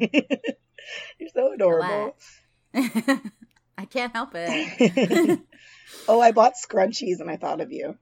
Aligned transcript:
You're 1.18 1.28
so 1.34 1.52
adorable. 1.52 2.16
I 2.74 3.84
can't 3.88 4.12
help 4.12 4.30
it. 4.34 5.40
oh, 6.08 6.20
I 6.20 6.32
bought 6.32 6.54
scrunchies 6.54 7.20
and 7.20 7.30
I 7.30 7.36
thought 7.36 7.60
of 7.60 7.72
you. 7.72 7.96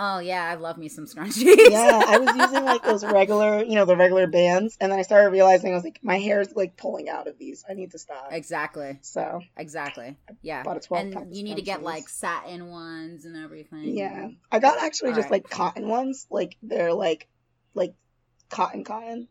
Oh 0.00 0.20
yeah, 0.20 0.44
I 0.44 0.54
love 0.54 0.78
me 0.78 0.88
some 0.88 1.06
scrunchies. 1.06 1.70
yeah, 1.70 2.00
I 2.06 2.18
was 2.18 2.36
using 2.36 2.64
like 2.64 2.84
those 2.84 3.04
regular, 3.04 3.64
you 3.64 3.74
know, 3.74 3.84
the 3.84 3.96
regular 3.96 4.28
bands, 4.28 4.76
and 4.80 4.92
then 4.92 4.98
I 4.98 5.02
started 5.02 5.30
realizing 5.30 5.72
I 5.72 5.74
was 5.74 5.82
like, 5.82 5.98
my 6.02 6.18
hair's 6.18 6.54
like 6.54 6.76
pulling 6.76 7.08
out 7.08 7.26
of 7.26 7.36
these. 7.36 7.64
I 7.68 7.74
need 7.74 7.90
to 7.90 7.98
stop. 7.98 8.28
Exactly. 8.30 9.00
So 9.02 9.40
exactly. 9.56 10.16
Yeah. 10.40 10.62
Bought 10.62 10.76
a 10.76 10.80
twelve. 10.80 11.06
And 11.06 11.36
you 11.36 11.42
need 11.42 11.56
to 11.56 11.62
get 11.62 11.82
like 11.82 12.08
satin 12.08 12.68
ones 12.68 13.24
and 13.24 13.36
everything. 13.36 13.96
Yeah, 13.96 14.28
I 14.52 14.60
got 14.60 14.80
actually 14.80 15.10
All 15.10 15.16
just 15.16 15.30
right. 15.30 15.42
like 15.42 15.50
cotton 15.50 15.88
ones. 15.88 16.28
Like 16.30 16.56
they're 16.62 16.94
like, 16.94 17.26
like 17.74 17.94
cotton 18.50 18.84
cotton. 18.84 19.26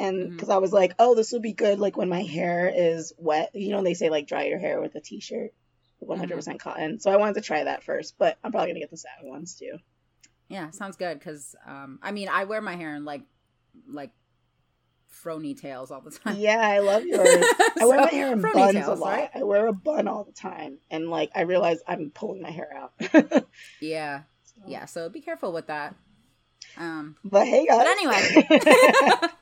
And 0.00 0.30
because 0.30 0.48
Mhm. 0.48 0.54
I 0.54 0.58
was 0.58 0.72
like, 0.72 0.94
oh, 0.98 1.14
this 1.14 1.30
will 1.32 1.40
be 1.40 1.52
good, 1.52 1.78
like 1.78 1.96
when 1.96 2.08
my 2.08 2.22
hair 2.22 2.72
is 2.74 3.12
wet. 3.18 3.50
You 3.54 3.70
know, 3.72 3.82
they 3.82 3.94
say 3.94 4.08
like 4.10 4.26
dry 4.26 4.44
your 4.46 4.58
hair 4.58 4.80
with 4.80 4.94
a 4.94 5.00
t-shirt, 5.00 5.52
100% 6.02 6.58
cotton. 6.58 6.98
So 7.00 7.10
I 7.10 7.16
wanted 7.16 7.34
to 7.34 7.40
try 7.42 7.64
that 7.64 7.84
first, 7.84 8.14
but 8.18 8.38
I'm 8.42 8.50
probably 8.50 8.70
gonna 8.70 8.80
get 8.80 8.90
the 8.90 8.96
satin 8.96 9.28
ones 9.28 9.54
too. 9.54 9.78
Yeah, 10.48 10.70
sounds 10.70 10.96
good. 10.96 11.18
Because 11.18 11.54
um, 11.66 11.98
I 12.02 12.10
mean, 12.12 12.28
I 12.28 12.44
wear 12.44 12.60
my 12.60 12.74
hair 12.76 12.94
in 12.96 13.04
like 13.04 13.22
like 13.86 14.10
frony 15.24 15.56
tails 15.60 15.90
all 15.90 16.00
the 16.00 16.10
time. 16.10 16.36
Yeah, 16.38 16.60
I 16.60 16.78
love 16.78 17.04
yours. 17.04 17.46
I 17.80 17.84
wear 17.86 18.00
my 18.04 18.10
hair 18.10 18.32
in 18.32 18.40
frony 18.40 18.52
buns 18.54 18.86
a 18.86 18.94
lot. 18.94 19.10
right? 19.10 19.30
I 19.34 19.42
wear 19.42 19.66
a 19.66 19.72
bun 19.72 20.08
all 20.08 20.24
the 20.24 20.32
time, 20.32 20.78
and 20.90 21.08
like 21.10 21.30
I 21.34 21.42
realize 21.42 21.78
I'm 21.86 22.10
pulling 22.10 22.40
my 22.42 22.50
hair 22.50 22.70
out. 22.74 23.44
Yeah, 23.80 24.22
yeah. 24.66 24.86
So 24.86 25.08
be 25.08 25.20
careful 25.20 25.52
with 25.52 25.66
that. 25.68 25.94
Um, 26.76 27.16
But 27.24 27.46
hey, 27.46 27.66
guys. 27.66 27.78
but 27.78 27.86
anyway, 27.86 29.30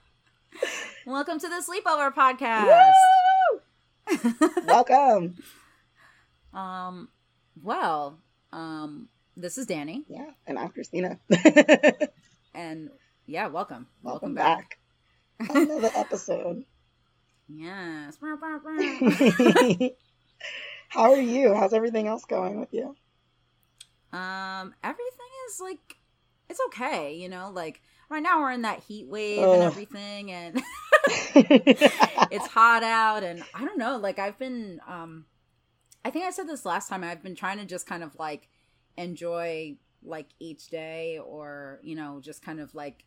welcome 1.07 1.39
to 1.39 1.49
the 1.49 1.63
sleepover 1.63 2.13
podcast. 2.15 2.91
Welcome. 4.67 5.37
um, 6.55 7.09
well, 7.63 8.19
um, 8.53 9.09
this 9.37 9.59
is 9.59 9.67
Danny, 9.67 10.05
Yeah, 10.09 10.31
and 10.47 10.59
I'm 10.59 10.71
Christina. 10.71 11.19
and 12.55 12.91
yeah, 13.27 13.49
welcome, 13.49 13.87
Welcome 14.03 14.35
back. 14.35 14.79
Another 15.39 15.91
episode. 15.95 16.65
Yes. 17.49 18.19
How 20.89 21.13
are 21.13 21.21
you? 21.21 21.55
How's 21.55 21.73
everything 21.75 22.07
else 22.09 22.25
going 22.25 22.59
with 22.61 22.73
you? 22.73 22.97
Um, 24.13 24.75
everything 24.83 25.27
is 25.49 25.61
like 25.61 25.97
it's 26.49 26.61
okay, 26.69 27.15
you 27.15 27.29
know, 27.29 27.51
like 27.53 27.83
right 28.11 28.23
now 28.23 28.41
we're 28.41 28.53
in 28.53 28.63
that 28.63 28.81
heat 28.81 29.07
wave 29.09 29.47
and 29.47 29.63
everything 29.63 30.31
and 30.31 30.63
it's 32.31 32.47
hot 32.47 32.83
out 32.83 33.23
and 33.23 33.43
I 33.55 33.65
don't 33.65 33.79
know, 33.79 33.97
like 33.97 34.19
I've 34.19 34.39
been 34.39 34.81
um 34.87 35.27
I 36.05 36.11
think 36.11 36.25
I 36.25 36.31
said 36.31 36.49
this 36.49 36.65
last 36.65 36.89
time, 36.89 37.05
I've 37.05 37.23
been 37.23 37.35
trying 37.35 37.59
to 37.59 37.65
just 37.65 37.87
kind 37.87 38.03
of 38.03 38.17
like 38.19 38.49
enjoy 38.97 39.77
like 40.03 40.29
each 40.39 40.69
day 40.69 41.19
or, 41.19 41.81
you 41.83 41.97
know, 41.97 42.21
just 42.23 42.43
kind 42.43 42.61
of 42.61 42.75
like 42.75 43.05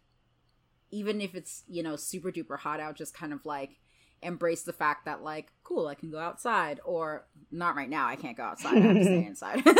even 0.91 1.21
if 1.21 1.35
it's, 1.35 1.63
you 1.67 1.83
know, 1.83 1.95
super 1.95 2.31
duper 2.31 2.59
hot 2.59 2.79
out, 2.79 2.95
just 2.95 3.13
kind 3.13 3.33
of 3.33 3.45
like 3.45 3.79
embrace 4.21 4.63
the 4.63 4.73
fact 4.73 5.05
that 5.05 5.23
like 5.23 5.51
cool 5.63 5.87
i 5.87 5.95
can 5.95 6.11
go 6.11 6.19
outside 6.19 6.79
or 6.85 7.25
not 7.51 7.75
right 7.75 7.89
now 7.89 8.07
i 8.07 8.15
can't 8.15 8.37
go 8.37 8.43
outside 8.43 8.77
i 8.77 8.79
have 8.79 8.95
to 8.95 9.03
stay 9.03 9.25
inside. 9.25 9.63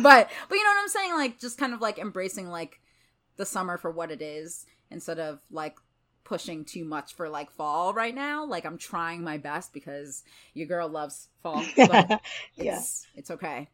But 0.00 0.28
but 0.48 0.54
you 0.56 0.64
know 0.64 0.70
what 0.70 0.82
i'm 0.82 0.88
saying? 0.88 1.14
Like 1.14 1.38
just 1.38 1.56
kind 1.56 1.72
of 1.72 1.80
like 1.80 2.00
embracing 2.00 2.48
like 2.48 2.80
the 3.36 3.46
summer 3.46 3.78
for 3.78 3.90
what 3.90 4.10
it 4.10 4.22
is 4.22 4.66
instead 4.90 5.18
of 5.18 5.40
like 5.50 5.76
pushing 6.24 6.64
too 6.64 6.84
much 6.84 7.14
for 7.14 7.28
like 7.28 7.50
fall 7.50 7.92
right 7.92 8.14
now 8.14 8.46
like 8.46 8.64
i'm 8.64 8.78
trying 8.78 9.22
my 9.22 9.36
best 9.36 9.74
because 9.74 10.22
your 10.54 10.66
girl 10.66 10.88
loves 10.88 11.28
fall 11.42 11.62
but 11.76 12.08
yeah, 12.56 12.76
it's 12.76 13.06
it's 13.14 13.30
okay 13.30 13.68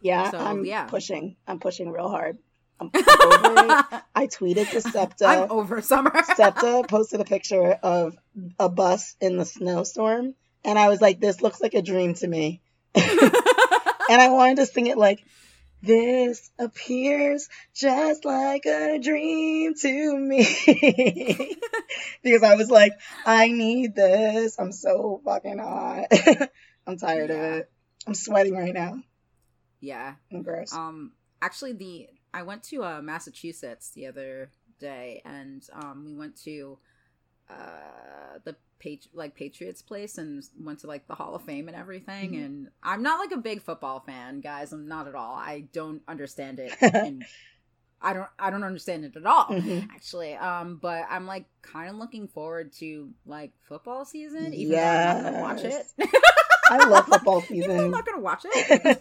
yeah. 0.00 0.30
so, 0.30 0.38
I'm 0.38 0.64
yeah. 0.64 0.84
pushing. 0.86 1.36
I'm 1.46 1.58
pushing 1.58 1.90
real 1.90 2.08
hard. 2.08 2.38
I'm, 2.78 2.90
I'm 2.94 3.04
over 3.22 3.64
it. 3.64 4.02
I 4.14 4.26
tweeted 4.26 4.70
to 4.70 4.80
SEPTA. 4.90 5.26
i'm 5.26 5.50
over 5.50 5.80
summer 5.80 6.12
SEPTA 6.36 6.84
posted 6.88 7.20
a 7.20 7.24
picture 7.24 7.72
of 7.82 8.16
a 8.58 8.68
bus 8.68 9.16
in 9.20 9.36
the 9.36 9.44
snowstorm, 9.44 10.34
and 10.64 10.78
I 10.78 10.88
was 10.88 11.00
like, 11.00 11.20
"This 11.20 11.40
looks 11.40 11.60
like 11.60 11.74
a 11.74 11.82
dream 11.82 12.14
to 12.14 12.26
me." 12.26 12.60
and 12.94 14.22
I 14.22 14.28
wanted 14.30 14.56
to 14.56 14.66
sing 14.66 14.86
it 14.86 14.98
like, 14.98 15.24
"This 15.82 16.50
appears 16.58 17.48
just 17.74 18.24
like 18.24 18.66
a 18.66 18.98
dream 18.98 19.74
to 19.74 20.18
me," 20.18 20.44
because 22.22 22.42
I 22.42 22.54
was 22.56 22.70
like, 22.70 22.92
"I 23.24 23.48
need 23.48 23.94
this. 23.94 24.58
I'm 24.58 24.72
so 24.72 25.20
fucking 25.24 25.58
hot. 25.58 26.06
I'm 26.86 26.98
tired 26.98 27.30
of 27.30 27.40
it. 27.40 27.70
I'm 28.06 28.14
sweating 28.14 28.54
right 28.54 28.74
now. 28.74 29.02
yeah 29.80 30.14
I'm 30.32 30.42
gross." 30.42 30.72
Um, 30.72 31.12
actually, 31.42 31.72
the 31.72 32.08
I 32.32 32.42
went 32.42 32.62
to 32.64 32.84
uh, 32.84 33.00
Massachusetts 33.02 33.90
the 33.94 34.06
other 34.06 34.50
day, 34.78 35.22
and 35.24 35.66
um, 35.72 36.04
we 36.04 36.14
went 36.14 36.36
to 36.44 36.78
uh 37.50 38.38
the 38.44 38.56
Patri- 38.78 39.10
like 39.14 39.34
Patriots 39.34 39.82
place 39.82 40.18
and 40.18 40.42
went 40.60 40.80
to 40.80 40.86
like 40.86 41.06
the 41.08 41.14
Hall 41.14 41.34
of 41.34 41.42
Fame 41.42 41.68
and 41.68 41.76
everything. 41.76 42.32
Mhm. 42.32 42.44
And 42.44 42.68
I'm 42.82 43.02
not 43.02 43.18
like 43.18 43.32
a 43.32 43.40
big 43.40 43.62
football 43.62 44.00
fan, 44.00 44.40
guys. 44.40 44.72
I'm 44.72 44.86
not 44.88 45.08
at 45.08 45.14
all. 45.14 45.34
I 45.34 45.64
don't 45.72 46.02
understand 46.06 46.58
it. 46.60 46.72
and 46.80 47.24
I 48.02 48.12
don't. 48.12 48.28
I 48.38 48.50
don't 48.50 48.62
understand 48.64 49.06
it 49.06 49.16
at 49.16 49.24
all. 49.24 49.46
Mhm. 49.46 49.88
Actually, 49.90 50.34
um, 50.34 50.76
but 50.80 51.04
I'm 51.08 51.26
like 51.26 51.46
kind 51.62 51.88
of 51.88 51.96
looking 51.96 52.28
forward 52.28 52.72
to 52.74 53.10
like 53.24 53.52
football 53.62 54.04
season, 54.04 54.52
even 54.52 54.76
though 54.76 54.82
I'm 54.82 55.22
not 55.22 55.32
gonna 55.32 55.40
watch 55.42 55.64
it. 55.64 55.86
I 56.70 56.88
love 56.88 57.06
football 57.08 57.42
even 57.50 57.70
I'm 57.70 57.76
season. 57.78 57.90
not 57.92 58.04
gonna 58.06 58.20
watch 58.20 58.42
it. 58.44 58.98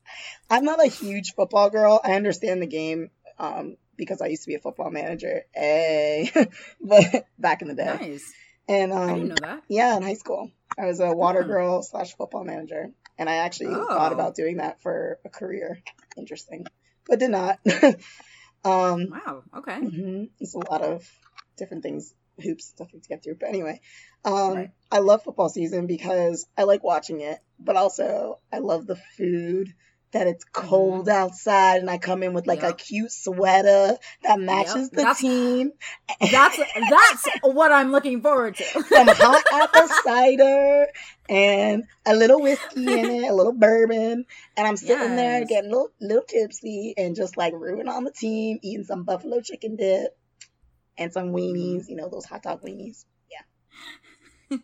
I'm 0.50 0.64
not 0.64 0.82
a 0.82 0.88
huge 0.88 1.34
football 1.34 1.68
girl. 1.70 2.00
I 2.04 2.12
understand 2.14 2.62
the 2.62 2.66
game 2.66 3.10
um, 3.40 3.76
because 3.98 4.22
I 4.22 4.28
used 4.28 4.44
to 4.44 4.48
be 4.48 4.54
a 4.54 4.60
football 4.60 4.90
manager. 4.90 5.42
Hey, 5.54 6.30
but 6.80 7.26
back 7.38 7.60
in 7.60 7.68
the 7.68 7.74
day, 7.74 7.84
nice. 8.00 8.32
and 8.68 8.92
I 8.94 9.06
didn't 9.14 9.22
um, 9.24 9.28
know 9.28 9.40
that. 9.40 9.62
yeah, 9.68 9.96
in 9.96 10.02
high 10.02 10.14
school, 10.14 10.50
I 10.78 10.86
was 10.86 11.00
a 11.00 11.12
water 11.12 11.42
Oh. 11.42 11.46
girl 11.46 11.82
slash 11.82 12.16
football 12.16 12.44
manager, 12.44 12.92
and 13.18 13.28
I 13.28 13.36
actually 13.36 13.74
Oh. 13.74 13.86
thought 13.88 14.12
about 14.12 14.34
doing 14.36 14.56
that 14.58 14.80
for 14.80 15.18
a 15.24 15.28
career. 15.28 15.82
Interesting, 16.16 16.64
but 17.06 17.18
did 17.18 17.30
not. 17.30 17.58
um, 18.64 19.08
Wow. 19.10 19.42
Okay. 19.58 19.78
mhm, 19.80 20.30
It's 20.40 20.54
a 20.54 20.58
lot 20.58 20.82
of 20.82 21.06
different 21.56 21.82
things, 21.82 22.14
hoops, 22.42 22.66
stuff 22.66 22.90
to 22.90 22.98
get 23.08 23.22
through. 23.22 23.36
But 23.38 23.48
anyway, 23.50 23.80
um, 24.24 24.54
Right. 24.54 24.70
I 24.90 24.98
love 25.00 25.22
football 25.22 25.48
season 25.48 25.86
because 25.86 26.46
I 26.56 26.64
like 26.64 26.82
watching 26.82 27.20
it, 27.20 27.38
but 27.58 27.76
also 27.76 28.40
I 28.52 28.58
love 28.58 28.86
the 28.86 28.96
food. 29.16 29.68
That 30.12 30.26
it's 30.26 30.44
cold 30.44 31.06
mm-hmm. 31.06 31.22
outside, 31.22 31.80
and 31.80 31.90
I 31.90 31.98
come 31.98 32.22
in 32.22 32.32
with 32.32 32.46
like 32.46 32.62
a 32.62 32.72
cute 32.72 33.12
sweater 33.12 33.98
that 34.22 34.40
matches 34.40 34.74
Yep, 34.74 34.90
the 34.90 34.96
that's- 34.96 35.20
team. 35.20 35.72
That's 36.32 36.58
that's 36.88 37.28
what 37.42 37.72
I'm 37.72 37.92
looking 37.92 38.22
forward 38.22 38.56
to. 38.56 38.64
Some 38.64 39.08
hot 39.08 39.44
apple 39.52 39.88
cider 40.02 40.86
and 41.28 41.84
a 42.06 42.14
little 42.14 42.40
whiskey 42.40 42.86
in 42.86 43.04
it, 43.10 43.30
a 43.30 43.34
little 43.34 43.52
bourbon, 43.52 44.24
and 44.56 44.66
I'm 44.66 44.78
sitting 44.78 45.16
there 45.16 45.44
getting 45.44 45.70
a 45.70 45.74
little, 45.74 45.90
little 46.00 46.22
tipsy 46.22 46.94
and 46.96 47.14
just 47.14 47.36
like 47.36 47.52
rooting 47.52 47.88
on 47.88 48.04
the 48.04 48.10
team, 48.10 48.58
eating 48.62 48.84
some 48.84 49.04
buffalo 49.04 49.42
chicken 49.42 49.76
dip 49.76 50.16
and 50.96 51.12
some 51.12 51.32
weenies, 51.32 51.88
you 51.88 51.96
know, 51.96 52.08
those 52.08 52.24
hot 52.24 52.42
dog 52.42 52.62
weenies. 52.62 53.04
Yeah. 53.30 54.58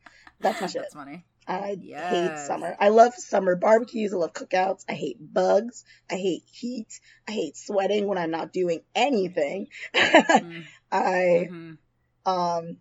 That's 0.40 0.60
my 0.60 0.66
shit. 0.66 0.82
That's 0.82 0.94
funny. 0.94 1.24
I 1.46 1.76
hate 1.96 2.38
summer. 2.38 2.76
I 2.78 2.88
love 2.90 3.14
summer 3.14 3.56
barbecues. 3.56 4.12
I 4.12 4.16
love 4.16 4.32
cookouts. 4.32 4.84
I 4.88 4.94
hate 4.94 5.16
bugs. 5.20 5.84
I 6.10 6.14
hate 6.16 6.44
heat. 6.46 7.00
I 7.28 7.32
hate 7.32 7.56
sweating 7.56 8.06
when 8.06 8.18
I'm 8.18 8.30
not 8.30 8.52
doing 8.52 8.82
anything. 8.94 9.68
Mm, 9.94 10.64
I 10.92 11.48
mhm. 11.50 11.78
um, 12.26 12.76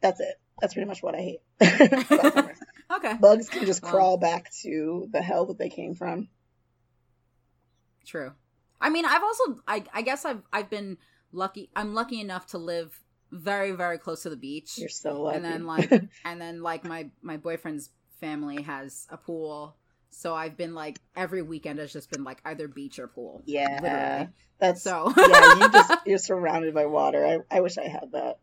that's 0.00 0.20
it. 0.20 0.40
That's 0.60 0.74
pretty 0.74 0.88
much 0.88 1.02
what 1.02 1.14
I 1.14 1.20
hate. 1.20 1.40
Okay. 2.90 3.14
Bugs 3.18 3.48
can 3.48 3.64
just 3.64 3.82
Well. 3.82 3.90
crawl 3.92 4.16
back 4.18 4.52
to 4.62 5.08
the 5.10 5.22
hell 5.22 5.46
that 5.46 5.58
they 5.58 5.68
came 5.70 5.94
from. 5.94 6.28
True. 8.06 8.32
I 8.80 8.90
mean, 8.90 9.04
I've 9.04 9.22
also 9.22 9.60
I 9.66 9.84
I 9.92 10.02
guess 10.02 10.24
I've 10.24 10.42
I've 10.52 10.70
been 10.70 10.98
lucky. 11.32 11.70
I'm 11.74 11.94
lucky 11.94 12.20
enough 12.20 12.46
to 12.48 12.58
live 12.58 13.00
very 13.34 13.72
very 13.72 13.98
close 13.98 14.22
to 14.22 14.30
the 14.30 14.36
beach. 14.36 14.78
You're 14.78 14.88
so 14.88 15.22
lucky. 15.22 15.36
and 15.36 15.44
then 15.44 15.66
like 15.74 15.90
and 16.24 16.40
then 16.40 16.62
like 16.62 16.84
my 16.84 17.10
my 17.22 17.36
boyfriend's 17.36 17.90
family 18.20 18.62
has 18.62 19.06
a 19.10 19.16
pool. 19.16 19.76
So 20.10 20.34
I've 20.34 20.56
been 20.56 20.74
like 20.74 21.00
every 21.16 21.42
weekend 21.42 21.80
has 21.80 21.92
just 21.92 22.10
been 22.10 22.22
like 22.24 22.38
either 22.44 22.68
beach 22.68 22.98
or 23.00 23.08
pool. 23.08 23.42
yeah, 23.46 23.80
Literally. 23.82 24.28
that's 24.60 24.82
So 24.82 25.12
yeah. 25.18 25.54
You 25.56 25.72
just 25.72 25.92
you're 26.06 26.18
surrounded 26.18 26.72
by 26.74 26.86
water. 26.86 27.26
I 27.50 27.56
I 27.56 27.60
wish 27.60 27.76
I 27.78 27.88
had 27.88 28.12
that. 28.12 28.38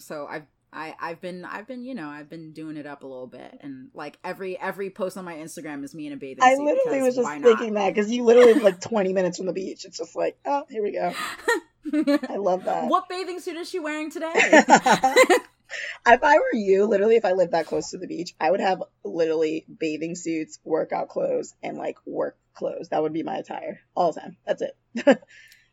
so 0.00 0.26
I've 0.28 0.46
I, 0.74 0.94
I've 1.00 1.20
been 1.20 1.44
I've 1.44 1.66
been 1.66 1.84
you 1.84 1.94
know 1.94 2.08
I've 2.08 2.28
been 2.28 2.52
doing 2.52 2.76
it 2.76 2.86
up 2.86 3.04
a 3.04 3.06
little 3.06 3.26
bit 3.26 3.58
and 3.60 3.90
like 3.94 4.18
every 4.24 4.58
every 4.58 4.90
post 4.90 5.16
on 5.16 5.24
my 5.24 5.34
Instagram 5.34 5.84
is 5.84 5.94
me 5.94 6.08
in 6.08 6.12
a 6.12 6.16
bathing 6.16 6.42
I 6.42 6.54
suit 6.54 6.62
I 6.62 6.64
literally 6.64 7.02
was 7.02 7.14
just 7.16 7.42
thinking 7.42 7.74
that 7.74 7.94
because 7.94 8.10
you 8.10 8.24
literally 8.24 8.54
like 8.54 8.80
20 8.80 9.12
minutes 9.12 9.38
from 9.38 9.46
the 9.46 9.52
beach. 9.52 9.84
It's 9.84 9.98
just 9.98 10.16
like, 10.16 10.36
oh, 10.44 10.64
here 10.68 10.82
we 10.82 10.92
go. 10.92 11.12
I 12.28 12.36
love 12.36 12.64
that. 12.64 12.88
what 12.88 13.08
bathing 13.08 13.40
suit 13.40 13.56
is 13.56 13.68
she 13.70 13.78
wearing 13.78 14.10
today? 14.10 14.32
if 16.06 16.22
I 16.22 16.36
were 16.38 16.54
you, 16.54 16.86
literally, 16.86 17.16
if 17.16 17.24
I 17.24 17.32
lived 17.32 17.52
that 17.52 17.66
close 17.66 17.90
to 17.90 17.98
the 17.98 18.06
beach, 18.06 18.34
I 18.40 18.50
would 18.50 18.60
have 18.60 18.82
literally 19.04 19.66
bathing 19.78 20.16
suits, 20.16 20.58
workout 20.64 21.08
clothes, 21.08 21.54
and 21.62 21.76
like 21.76 21.98
work 22.06 22.36
clothes. 22.54 22.88
That 22.90 23.02
would 23.02 23.12
be 23.12 23.22
my 23.22 23.36
attire 23.36 23.80
all 23.94 24.12
the 24.12 24.20
time. 24.20 24.36
That's 24.46 24.62
it. 24.62 25.18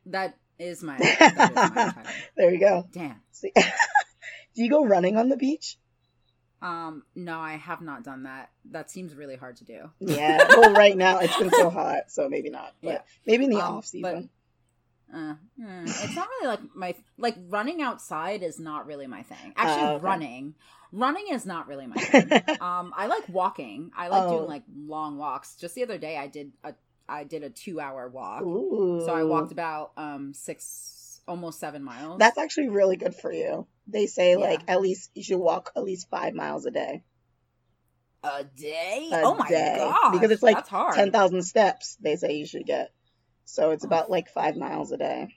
that 0.07 0.37
is 0.59 0.83
my. 0.83 0.97
That 0.97 1.51
is 1.51 1.55
my 1.55 1.87
attire. 1.87 2.13
there 2.37 2.51
you 2.51 2.59
go. 2.59 2.87
Damn. 2.91 3.21
See, 3.31 3.51
do 4.55 4.63
you 4.63 4.69
go 4.69 4.85
running 4.85 5.17
on 5.17 5.29
the 5.29 5.37
beach? 5.37 5.77
Um, 6.61 7.03
no, 7.15 7.39
I 7.39 7.53
have 7.53 7.81
not 7.81 8.03
done 8.03 8.23
that. 8.23 8.51
That 8.69 8.91
seems 8.91 9.15
really 9.15 9.35
hard 9.35 9.55
to 9.57 9.63
do. 9.63 9.89
Yeah. 9.99 10.47
Well, 10.55 10.73
right 10.75 10.95
now 10.95 11.17
it's 11.19 11.37
been 11.37 11.49
so 11.51 11.69
hot, 11.69 12.11
so 12.11 12.29
maybe 12.29 12.49
not. 12.49 12.73
But 12.83 12.89
Yeah. 12.89 13.01
maybe 13.25 13.45
in 13.45 13.49
the 13.49 13.57
Um, 13.57 13.77
off 13.77 13.85
season. 13.87 14.29
Uh, 15.13 15.35
hmm, 15.57 15.87
it's 15.87 16.15
not 16.15 16.27
really 16.29 16.47
like 16.47 16.75
my 16.75 16.95
like 17.17 17.35
running 17.49 17.81
outside 17.81 18.43
is 18.43 18.59
not 18.59 18.85
really 18.85 19.07
my 19.07 19.23
thing. 19.23 19.53
Actually, 19.57 19.83
Oh, 19.83 19.95
okay. 19.95 20.05
running, 20.05 20.55
running 20.93 21.25
is 21.31 21.45
not 21.45 21.67
really 21.67 21.85
my 21.87 21.97
thing. 21.97 22.29
um, 22.61 22.93
I 22.95 23.07
like 23.07 23.27
walking. 23.27 23.91
I 23.95 24.07
like 24.07 24.25
Oh. 24.27 24.29
doing 24.37 24.47
like 24.47 24.63
long 24.73 25.17
walks. 25.17 25.55
Just 25.55 25.75
the 25.75 25.83
other 25.83 25.97
day, 25.97 26.15
I 26.17 26.27
did 26.27 26.53
a 26.63 26.75
I 27.09 27.23
did 27.25 27.43
a 27.43 27.49
two 27.49 27.81
hour 27.81 28.07
walk. 28.07 28.43
Ooh. 28.43 29.01
So 29.05 29.13
I 29.13 29.23
walked 29.23 29.51
about 29.51 29.91
um 29.97 30.33
six, 30.33 31.19
almost 31.27 31.59
seven 31.59 31.83
miles. 31.83 32.19
That's 32.19 32.37
actually 32.37 32.69
really 32.69 32.95
good 32.95 33.15
for 33.15 33.33
you. 33.33 33.67
They 33.91 34.07
say 34.07 34.31
Yeah. 34.31 34.37
like 34.37 34.61
at 34.67 34.81
least 34.81 35.11
you 35.13 35.23
should 35.23 35.39
walk 35.39 35.71
at 35.75 35.83
least 35.83 36.09
five 36.09 36.33
miles 36.33 36.65
a 36.65 36.71
day. 36.71 37.03
a 38.23 38.43
day. 38.43 39.09
A 39.11 39.21
oh 39.23 39.35
my 39.35 39.49
god! 39.49 40.11
Because 40.13 40.31
it's 40.31 40.43
like. 40.43 40.65
Ten 40.95 41.11
thousand 41.11 41.43
steps. 41.43 41.97
They 42.01 42.15
say 42.15 42.33
you 42.33 42.45
should 42.45 42.65
get. 42.65 42.91
So 43.45 43.71
it's 43.71 43.83
about 43.83 44.09
like 44.11 44.29
five 44.29 44.55
miles 44.55 44.91
a 44.91 44.97
day. 44.97 45.27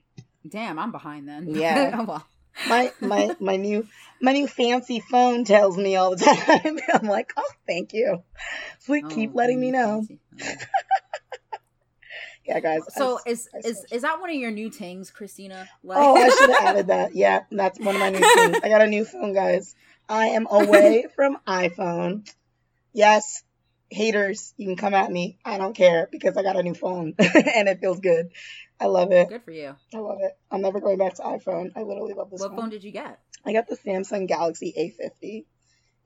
Damn, 0.48 0.78
I'm 0.78 0.92
behind 0.92 1.26
then. 1.28 1.46
Yeah. 1.54 1.96
oh, 1.98 2.04
well. 2.04 2.26
My 2.68 2.92
my 3.00 3.34
my 3.40 3.56
new 3.56 3.86
my 4.20 4.32
new 4.32 4.46
fancy 4.46 5.00
phone 5.00 5.44
tells 5.44 5.76
me 5.76 5.96
all 5.96 6.10
the 6.14 6.24
time. 6.64 6.78
I'm 6.92 7.08
like, 7.08 7.32
oh, 7.36 7.42
thank 7.66 7.92
you. 7.92 8.22
Please 8.86 9.04
keep 9.10 9.30
Oh, 9.30 9.36
letting 9.36 9.58
me 9.58 9.70
know. 9.72 10.06
Yeah, 12.46 12.60
guys. 12.60 12.82
So 12.94 13.18
I- 13.26 13.30
is 13.30 13.48
I 13.54 13.58
is 13.68 13.84
is 13.90 14.02
that 14.02 14.20
one 14.20 14.30
of 14.30 14.36
your 14.36 14.50
new 14.50 14.70
things, 14.70 15.10
Christina? 15.10 15.68
Like, 15.82 15.98
Oh, 16.00 16.16
I 16.16 16.28
should 16.30 16.50
have 16.54 16.64
added 16.64 16.86
that. 16.88 17.14
Yeah, 17.14 17.44
that's 17.50 17.78
one 17.80 17.94
of 17.94 18.00
my 18.00 18.10
new 18.10 18.18
things. 18.18 18.58
I 18.62 18.68
got 18.68 18.82
a 18.82 18.86
new 18.86 19.04
phone, 19.04 19.32
guys. 19.32 19.74
I 20.08 20.26
am 20.28 20.46
away 20.50 21.06
from 21.16 21.38
iPhone. 21.46 22.28
Yes, 22.92 23.42
haters, 23.90 24.54
you 24.56 24.66
can 24.66 24.76
come 24.76 24.94
at 24.94 25.10
me. 25.10 25.38
I 25.44 25.58
don't 25.58 25.74
care 25.74 26.08
because 26.10 26.36
I 26.36 26.42
got 26.42 26.56
a 26.56 26.62
new 26.62 26.74
phone 26.74 27.14
and 27.18 27.68
it 27.68 27.80
feels 27.80 28.00
good. 28.00 28.28
I 28.78 28.86
love 28.86 29.12
it. 29.12 29.28
Good 29.28 29.42
for 29.44 29.50
you. 29.52 29.74
I 29.94 29.98
love 29.98 30.18
it. 30.20 30.32
I'm 30.50 30.60
never 30.60 30.80
going 30.80 30.98
back 30.98 31.14
to 31.14 31.22
iPhone. 31.22 31.72
I 31.76 31.82
literally 31.82 32.14
love 32.14 32.30
this 32.30 32.40
phone. 32.40 32.50
What 32.50 32.56
phone. 32.56 32.64
phone 32.64 32.70
did 32.70 32.84
you 32.84 32.90
get? 32.90 33.18
I 33.46 33.52
got 33.52 33.68
the 33.68 33.76
Samsung 33.76 34.26
Galaxy 34.28 34.72
A50. 34.76 35.44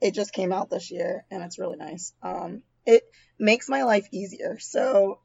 It 0.00 0.14
just 0.14 0.32
came 0.32 0.52
out 0.52 0.70
this 0.70 0.90
year 0.90 1.24
and 1.30 1.42
it's 1.42 1.58
really 1.58 1.76
nice. 1.76 2.12
Um, 2.22 2.62
it 2.86 3.02
makes 3.38 3.68
my 3.68 3.82
life 3.82 4.06
easier. 4.12 4.58
So, 4.60 5.20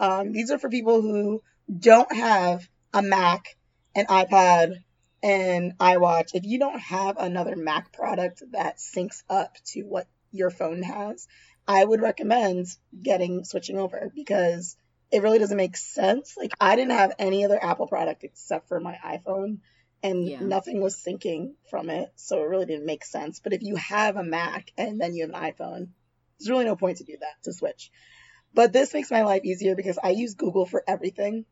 um, 0.00 0.32
these 0.32 0.50
are 0.50 0.58
for 0.58 0.68
people 0.68 1.02
who 1.02 1.42
don't 1.78 2.12
have 2.14 2.68
a 2.92 3.02
Mac, 3.02 3.56
an 3.94 4.06
iPad, 4.06 4.82
and 5.22 5.76
iWatch. 5.78 6.30
If 6.34 6.44
you 6.44 6.58
don't 6.58 6.78
have 6.80 7.16
another 7.18 7.56
Mac 7.56 7.92
product 7.92 8.42
that 8.52 8.78
syncs 8.78 9.22
up 9.28 9.56
to 9.72 9.82
what 9.82 10.06
your 10.30 10.50
phone 10.50 10.82
has, 10.82 11.26
I 11.66 11.84
would 11.84 12.00
recommend 12.00 12.66
getting 13.02 13.44
switching 13.44 13.78
over 13.78 14.12
because 14.14 14.76
it 15.10 15.22
really 15.22 15.38
doesn't 15.38 15.56
make 15.56 15.76
sense. 15.76 16.36
Like 16.36 16.52
I 16.60 16.76
didn't 16.76 16.92
have 16.92 17.14
any 17.18 17.44
other 17.44 17.62
Apple 17.62 17.86
product 17.86 18.24
except 18.24 18.68
for 18.68 18.78
my 18.80 18.96
iPhone 19.04 19.58
and 20.02 20.28
Yeah. 20.28 20.40
nothing 20.40 20.80
was 20.80 20.96
syncing 20.96 21.54
from 21.70 21.90
it, 21.90 22.12
so 22.16 22.42
it 22.42 22.48
really 22.48 22.66
didn't 22.66 22.86
make 22.86 23.04
sense. 23.04 23.40
But 23.40 23.52
if 23.52 23.62
you 23.62 23.76
have 23.76 24.16
a 24.16 24.22
Mac 24.22 24.70
and 24.76 25.00
then 25.00 25.14
you 25.14 25.26
have 25.26 25.34
an 25.34 25.52
iPhone, 25.52 25.88
there's 26.38 26.50
really 26.50 26.66
no 26.66 26.76
point 26.76 26.98
to 26.98 27.04
do 27.04 27.16
that 27.18 27.42
to 27.44 27.52
switch. 27.52 27.90
But 28.54 28.72
this 28.72 28.94
makes 28.94 29.10
my 29.10 29.22
life 29.22 29.44
easier 29.44 29.74
because 29.74 29.98
I 30.02 30.10
use 30.10 30.34
Google 30.34 30.66
for 30.66 30.82
everything, 30.86 31.44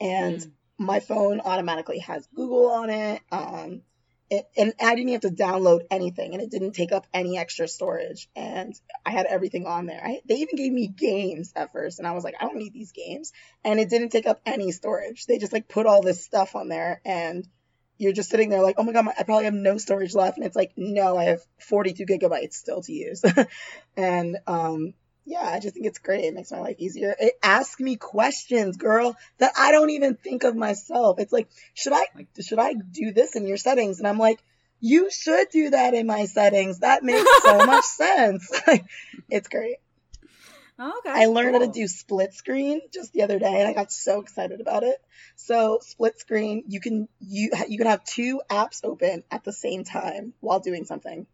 and 0.00 0.40
Mm. 0.40 0.50
my 0.78 1.00
phone 1.00 1.40
automatically 1.40 1.98
has 2.00 2.26
Google 2.34 2.70
on 2.70 2.90
it. 2.90 3.20
Um, 3.30 3.82
it, 4.30 4.48
and 4.56 4.72
I 4.80 4.94
didn't 4.94 5.12
have 5.12 5.20
to 5.22 5.30
download 5.30 5.82
anything, 5.90 6.32
and 6.32 6.42
it 6.42 6.50
didn't 6.50 6.72
take 6.72 6.90
up 6.90 7.06
any 7.12 7.36
extra 7.36 7.68
storage. 7.68 8.30
And 8.34 8.74
I 9.04 9.10
had 9.10 9.26
everything 9.26 9.66
on 9.66 9.84
there. 9.84 10.00
I, 10.02 10.22
they 10.26 10.36
even 10.36 10.56
gave 10.56 10.72
me 10.72 10.86
games 10.88 11.52
at 11.54 11.72
first, 11.72 11.98
and 11.98 12.08
I 12.08 12.12
was 12.12 12.24
like, 12.24 12.36
I 12.40 12.46
don't 12.46 12.56
need 12.56 12.72
these 12.72 12.92
games. 12.92 13.32
And 13.62 13.78
it 13.78 13.90
didn't 13.90 14.08
take 14.08 14.26
up 14.26 14.40
any 14.46 14.72
storage. 14.72 15.26
They 15.26 15.36
just 15.36 15.52
like 15.52 15.68
put 15.68 15.84
all 15.84 16.00
this 16.00 16.24
stuff 16.24 16.56
on 16.56 16.68
there, 16.68 17.02
and 17.04 17.46
you're 17.98 18.14
just 18.14 18.30
sitting 18.30 18.48
there 18.48 18.62
like, 18.62 18.76
oh 18.78 18.84
my 18.84 18.92
god, 18.92 19.06
I 19.18 19.22
probably 19.22 19.44
have 19.44 19.54
no 19.54 19.76
storage 19.76 20.14
left. 20.14 20.38
And 20.38 20.46
it's 20.46 20.56
like, 20.56 20.72
no, 20.76 21.16
I 21.16 21.24
have 21.24 21.42
42 21.60 22.06
gigabytes 22.06 22.54
still 22.54 22.80
to 22.82 22.92
use. 22.92 23.22
and 23.96 24.38
um, 24.46 24.94
yeah, 25.24 25.44
I 25.44 25.60
just 25.60 25.74
think 25.74 25.86
it's 25.86 25.98
great. 25.98 26.24
It 26.24 26.34
makes 26.34 26.50
my 26.50 26.60
life 26.60 26.76
easier. 26.78 27.14
It 27.18 27.34
asks 27.42 27.80
me 27.80 27.96
questions, 27.96 28.76
girl, 28.76 29.16
that 29.38 29.52
I 29.56 29.70
don't 29.70 29.90
even 29.90 30.16
think 30.16 30.44
of 30.44 30.56
myself. 30.56 31.18
It's 31.20 31.32
like, 31.32 31.48
should 31.74 31.92
I 31.92 32.04
should 32.40 32.58
I 32.58 32.74
do 32.74 33.12
this 33.12 33.36
in 33.36 33.46
your 33.46 33.56
settings? 33.56 33.98
And 33.98 34.08
I'm 34.08 34.18
like, 34.18 34.42
you 34.80 35.10
should 35.10 35.48
do 35.50 35.70
that 35.70 35.94
in 35.94 36.06
my 36.06 36.24
settings. 36.24 36.80
That 36.80 37.04
makes 37.04 37.28
so 37.42 37.58
much 37.66 37.84
sense. 37.84 38.50
it's 39.30 39.48
great. 39.48 39.76
Okay. 40.80 41.10
I 41.10 41.26
learned 41.26 41.54
how 41.54 41.60
to 41.60 41.68
do 41.68 41.86
split 41.86 42.34
screen 42.34 42.80
just 42.92 43.12
the 43.12 43.22
other 43.22 43.38
day, 43.38 43.60
and 43.60 43.68
I 43.68 43.72
got 43.72 43.92
so 43.92 44.20
excited 44.20 44.60
about 44.60 44.82
it. 44.82 45.00
So 45.36 45.78
split 45.82 46.18
screen, 46.18 46.64
you 46.66 46.80
can 46.80 47.08
you 47.20 47.52
you 47.68 47.78
can 47.78 47.86
have 47.86 48.02
two 48.04 48.40
apps 48.50 48.80
open 48.82 49.22
at 49.30 49.44
the 49.44 49.52
same 49.52 49.84
time 49.84 50.32
while 50.40 50.58
doing 50.58 50.84
something, 50.84 51.28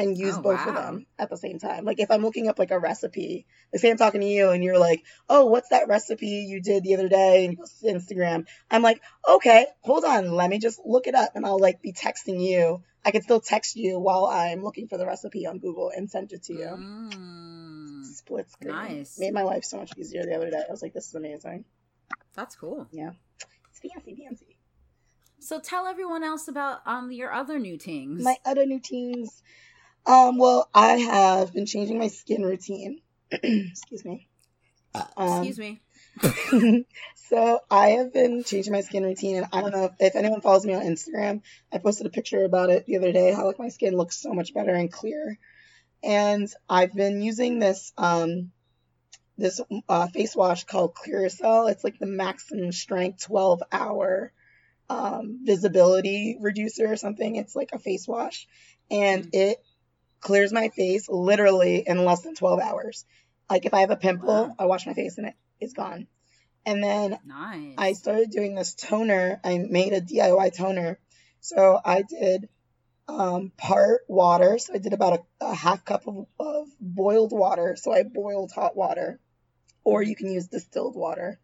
and 0.00 0.18
use 0.18 0.36
Oh, 0.38 0.42
both 0.42 0.66
of 0.66 0.74
them 0.74 1.06
at 1.18 1.30
the 1.30 1.36
same 1.36 1.58
time. 1.58 1.84
Like 1.84 2.00
if 2.00 2.10
I'm 2.10 2.22
looking 2.22 2.48
up 2.48 2.58
like 2.58 2.70
a 2.70 2.78
recipe, 2.78 3.46
like 3.72 3.80
say 3.80 3.90
I'm 3.90 3.96
talking 3.96 4.20
to 4.20 4.26
you, 4.26 4.50
and 4.50 4.64
you're 4.64 4.78
like, 4.78 5.02
"Oh, 5.28 5.46
what's 5.46 5.68
that 5.68 5.88
recipe 5.88 6.26
you 6.26 6.60
did 6.60 6.82
the 6.84 6.94
other 6.94 7.08
day?" 7.08 7.44
and 7.44 7.56
you 7.56 7.64
to 7.92 7.98
Instagram. 7.98 8.46
I'm 8.70 8.82
like, 8.82 9.00
"Okay, 9.28 9.66
hold 9.82 10.04
on, 10.04 10.32
let 10.32 10.50
me 10.50 10.58
just 10.58 10.80
look 10.84 11.06
it 11.06 11.14
up," 11.14 11.32
and 11.36 11.44
I'll 11.46 11.60
like 11.60 11.82
be 11.82 11.92
texting 11.92 12.40
you. 12.40 12.82
I 13.04 13.10
can 13.12 13.22
still 13.22 13.40
text 13.40 13.76
you 13.76 13.98
while 13.98 14.26
I'm 14.26 14.62
looking 14.62 14.86
for 14.88 14.98
the 14.98 15.06
recipe 15.06 15.46
on 15.46 15.58
Google 15.58 15.90
and 15.94 16.10
send 16.10 16.32
it 16.32 16.42
to 16.44 16.52
you 16.52 16.66
Mm, 16.66 18.04
split 18.04 18.50
screen. 18.50 18.74
Nice. 18.74 19.18
Made 19.18 19.32
my 19.32 19.42
life 19.42 19.64
so 19.64 19.78
much 19.78 19.92
easier 19.96 20.24
the 20.24 20.34
other 20.36 20.50
day. 20.50 20.62
I 20.68 20.70
was 20.70 20.82
like, 20.82 20.92
this 20.92 21.06
is 21.08 21.14
amazing. 21.14 21.64
that's 22.34 22.56
cool. 22.56 22.86
Yeah. 22.92 23.12
It's 23.70 23.80
fancy, 23.80 24.14
fancy. 24.22 24.56
So 25.38 25.58
tell 25.58 25.86
everyone 25.86 26.22
else 26.22 26.48
about 26.48 26.80
um 26.86 27.10
your 27.10 27.32
other 27.32 27.58
new 27.58 27.78
things. 27.78 28.22
My 28.22 28.36
other 28.44 28.66
new 28.66 28.80
teams. 28.80 29.42
Um, 30.06 30.38
well, 30.38 30.68
I 30.74 30.96
have 30.96 31.52
been 31.52 31.66
changing 31.66 31.98
my 31.98 32.08
skin 32.08 32.42
routine. 32.42 33.00
Excuse 33.30 34.04
me. 34.04 34.28
Um, 35.16 35.46
Excuse 35.46 35.58
me. 35.58 35.82
so 37.14 37.60
I 37.70 37.90
have 37.90 38.12
been 38.12 38.42
changing 38.44 38.72
my 38.72 38.80
skin 38.80 39.04
routine, 39.04 39.36
and 39.36 39.46
I 39.52 39.60
don't 39.60 39.72
know 39.72 39.84
if, 39.84 39.92
if 40.00 40.16
anyone 40.16 40.40
follows 40.40 40.66
me 40.66 40.74
on 40.74 40.82
Instagram. 40.82 41.42
I 41.72 41.78
posted 41.78 42.06
a 42.06 42.10
picture 42.10 42.44
about 42.44 42.70
it 42.70 42.86
the 42.86 42.96
other 42.96 43.12
day. 43.12 43.32
How 43.32 43.46
like 43.46 43.58
my 43.58 43.68
skin 43.68 43.96
looks 43.96 44.20
so 44.20 44.32
much 44.32 44.52
better 44.52 44.74
and 44.74 44.90
clear. 44.92 45.38
And 46.02 46.48
I've 46.68 46.94
been 46.94 47.22
using 47.22 47.58
this 47.58 47.92
um 47.96 48.50
this 49.38 49.60
uh, 49.88 50.06
face 50.08 50.34
wash 50.36 50.64
called 50.64 50.94
Clearasil. 50.94 51.70
It's 51.70 51.84
like 51.84 51.98
the 51.98 52.06
maximum 52.06 52.72
strength 52.72 53.24
12 53.24 53.62
hour 53.72 54.32
um, 54.90 55.40
visibility 55.44 56.36
reducer 56.40 56.90
or 56.92 56.96
something. 56.96 57.36
It's 57.36 57.54
like 57.56 57.70
a 57.72 57.78
face 57.78 58.06
wash, 58.08 58.46
and 58.90 59.24
Mm. 59.24 59.30
it 59.34 59.58
clears 60.20 60.52
my 60.52 60.68
face 60.68 61.08
literally 61.08 61.84
in 61.86 62.04
less 62.04 62.22
than 62.22 62.34
12 62.34 62.60
hours. 62.60 63.04
Like 63.48 63.66
if 63.66 63.74
I 63.74 63.80
have 63.80 63.90
a 63.90 63.96
pimple, 63.96 64.28
Wow. 64.48 64.54
I 64.58 64.66
wash 64.66 64.86
my 64.86 64.94
face 64.94 65.18
and 65.18 65.26
it 65.28 65.34
is 65.60 65.72
gone. 65.72 66.06
And 66.66 66.82
then 66.84 67.18
Nice. 67.24 67.74
I 67.78 67.92
started 67.94 68.30
doing 68.30 68.54
this 68.54 68.74
toner. 68.74 69.40
I 69.42 69.58
made 69.58 69.92
a 69.92 70.00
DIY 70.00 70.54
toner. 70.56 70.98
So 71.40 71.80
I 71.84 72.02
did 72.02 72.48
um, 73.08 73.50
part 73.56 74.02
water. 74.08 74.58
So 74.58 74.74
I 74.74 74.78
did 74.78 74.92
about 74.92 75.24
a, 75.40 75.46
a 75.46 75.54
half 75.54 75.84
cup 75.84 76.06
of, 76.06 76.26
of 76.38 76.68
boiled 76.80 77.32
water. 77.32 77.76
So 77.76 77.92
I 77.92 78.02
boiled 78.02 78.52
hot 78.52 78.76
water, 78.76 79.18
or 79.84 80.02
you 80.02 80.14
can 80.14 80.30
use 80.30 80.48
distilled 80.48 80.94
water. 80.96 81.40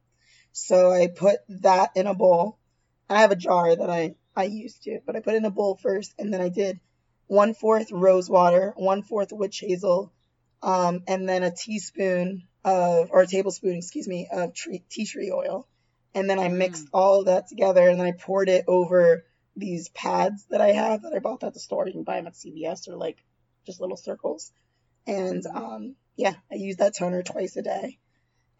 So 0.52 0.90
I 0.90 1.08
put 1.08 1.38
that 1.48 1.90
in 1.96 2.06
a 2.06 2.14
bowl. 2.14 2.58
I 3.08 3.20
have 3.20 3.30
a 3.30 3.36
jar 3.36 3.74
that 3.74 3.90
I, 3.90 4.14
I 4.34 4.44
used 4.44 4.82
to, 4.84 5.00
but 5.06 5.16
I 5.16 5.20
put 5.20 5.34
it 5.34 5.38
in 5.38 5.44
a 5.44 5.50
bowl 5.50 5.78
first, 5.80 6.14
and 6.18 6.32
then 6.32 6.40
I 6.40 6.48
did 6.48 6.80
one 7.26 7.54
fourth 7.54 7.90
rose 7.90 8.30
water, 8.30 8.72
one 8.76 9.02
fourth 9.02 9.32
witch 9.32 9.60
hazel, 9.60 10.12
um, 10.62 11.02
and 11.06 11.28
then 11.28 11.42
a 11.42 11.50
teaspoon 11.50 12.44
of, 12.64 13.10
or 13.10 13.22
a 13.22 13.26
tablespoon, 13.26 13.76
excuse 13.76 14.08
me, 14.08 14.28
of 14.30 14.54
tree, 14.54 14.82
tea 14.88 15.06
tree 15.06 15.30
oil. 15.32 15.66
And 16.14 16.30
then 16.30 16.38
I 16.38 16.48
mixed 16.48 16.86
all 16.94 17.20
of 17.20 17.26
that 17.26 17.48
together, 17.48 17.88
and 17.88 18.00
then 18.00 18.06
I 18.06 18.12
poured 18.12 18.48
it 18.48 18.64
over 18.66 19.24
these 19.56 19.88
pads 19.90 20.44
that 20.50 20.60
I 20.60 20.68
have 20.68 21.02
that 21.02 21.12
I 21.14 21.18
bought 21.18 21.44
at 21.44 21.54
the 21.54 21.60
store. 21.60 21.86
You 21.86 21.92
can 21.92 22.04
buy 22.04 22.16
them 22.16 22.26
at 22.26 22.34
CVS 22.34 22.88
or 22.88 22.96
like 22.96 23.18
just 23.64 23.80
little 23.80 23.96
circles. 23.96 24.52
And 25.06 25.44
um, 25.46 25.96
yeah, 26.16 26.34
I 26.50 26.56
use 26.56 26.76
that 26.76 26.96
toner 26.96 27.22
twice 27.22 27.56
a 27.56 27.62
day. 27.62 27.98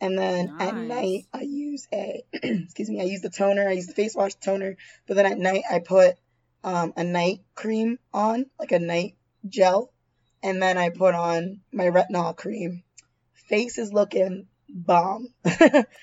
And 0.01 0.19
then 0.19 0.57
at 0.61 0.77
night 0.77 1.27
I 1.33 1.43
use 1.43 1.87
a 1.93 2.23
excuse 2.33 2.91
me, 2.91 3.01
I 3.01 3.05
use 3.05 3.23
the 3.23 3.31
toner, 3.31 3.67
I 3.69 3.73
use 3.73 3.87
the 3.87 3.95
face 3.95 4.15
wash 4.15 4.35
toner, 4.35 4.77
but 5.07 5.17
then 5.17 5.27
at 5.27 5.39
night 5.39 5.63
I 5.71 5.79
put 5.79 6.17
um, 6.67 6.93
a 6.97 7.05
night 7.05 7.41
cream 7.55 7.99
on, 8.13 8.47
like 8.59 8.73
a 8.73 8.81
night 8.81 9.15
gel, 9.49 9.93
and 10.43 10.61
then 10.61 10.77
I 10.77 10.91
put 10.91 11.15
on 11.15 11.61
my 11.73 11.85
retinol 11.85 12.37
cream. 12.37 12.83
Face 13.49 13.79
is 13.79 13.93
looking 13.93 14.49
bomb. 14.69 15.29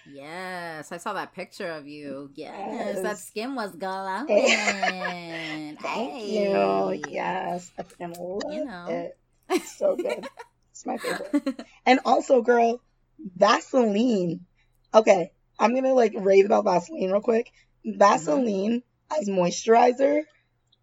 yes, 0.10 0.92
I 0.94 0.98
saw 0.98 1.14
that 1.14 1.34
picture 1.34 1.70
of 1.70 1.86
you. 1.86 2.32
Yes, 2.34 2.54
yes. 2.96 3.02
that 3.02 3.18
skin 3.20 3.56
was 3.56 3.76
glowing. 3.76 4.28
Thank 4.28 5.82
hey. 5.82 6.46
you. 6.46 7.04
Yes, 7.10 7.70
I 7.78 8.06
love 8.06 8.42
you 8.50 8.64
know. 8.64 8.86
it. 8.88 9.18
It's 9.50 9.78
so 9.78 9.98
good. 9.98 10.26
it's 10.72 10.86
my 10.86 10.98
favorite. 10.98 11.66
And 11.86 12.00
also, 12.06 12.42
girl, 12.42 12.80
Vaseline. 13.20 14.46
Okay, 14.94 15.32
I'm 15.60 15.76
gonna 15.76 15.94
like 15.94 16.14
rave 16.16 16.46
about 16.46 16.64
Vaseline 16.64 17.12
real 17.12 17.20
quick. 17.20 17.52
Vaseline 17.84 18.82
mm-hmm. 19.12 19.22
as 19.22 19.28
moisturizer. 19.28 20.24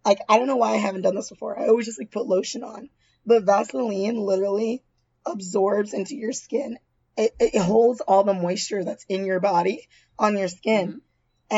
Like 0.05 0.19
I 0.27 0.37
don't 0.37 0.47
know 0.47 0.57
why 0.57 0.73
I 0.73 0.77
haven't 0.77 1.01
done 1.01 1.15
this 1.15 1.29
before. 1.29 1.59
I 1.59 1.67
always 1.67 1.85
just 1.85 1.99
like 1.99 2.11
put 2.11 2.27
lotion 2.27 2.63
on, 2.63 2.89
but 3.25 3.43
Vaseline 3.43 4.17
literally 4.17 4.83
absorbs 5.25 5.93
into 5.93 6.15
your 6.15 6.33
skin. 6.33 6.77
It, 7.17 7.33
it 7.39 7.61
holds 7.61 8.01
all 8.01 8.23
the 8.23 8.33
moisture 8.33 8.83
that's 8.83 9.05
in 9.09 9.25
your 9.25 9.39
body 9.39 9.87
on 10.17 10.37
your 10.37 10.47
skin, 10.47 10.87
mm-hmm. 10.87 10.97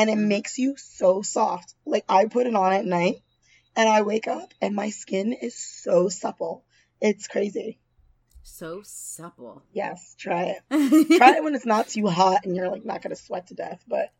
and 0.00 0.10
it 0.10 0.16
makes 0.16 0.58
you 0.58 0.74
so 0.76 1.22
soft. 1.22 1.74
Like 1.86 2.04
I 2.08 2.26
put 2.26 2.46
it 2.46 2.54
on 2.54 2.72
at 2.72 2.84
night, 2.84 3.16
and 3.76 3.88
I 3.88 4.02
wake 4.02 4.28
up 4.28 4.52
and 4.60 4.74
my 4.74 4.90
skin 4.90 5.32
is 5.32 5.56
so 5.56 6.08
supple. 6.08 6.64
It's 7.00 7.28
crazy 7.28 7.78
so 8.44 8.82
supple. 8.84 9.62
Yes, 9.72 10.14
try 10.18 10.54
it. 10.56 10.62
try 11.16 11.36
it 11.36 11.42
when 11.44 11.54
it's 11.54 11.66
not 11.66 11.88
too 11.88 12.06
hot 12.06 12.44
and 12.44 12.54
you're 12.54 12.70
like 12.70 12.84
not 12.84 13.02
gonna 13.02 13.16
sweat 13.16 13.48
to 13.48 13.54
death. 13.54 13.82
But 13.88 14.12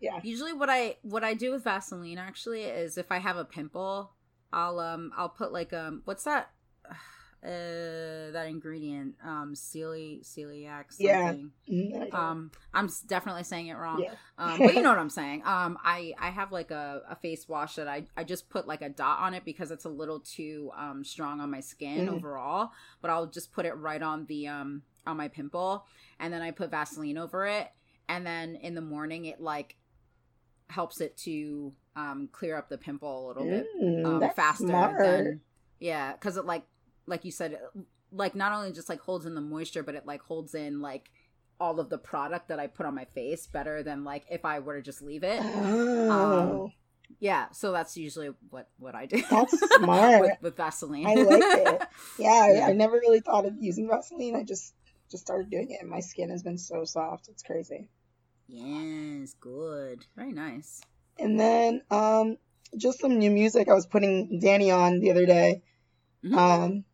yeah. 0.00 0.20
Usually, 0.22 0.52
what 0.52 0.70
I 0.70 0.96
what 1.02 1.24
I 1.24 1.34
do 1.34 1.52
with 1.52 1.64
Vaseline 1.64 2.18
actually 2.18 2.62
is 2.62 2.98
if 2.98 3.10
I 3.10 3.18
have 3.18 3.36
a 3.36 3.44
pimple, 3.44 4.12
I'll 4.52 4.78
um 4.78 5.12
I'll 5.16 5.28
put 5.28 5.52
like 5.52 5.72
um 5.72 6.02
what's 6.04 6.24
that 6.24 6.50
uh 7.44 8.32
that 8.32 8.46
ingredient 8.48 9.14
um 9.24 9.54
celi 9.54 10.20
celiac 10.24 10.90
something 10.90 11.52
yeah. 11.66 12.04
Mm, 12.04 12.12
um 12.12 12.50
i'm 12.74 12.90
definitely 13.06 13.44
saying 13.44 13.68
it 13.68 13.74
wrong 13.74 14.02
yeah. 14.02 14.14
um 14.38 14.58
but 14.58 14.74
you 14.74 14.82
know 14.82 14.88
what 14.88 14.98
i'm 14.98 15.08
saying 15.08 15.42
um 15.44 15.78
i 15.84 16.12
i 16.18 16.30
have 16.30 16.50
like 16.50 16.72
a, 16.72 17.02
a 17.08 17.14
face 17.14 17.48
wash 17.48 17.76
that 17.76 17.86
i 17.86 18.02
i 18.16 18.24
just 18.24 18.50
put 18.50 18.66
like 18.66 18.82
a 18.82 18.88
dot 18.88 19.20
on 19.20 19.34
it 19.34 19.44
because 19.44 19.70
it's 19.70 19.84
a 19.84 19.88
little 19.88 20.18
too 20.18 20.72
um 20.76 21.04
strong 21.04 21.40
on 21.40 21.48
my 21.48 21.60
skin 21.60 22.08
mm. 22.08 22.12
overall 22.12 22.72
but 23.00 23.08
i'll 23.08 23.26
just 23.26 23.52
put 23.52 23.64
it 23.64 23.76
right 23.76 24.02
on 24.02 24.26
the 24.26 24.48
um 24.48 24.82
on 25.06 25.16
my 25.16 25.28
pimple 25.28 25.86
and 26.18 26.32
then 26.32 26.42
i 26.42 26.50
put 26.50 26.72
vaseline 26.72 27.16
over 27.16 27.46
it 27.46 27.68
and 28.08 28.26
then 28.26 28.56
in 28.56 28.74
the 28.74 28.80
morning 28.80 29.26
it 29.26 29.40
like 29.40 29.76
helps 30.68 31.00
it 31.00 31.16
to 31.16 31.72
um 31.96 32.28
clear 32.32 32.56
up 32.56 32.68
the 32.68 32.78
pimple 32.78 33.26
a 33.26 33.28
little 33.28 33.44
bit 33.44 33.66
mm, 33.80 34.06
um, 34.06 34.30
faster 34.34 34.66
smart. 34.66 34.98
than 34.98 35.40
yeah 35.80 36.12
because 36.12 36.36
it 36.36 36.44
like 36.44 36.64
like 37.06 37.24
you 37.24 37.32
said 37.32 37.58
like 38.12 38.34
not 38.34 38.52
only 38.52 38.72
just 38.72 38.88
like 38.88 39.00
holds 39.00 39.26
in 39.26 39.34
the 39.34 39.40
moisture 39.40 39.82
but 39.82 39.94
it 39.94 40.06
like 40.06 40.22
holds 40.22 40.54
in 40.54 40.80
like 40.80 41.10
all 41.60 41.80
of 41.80 41.88
the 41.88 41.98
product 41.98 42.48
that 42.48 42.60
i 42.60 42.66
put 42.66 42.86
on 42.86 42.94
my 42.94 43.04
face 43.06 43.46
better 43.46 43.82
than 43.82 44.04
like 44.04 44.24
if 44.30 44.44
i 44.44 44.58
were 44.58 44.76
to 44.76 44.82
just 44.82 45.02
leave 45.02 45.24
it. 45.24 45.40
Oh. 45.42 46.64
um, 46.64 46.72
yeah 47.18 47.46
so 47.52 47.72
that's 47.72 47.96
usually 47.96 48.30
what 48.50 48.68
what 48.78 48.94
i 48.94 49.06
do 49.06 49.22
that's 49.30 49.58
smart. 49.76 50.20
with, 50.20 50.32
with, 50.42 50.56
vaseline. 50.56 51.06
I 51.06 51.14
like 51.14 51.42
it. 51.42 51.88
Yeah, 52.18 52.46
yeah 52.54 52.64
I, 52.66 52.68
I 52.68 52.72
never 52.72 52.94
really 52.98 53.20
thought 53.20 53.46
of 53.46 53.54
using 53.58 53.88
vaseline. 53.88 54.36
I 54.36 54.44
just 54.44 54.74
just 55.10 55.24
started 55.24 55.50
doing 55.50 55.70
it 55.70 55.80
and 55.80 55.88
my 55.88 56.00
skin 56.00 56.28
has 56.28 56.42
been 56.42 56.58
so 56.58 56.84
soft. 56.84 57.28
It's 57.28 57.42
crazy 57.42 57.88
yes 58.48 59.34
good 59.40 60.04
very 60.16 60.32
nice 60.32 60.80
and 61.18 61.38
then 61.38 61.82
um 61.90 62.36
just 62.76 63.00
some 63.00 63.18
new 63.18 63.30
music 63.30 63.68
i 63.68 63.74
was 63.74 63.86
putting 63.86 64.40
danny 64.40 64.70
on 64.70 65.00
the 65.00 65.10
other 65.10 65.26
day 65.26 65.62
mm-hmm. 66.24 66.36
um 66.36 66.84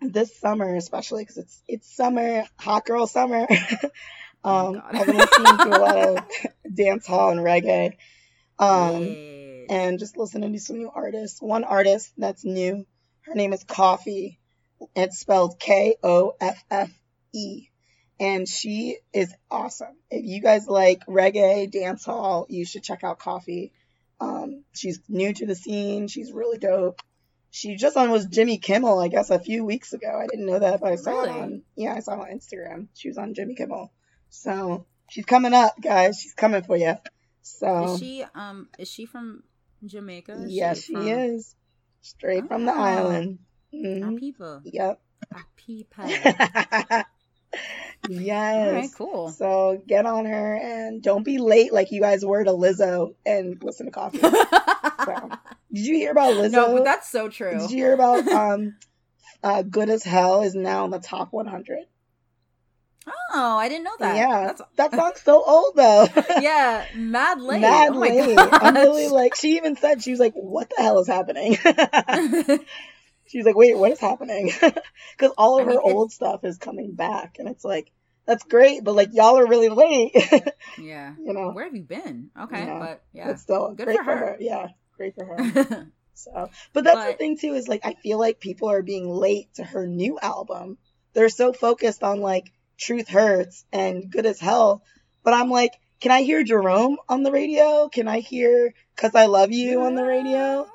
this 0.00 0.38
summer, 0.38 0.76
especially 0.76 1.22
because 1.22 1.38
it's 1.38 1.62
it's 1.66 1.96
summer, 1.96 2.44
hot 2.58 2.84
girl 2.84 3.06
summer. 3.06 3.46
Oh 4.44 4.68
um, 4.68 4.76
oh 4.76 4.82
I've 4.92 5.04
been 5.04 5.16
listening 5.16 5.58
to 5.58 5.68
a 5.68 5.80
lot 5.80 5.96
of 5.96 6.18
dance 6.72 7.08
hall 7.08 7.30
and 7.30 7.40
reggae, 7.40 7.96
um, 8.60 9.02
yes. 9.02 9.66
and 9.68 9.98
just 9.98 10.16
listening 10.16 10.52
to 10.52 10.60
some 10.60 10.78
new 10.78 10.88
artists. 10.94 11.42
One 11.42 11.64
artist 11.64 12.12
that's 12.16 12.44
new, 12.44 12.86
her 13.22 13.34
name 13.34 13.52
is 13.52 13.64
Koffee. 13.64 14.38
It's 14.94 15.18
spelled 15.18 15.58
K 15.58 15.96
O 16.04 16.36
F 16.40 16.64
F 16.70 16.88
E, 17.34 17.66
and 18.20 18.48
she 18.48 18.98
is 19.12 19.32
awesome. 19.50 19.96
If 20.10 20.24
you 20.24 20.40
guys 20.40 20.66
like 20.66 21.06
reggae, 21.06 21.70
dance 21.70 22.04
hall, 22.04 22.46
you 22.48 22.64
should 22.64 22.82
check 22.82 23.04
out 23.04 23.20
Koffee. 23.20 23.70
Um, 24.20 24.64
she's 24.72 25.00
new 25.08 25.32
to 25.32 25.46
the 25.46 25.54
scene. 25.54 26.08
She's 26.08 26.32
really 26.32 26.58
dope. 26.58 27.00
She 27.50 27.76
just 27.76 27.96
on 27.96 28.10
was 28.10 28.26
Jimmy 28.26 28.58
Kimmel, 28.58 28.98
I 28.98 29.08
guess, 29.08 29.30
a 29.30 29.38
few 29.38 29.64
weeks 29.64 29.92
ago. 29.92 30.08
I 30.08 30.26
didn't 30.26 30.46
know 30.46 30.58
that, 30.58 30.80
but 30.80 30.92
I 30.92 30.96
saw 30.96 31.22
really? 31.22 31.30
it 31.30 31.42
on 31.42 31.62
yeah, 31.76 31.94
I 31.94 32.00
saw 32.00 32.14
it 32.14 32.30
on 32.30 32.38
Instagram. 32.38 32.88
She 32.94 33.08
was 33.08 33.18
on 33.18 33.34
Jimmy 33.34 33.54
Kimmel. 33.54 33.92
So 34.30 34.86
she's 35.08 35.24
coming 35.24 35.54
up, 35.54 35.80
guys. 35.80 36.20
She's 36.20 36.34
coming 36.34 36.62
for 36.62 36.76
you. 36.76 36.96
So 37.42 37.94
is 37.94 38.00
she 38.00 38.24
um 38.34 38.68
is 38.78 38.88
she 38.88 39.06
from 39.06 39.44
Jamaica? 39.84 40.32
Is 40.32 40.52
yes, 40.52 40.82
she, 40.82 40.94
she 40.94 41.10
is. 41.10 41.54
Straight 42.02 42.44
oh. 42.44 42.48
from 42.48 42.66
the 42.66 42.72
ah. 42.72 42.82
island. 42.82 43.38
Mm-hmm. 43.72 44.08
Our 44.08 44.18
people. 44.18 44.60
Yep. 44.64 45.00
Our 45.34 45.44
people. 45.56 46.04
yes. 48.08 48.66
All 48.66 48.72
right, 48.72 48.90
cool. 48.96 49.28
So 49.30 49.82
get 49.86 50.06
on 50.06 50.26
her 50.26 50.54
and 50.56 51.02
don't 51.02 51.24
be 51.24 51.38
late 51.38 51.72
like 51.72 51.90
you 51.90 52.00
guys 52.00 52.24
were 52.24 52.44
to 52.44 52.50
Lizzo 52.50 53.14
and 53.24 53.62
listen 53.62 53.86
to 53.86 53.92
Koffee. 53.92 54.20
so. 55.04 55.30
Did 55.72 55.86
you 55.86 55.94
hear 55.94 56.12
about 56.12 56.34
Lizzo? 56.34 56.52
No, 56.52 56.74
but 56.74 56.84
that's 56.84 57.10
so 57.10 57.28
true. 57.28 57.58
Did 57.58 57.70
you 57.70 57.76
hear 57.76 57.92
about 57.92 58.26
um, 58.28 58.76
uh, 59.42 59.62
"Good 59.62 59.90
as 59.90 60.02
Hell" 60.02 60.42
is 60.42 60.54
now 60.54 60.84
in 60.86 60.90
the 60.90 60.98
top 60.98 61.32
100? 61.32 61.80
Oh, 63.32 63.56
I 63.58 63.68
didn't 63.68 63.84
know 63.84 63.96
that. 63.98 64.16
Yeah, 64.16 64.44
that's... 64.46 64.62
that 64.76 64.92
song's 64.92 65.20
so 65.22 65.42
old 65.44 65.76
though. 65.76 66.08
yeah, 66.40 66.84
mad 66.94 67.40
late. 67.40 67.60
Mad 67.60 67.92
oh 67.92 67.98
late. 67.98 68.38
I'm 68.38 68.74
really 68.74 69.08
like. 69.08 69.34
She 69.34 69.56
even 69.56 69.76
said 69.76 70.02
she 70.02 70.10
was 70.10 70.20
like, 70.20 70.34
"What 70.34 70.70
the 70.74 70.82
hell 70.82 70.98
is 70.98 71.06
happening?" 71.06 71.58
She's 73.28 73.44
like, 73.44 73.56
"Wait, 73.56 73.76
what 73.76 73.92
is 73.92 74.00
happening?" 74.00 74.52
Because 75.16 75.32
all 75.36 75.58
of 75.58 75.66
I 75.66 75.70
mean, 75.70 75.76
her 75.76 75.82
it's... 75.84 75.94
old 75.94 76.12
stuff 76.12 76.44
is 76.44 76.58
coming 76.58 76.94
back, 76.94 77.36
and 77.38 77.48
it's 77.48 77.64
like, 77.64 77.90
that's 78.28 78.44
great, 78.44 78.84
but 78.84 78.94
like 78.94 79.08
y'all 79.14 79.38
are 79.38 79.46
really 79.46 79.70
late. 79.70 80.12
yeah, 80.78 81.14
you 81.18 81.32
know, 81.32 81.50
where 81.50 81.64
have 81.64 81.74
you 81.74 81.82
been? 81.82 82.30
Okay, 82.38 82.66
yeah. 82.66 82.78
but 82.78 83.02
yeah, 83.14 83.26
but 83.28 83.40
still, 83.40 83.74
good 83.74 83.86
for 83.86 83.92
her. 83.92 84.04
for 84.04 84.16
her. 84.16 84.36
Yeah, 84.38 84.68
great 84.96 85.14
for 85.14 85.24
her. 85.24 85.86
so, 86.14 86.50
but 86.74 86.84
that's 86.84 86.96
but, 86.96 87.12
the 87.12 87.16
thing 87.16 87.38
too 87.38 87.54
is 87.54 87.68
like 87.68 87.80
I 87.84 87.94
feel 87.94 88.18
like 88.18 88.38
people 88.38 88.70
are 88.70 88.82
being 88.82 89.08
late 89.08 89.54
to 89.54 89.64
her 89.64 89.86
new 89.86 90.18
album. 90.20 90.76
They're 91.14 91.30
so 91.30 91.54
focused 91.54 92.02
on 92.02 92.20
like 92.20 92.52
Truth 92.76 93.08
Hurts 93.08 93.64
and 93.72 94.10
Good 94.10 94.26
as 94.26 94.38
Hell, 94.38 94.82
but 95.24 95.32
I'm 95.32 95.50
like, 95.50 95.72
can 96.00 96.12
I 96.12 96.20
hear 96.20 96.44
Jerome 96.44 96.98
on 97.08 97.22
the 97.22 97.32
radio? 97.32 97.88
Can 97.88 98.08
I 98.08 98.20
hear 98.20 98.74
Cause 98.94 99.14
I 99.14 99.24
Love 99.24 99.52
You 99.52 99.82
on 99.82 99.94
the 99.94 100.04
radio? 100.04 100.68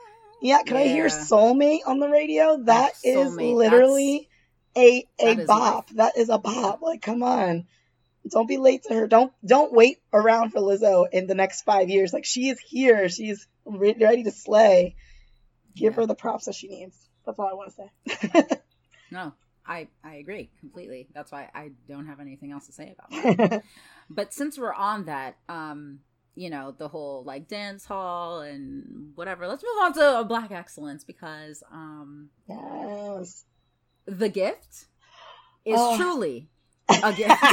Yeah, 0.44 0.62
can 0.64 0.76
yeah. 0.76 0.84
I 0.84 0.88
hear 0.88 1.06
Soulmate 1.06 1.88
on 1.88 2.00
the 2.00 2.10
radio? 2.10 2.58
That 2.64 2.92
oh, 3.06 3.28
is 3.28 3.36
literally 3.38 4.28
that's, 4.76 5.10
a 5.22 5.42
a 5.42 5.46
bop. 5.46 5.88
Life. 5.88 5.96
That 5.96 6.18
is 6.18 6.28
a 6.28 6.38
bop. 6.38 6.82
Like, 6.82 7.02
come 7.02 7.24
on. 7.24 7.66
Don't 8.30 8.48
be 8.48 8.58
late 8.58 8.84
to 8.84 8.94
her. 8.94 9.08
Don't 9.08 9.32
don't 9.46 9.72
wait 9.72 10.00
around 10.12 10.52
for 10.52 10.60
Lizzo 10.60 11.06
in 11.10 11.28
the 11.28 11.34
next 11.34 11.62
five 11.62 11.90
years. 11.90 12.12
Like 12.12 12.26
she 12.26 12.50
is 12.50 12.60
here. 12.60 13.08
She's 13.08 13.48
re- 13.66 13.96
ready 13.98 14.24
to 14.24 14.32
slay. 14.32 14.98
Give 15.78 15.94
yeah. 15.94 16.02
her 16.02 16.06
the 16.08 16.16
props 16.16 16.46
that 16.46 16.56
she 16.56 16.68
needs. 16.68 16.98
That's 17.26 17.40
all 17.40 17.48
I 17.48 17.54
want 17.54 17.74
to 17.74 18.30
say. 18.44 18.58
no, 19.12 19.32
I 19.66 19.88
I 20.04 20.16
agree 20.16 20.50
completely. 20.60 21.08
That's 21.14 21.32
why 21.32 21.50
I 21.56 21.72
don't 21.88 22.08
have 22.08 22.20
anything 22.20 22.52
else 22.52 22.66
to 22.68 22.74
say 22.74 22.94
about 22.98 23.38
that. 23.38 23.64
but 24.10 24.34
since 24.34 24.58
we're 24.58 24.74
on 24.74 25.06
that, 25.06 25.38
um, 25.48 26.00
you 26.36 26.50
know, 26.50 26.74
the 26.78 26.88
whole 26.88 27.24
like 27.24 27.48
dance 27.48 27.86
hall 27.86 28.42
and 28.42 29.12
whatever, 29.16 29.48
let's 29.48 29.64
move 29.64 29.84
on 29.84 29.94
to 29.94 30.26
Black 30.28 30.52
Excellence 30.52 31.04
because 31.04 31.64
um, 31.72 32.30
yes, 32.48 33.46
the 34.06 34.30
gift 34.30 34.86
is 35.66 35.78
oh. 35.78 35.98
truly 35.98 36.50
a 36.90 37.14
gift. 37.18 37.44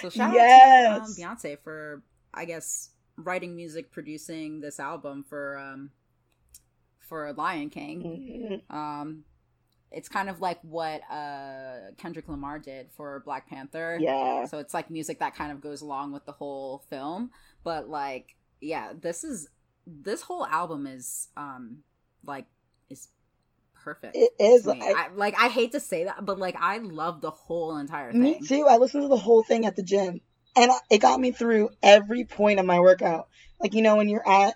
so 0.00 0.10
shout 0.10 0.34
yes. 0.34 0.88
out 0.88 0.96
to 0.96 1.02
um, 1.04 1.36
Beyonce 1.36 1.58
for 1.58 2.02
I 2.34 2.44
guess 2.44 2.90
writing 3.16 3.56
music, 3.56 3.90
producing 3.90 4.60
this 4.60 4.78
album 4.78 5.24
for 5.28 5.58
um 5.58 5.90
for 6.98 7.32
Lion 7.32 7.70
King. 7.70 8.60
Mm-hmm. 8.70 8.76
Um 8.76 9.24
it's 9.94 10.08
kind 10.08 10.28
of 10.28 10.40
like 10.40 10.58
what 10.62 11.02
uh 11.10 11.92
Kendrick 11.98 12.28
Lamar 12.28 12.58
did 12.58 12.90
for 12.92 13.22
Black 13.24 13.48
Panther. 13.48 13.98
Yeah. 14.00 14.46
So 14.46 14.58
it's 14.58 14.74
like 14.74 14.90
music 14.90 15.18
that 15.20 15.34
kind 15.34 15.52
of 15.52 15.60
goes 15.60 15.82
along 15.82 16.12
with 16.12 16.24
the 16.24 16.32
whole 16.32 16.84
film, 16.90 17.30
but 17.64 17.88
like 17.88 18.36
yeah, 18.60 18.92
this 18.98 19.24
is 19.24 19.48
this 19.86 20.22
whole 20.22 20.46
album 20.46 20.86
is 20.86 21.28
um 21.36 21.78
like 22.24 22.46
is 22.88 23.08
perfect. 23.74 24.16
It 24.16 24.30
is 24.38 24.64
like 24.66 24.82
I, 24.82 25.08
like 25.14 25.34
I 25.38 25.48
hate 25.48 25.72
to 25.72 25.80
say 25.80 26.04
that, 26.04 26.24
but 26.24 26.38
like 26.38 26.56
I 26.60 26.78
love 26.78 27.20
the 27.20 27.30
whole 27.30 27.76
entire 27.76 28.12
thing. 28.12 28.22
Me 28.22 28.40
too. 28.40 28.66
I 28.68 28.76
listened 28.76 29.02
to 29.02 29.08
the 29.08 29.16
whole 29.16 29.42
thing 29.42 29.66
at 29.66 29.76
the 29.76 29.82
gym. 29.82 30.20
and 30.54 30.70
it 30.90 30.98
got 30.98 31.18
me 31.18 31.32
through 31.32 31.70
every 31.82 32.24
point 32.24 32.60
of 32.60 32.66
my 32.66 32.78
workout. 32.80 33.28
Like 33.60 33.74
you 33.74 33.82
know 33.82 33.96
when 33.96 34.08
you're 34.08 34.28
at 34.28 34.54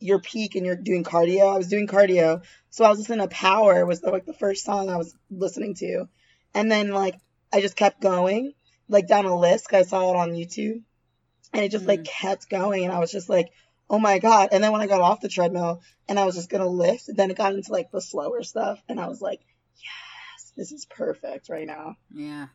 your 0.00 0.18
peak 0.18 0.56
and 0.56 0.66
you're 0.66 0.76
doing 0.76 1.04
cardio. 1.04 1.52
I 1.52 1.56
was 1.56 1.68
doing 1.68 1.86
cardio, 1.86 2.42
so 2.70 2.84
I 2.84 2.88
was 2.88 2.98
listening 2.98 3.20
to 3.20 3.28
Power 3.28 3.86
was 3.86 4.00
the, 4.00 4.10
like 4.10 4.26
the 4.26 4.34
first 4.34 4.64
song 4.64 4.88
I 4.88 4.96
was 4.96 5.14
listening 5.30 5.74
to, 5.76 6.08
and 6.54 6.70
then 6.70 6.90
like 6.90 7.16
I 7.52 7.60
just 7.60 7.76
kept 7.76 8.00
going 8.00 8.54
like 8.88 9.06
down 9.06 9.26
a 9.26 9.38
list. 9.38 9.72
I 9.72 9.82
saw 9.82 10.10
it 10.10 10.16
on 10.16 10.32
YouTube, 10.32 10.82
and 11.52 11.64
it 11.64 11.70
just 11.70 11.86
like 11.86 12.04
kept 12.04 12.50
going, 12.50 12.84
and 12.84 12.92
I 12.92 12.98
was 12.98 13.12
just 13.12 13.28
like, 13.28 13.50
oh 13.88 13.98
my 13.98 14.18
god. 14.18 14.48
And 14.52 14.64
then 14.64 14.72
when 14.72 14.80
I 14.80 14.86
got 14.86 15.00
off 15.00 15.20
the 15.20 15.28
treadmill 15.28 15.82
and 16.08 16.18
I 16.18 16.24
was 16.24 16.34
just 16.34 16.50
gonna 16.50 16.66
lift, 16.66 17.04
then 17.14 17.30
it 17.30 17.36
got 17.36 17.54
into 17.54 17.72
like 17.72 17.90
the 17.90 18.00
slower 18.00 18.42
stuff, 18.42 18.82
and 18.88 18.98
I 18.98 19.08
was 19.08 19.20
like, 19.20 19.40
yes, 19.76 20.52
this 20.56 20.72
is 20.72 20.86
perfect 20.86 21.48
right 21.48 21.66
now. 21.66 21.96
Yeah. 22.12 22.48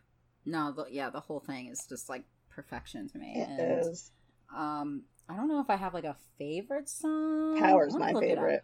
No, 0.46 0.72
the, 0.72 0.86
yeah, 0.92 1.10
the 1.10 1.20
whole 1.20 1.40
thing 1.40 1.68
is 1.68 1.86
just 1.90 2.08
like 2.08 2.24
perfection 2.52 3.10
to 3.10 3.18
me. 3.18 3.34
It 3.36 3.50
and, 3.50 3.88
is. 3.88 4.12
Um, 4.56 5.04
I 5.28 5.36
don't 5.36 5.48
know 5.48 5.60
if 5.60 5.70
I 5.70 5.76
have 5.76 5.94
like 5.94 6.04
a 6.04 6.16
favorite 6.38 6.88
song. 6.90 7.58
Power's 7.60 7.96
my 7.96 8.12
look 8.12 8.24
it 8.24 8.38
up. 8.38 8.44
favorite. 8.44 8.64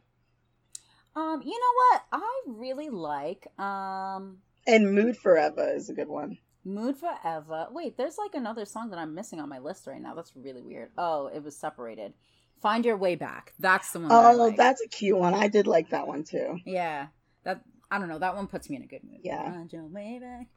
Um, 1.15 1.41
you 1.43 1.51
know 1.51 1.73
what? 1.89 2.03
I 2.13 2.41
really 2.47 2.89
like 2.89 3.47
um 3.59 4.37
And 4.67 4.93
Mood 4.93 5.17
Forever 5.17 5.73
is 5.73 5.89
a 5.89 5.93
good 5.93 6.07
one. 6.07 6.37
Mood 6.63 6.97
Forever. 6.97 7.67
Wait, 7.71 7.97
there's 7.97 8.17
like 8.17 8.35
another 8.35 8.65
song 8.65 8.91
that 8.91 8.99
I'm 8.99 9.15
missing 9.15 9.39
on 9.39 9.49
my 9.49 9.59
list 9.59 9.87
right 9.87 10.01
now. 10.01 10.13
That's 10.13 10.35
really 10.35 10.61
weird. 10.61 10.91
Oh, 10.97 11.27
it 11.33 11.43
was 11.43 11.57
separated. 11.57 12.13
Find 12.61 12.85
Your 12.85 12.95
Way 12.97 13.15
Back. 13.15 13.53
That's 13.59 13.91
the 13.91 13.99
one. 13.99 14.09
that 14.09 14.33
Oh, 14.35 14.37
like. 14.37 14.55
that's 14.57 14.81
a 14.83 14.87
cute 14.87 15.17
one. 15.17 15.33
I 15.33 15.47
did 15.47 15.65
like 15.65 15.89
that 15.89 16.07
one 16.07 16.23
too. 16.23 16.59
yeah. 16.65 17.07
That 17.43 17.61
I 17.89 17.97
don't 17.97 18.07
know. 18.07 18.19
That 18.19 18.35
one 18.35 18.45
puts 18.47 18.69
me 18.69 18.75
in 18.77 18.83
a 18.83 18.87
good 18.87 19.03
mood. 19.03 19.21
Yeah. 19.23 19.51
Find 19.51 19.73
Your 19.73 19.87
Way 19.87 20.19
Back. 20.21 20.47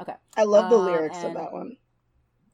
Okay. 0.00 0.14
I 0.36 0.44
love 0.44 0.70
the 0.70 0.76
Um, 0.78 0.84
lyrics 0.86 1.22
of 1.22 1.34
that 1.34 1.52
one. 1.52 1.76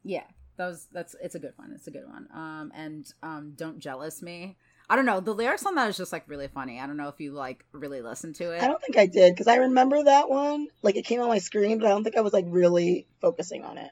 Yeah, 0.03 0.25
that 0.57 0.67
was 0.67 0.87
that's 0.93 1.15
it's 1.23 1.35
a 1.35 1.39
good 1.39 1.53
one. 1.57 1.73
It's 1.75 1.87
a 1.87 1.91
good 1.91 2.07
one. 2.07 2.29
Um, 2.33 2.73
and 2.75 3.13
um, 3.23 3.53
don't 3.57 3.79
jealous 3.79 4.23
me. 4.23 4.57
I 4.89 4.97
don't 4.97 5.07
know. 5.07 5.21
The 5.21 5.33
lyrics 5.33 5.65
on 5.65 5.75
that 5.77 5.89
is 5.89 5.97
just 5.97 6.13
like 6.13 6.29
really 6.29 6.49
funny. 6.49 6.79
I 6.79 6.87
don't 6.87 6.97
know 6.97 7.09
if 7.09 7.19
you 7.19 7.33
like 7.33 7.65
really 7.73 8.03
listen 8.03 8.35
to 8.35 8.53
it. 8.53 8.63
I 8.63 8.67
don't 8.67 8.83
think 8.83 8.99
I 8.99 9.07
did 9.07 9.33
because 9.33 9.47
I 9.47 9.57
remember 9.57 10.03
that 10.03 10.29
one. 10.29 10.69
Like 10.83 10.97
it 10.97 11.05
came 11.07 11.21
on 11.21 11.29
my 11.29 11.39
screen, 11.39 11.79
but 11.79 11.87
I 11.87 11.91
don't 11.91 12.05
think 12.05 12.17
I 12.17 12.21
was 12.21 12.33
like 12.33 12.45
really 12.49 13.07
focusing 13.21 13.65
on 13.65 13.79
it. 13.79 13.91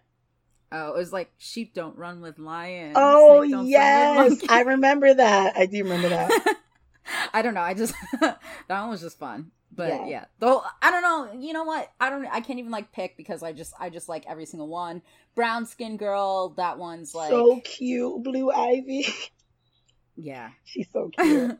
Oh, 0.70 0.94
it 0.94 0.96
was 0.96 1.12
like 1.12 1.30
sheep 1.38 1.74
don't 1.74 1.96
run 1.96 2.20
with 2.20 2.38
lions. 2.38 2.94
Oh 2.96 3.40
snake 3.40 3.50
don't 3.52 3.60
swim 3.60 4.30
with 4.30 4.42
yes. 4.42 4.50
I 4.50 4.62
remember 4.62 5.14
that. 5.14 5.56
I 5.56 5.66
do 5.66 5.82
remember 5.82 6.10
that. 6.10 6.56
I 7.34 7.42
don't 7.42 7.54
know. 7.54 7.62
I 7.62 7.74
just 7.74 7.94
that 8.20 8.38
one 8.68 8.90
was 8.90 9.00
just 9.00 9.18
fun. 9.18 9.50
But 9.74 9.88
Yeah. 9.88 10.06
yeah. 10.06 10.24
Though 10.38 10.62
I 10.82 10.90
don't 10.90 11.02
know. 11.02 11.40
You 11.40 11.52
know 11.54 11.64
what? 11.64 11.90
I 11.98 12.10
don't. 12.10 12.26
I 12.26 12.40
can't 12.40 12.58
even 12.58 12.70
like 12.70 12.92
pick 12.92 13.16
because 13.16 13.42
I 13.42 13.52
just 13.52 13.72
I 13.80 13.88
just 13.90 14.08
like 14.08 14.24
every 14.28 14.44
single 14.44 14.68
one. 14.68 15.02
Brown 15.34 15.64
skin 15.66 15.96
girl. 15.96 16.50
That 16.58 16.78
one's 16.78 17.14
like 17.14 17.30
so 17.30 17.60
cute, 17.64 18.22
Blue 18.22 18.50
Ivy. 18.50 19.06
yeah. 20.16 20.50
She's 20.64 20.88
so 20.92 21.10
cute. 21.18 21.58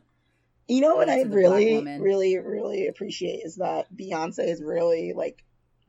You 0.67 0.81
know 0.81 0.95
what 0.95 1.09
I 1.09 1.23
to 1.23 1.29
the 1.29 1.35
Black 1.35 1.51
really, 1.59 1.97
really, 1.99 2.37
really 2.37 2.87
appreciate 2.87 3.41
is 3.43 3.55
that 3.57 3.87
Beyonce 3.95 4.47
is 4.47 4.61
really 4.63 5.13
like 5.13 5.43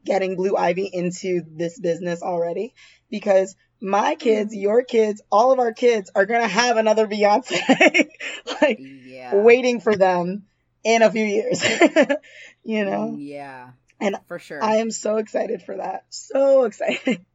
getting 0.04 0.36
Blue 0.36 0.56
Ivy 0.56 0.90
into 0.92 1.42
this 1.46 1.78
business 1.78 2.22
already 2.22 2.74
because 3.10 3.54
my 3.80 4.14
kids, 4.14 4.52
Mm-hmm. 4.52 4.60
your 4.60 4.82
kids, 4.82 5.22
all 5.30 5.52
of 5.52 5.58
our 5.58 5.72
kids 5.72 6.10
are 6.14 6.26
gonna 6.26 6.48
have 6.48 6.76
another 6.78 7.06
Beyonce, 7.06 8.08
like 8.62 8.78
Yeah. 8.80 9.36
waiting 9.36 9.80
for 9.80 9.94
them 9.94 10.46
in 10.84 11.02
a 11.02 11.10
few 11.10 11.24
years. 11.24 11.62
you 12.64 12.84
know, 12.84 13.16
Yeah. 13.18 13.70
And 14.00 14.16
for 14.26 14.38
sure. 14.38 14.62
I 14.62 14.76
am 14.76 14.90
so 14.90 15.16
excited 15.16 15.62
for 15.62 15.76
that. 15.76 16.04
So 16.10 16.64
excited. 16.64 17.24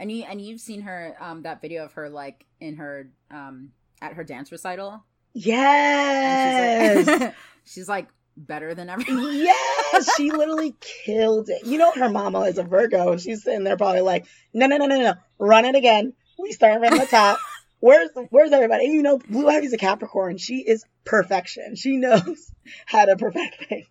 And 0.00 0.12
you 0.12 0.22
and 0.22 0.40
you've 0.40 0.60
seen 0.60 0.82
her 0.82 1.16
um 1.18 1.42
that 1.42 1.60
video 1.60 1.84
of 1.84 1.92
her 1.94 2.08
like 2.08 2.46
in 2.60 2.76
her 2.76 3.10
um 3.32 3.72
at 4.00 4.12
her 4.12 4.22
dance 4.22 4.52
recital. 4.52 5.02
Yes. 5.34 6.98
she's 6.98 7.08
like, 7.20 7.34
she's 7.64 7.88
like 7.88 8.08
better 8.36 8.74
than 8.74 8.88
everyone. 8.88 9.34
Yes, 9.34 10.14
she 10.16 10.30
literally 10.30 10.76
killed 11.04 11.48
it. 11.48 11.66
You 11.66 11.78
know, 11.78 11.90
her 11.92 12.08
mama 12.08 12.42
is 12.42 12.58
a 12.58 12.62
Virgo, 12.62 13.12
and 13.12 13.20
she's 13.20 13.42
sitting 13.42 13.64
there 13.64 13.76
probably 13.76 14.00
like, 14.00 14.26
no, 14.54 14.66
no, 14.66 14.76
no, 14.76 14.86
no, 14.86 15.00
no, 15.00 15.14
run 15.38 15.64
it 15.64 15.74
again. 15.74 16.12
We 16.38 16.52
start 16.52 16.80
from 16.80 16.96
the 16.96 17.06
top. 17.06 17.38
Where's 17.80 18.10
where's 18.30 18.52
everybody? 18.52 18.86
And 18.86 18.94
you 18.94 19.02
know, 19.02 19.18
Blue 19.18 19.48
Ivy's 19.48 19.72
a 19.72 19.78
Capricorn. 19.78 20.38
She 20.38 20.58
is 20.58 20.84
perfection. 21.04 21.76
She 21.76 21.96
knows 21.96 22.50
how 22.86 23.04
to 23.04 23.16
perfect 23.16 23.64
things. 23.68 23.86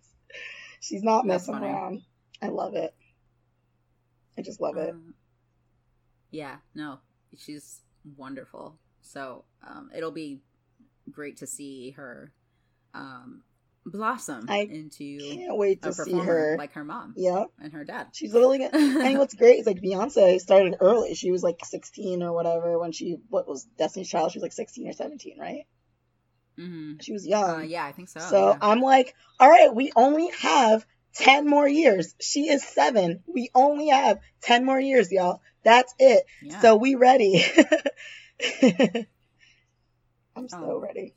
She's 0.80 1.02
not 1.02 1.26
That's 1.26 1.48
messing 1.48 1.54
funny. 1.54 1.66
around. 1.66 2.02
I 2.42 2.48
love 2.48 2.74
it. 2.74 2.94
I 4.36 4.42
just 4.42 4.60
love 4.60 4.76
it. 4.76 4.90
Um, 4.90 5.14
yeah, 6.30 6.56
no, 6.74 6.98
she's 7.36 7.80
wonderful. 8.16 8.78
So 9.02 9.44
um, 9.66 9.90
it'll 9.96 10.12
be 10.12 10.40
great 11.10 11.38
to 11.38 11.46
see 11.46 11.92
her 11.92 12.32
um, 12.94 13.42
blossom 13.90 14.46
I 14.48 14.60
into 14.70 15.18
Can't 15.20 15.56
wait 15.56 15.78
a 15.84 15.88
to 15.88 15.92
see 15.92 16.12
her. 16.12 16.56
like 16.58 16.72
her 16.74 16.84
mom 16.84 17.14
yeah, 17.16 17.44
and 17.60 17.72
her 17.72 17.84
dad. 17.84 18.08
she's 18.12 18.32
literally. 18.32 18.58
Gonna, 18.58 18.70
and 19.04 19.18
what's 19.18 19.34
great 19.42 19.60
is 19.60 19.66
like 19.66 19.80
Beyonce 19.82 20.38
started 20.40 20.76
early. 20.80 21.14
She 21.14 21.30
was 21.30 21.42
like 21.42 21.64
16 21.64 22.22
or 22.22 22.32
whatever 22.32 22.78
when 22.78 22.92
she 22.92 23.16
what 23.28 23.48
was 23.48 23.64
Destiny's 23.78 24.08
Child. 24.08 24.32
She 24.32 24.38
was 24.38 24.42
like 24.44 24.52
16 24.52 24.88
or 24.88 24.92
17, 24.92 25.38
right? 25.38 25.66
hmm 26.56 26.94
She 27.00 27.12
was 27.12 27.26
young. 27.26 27.60
Uh, 27.60 27.62
yeah, 27.64 27.84
I 27.84 27.92
think 27.92 28.08
so. 28.08 28.20
So 28.20 28.50
yeah. 28.50 28.58
I'm 28.60 28.80
like, 28.80 29.14
all 29.40 29.48
right, 29.48 29.74
we 29.74 29.92
only 29.96 30.28
have 30.40 30.84
10 31.14 31.48
more 31.48 31.66
years. 31.68 32.14
She 32.20 32.48
is 32.48 32.62
seven. 32.64 33.22
We 33.26 33.50
only 33.54 33.88
have 33.88 34.18
10 34.42 34.64
more 34.64 34.80
years, 34.80 35.10
y'all. 35.10 35.40
That's 35.64 35.92
it. 35.98 36.24
yeah. 36.42 36.60
So 36.60 36.76
we 36.76 36.94
ready. 36.94 37.44
I'm 40.36 40.48
so 40.48 40.58
Oh. 40.62 40.78
ready. 40.78 41.14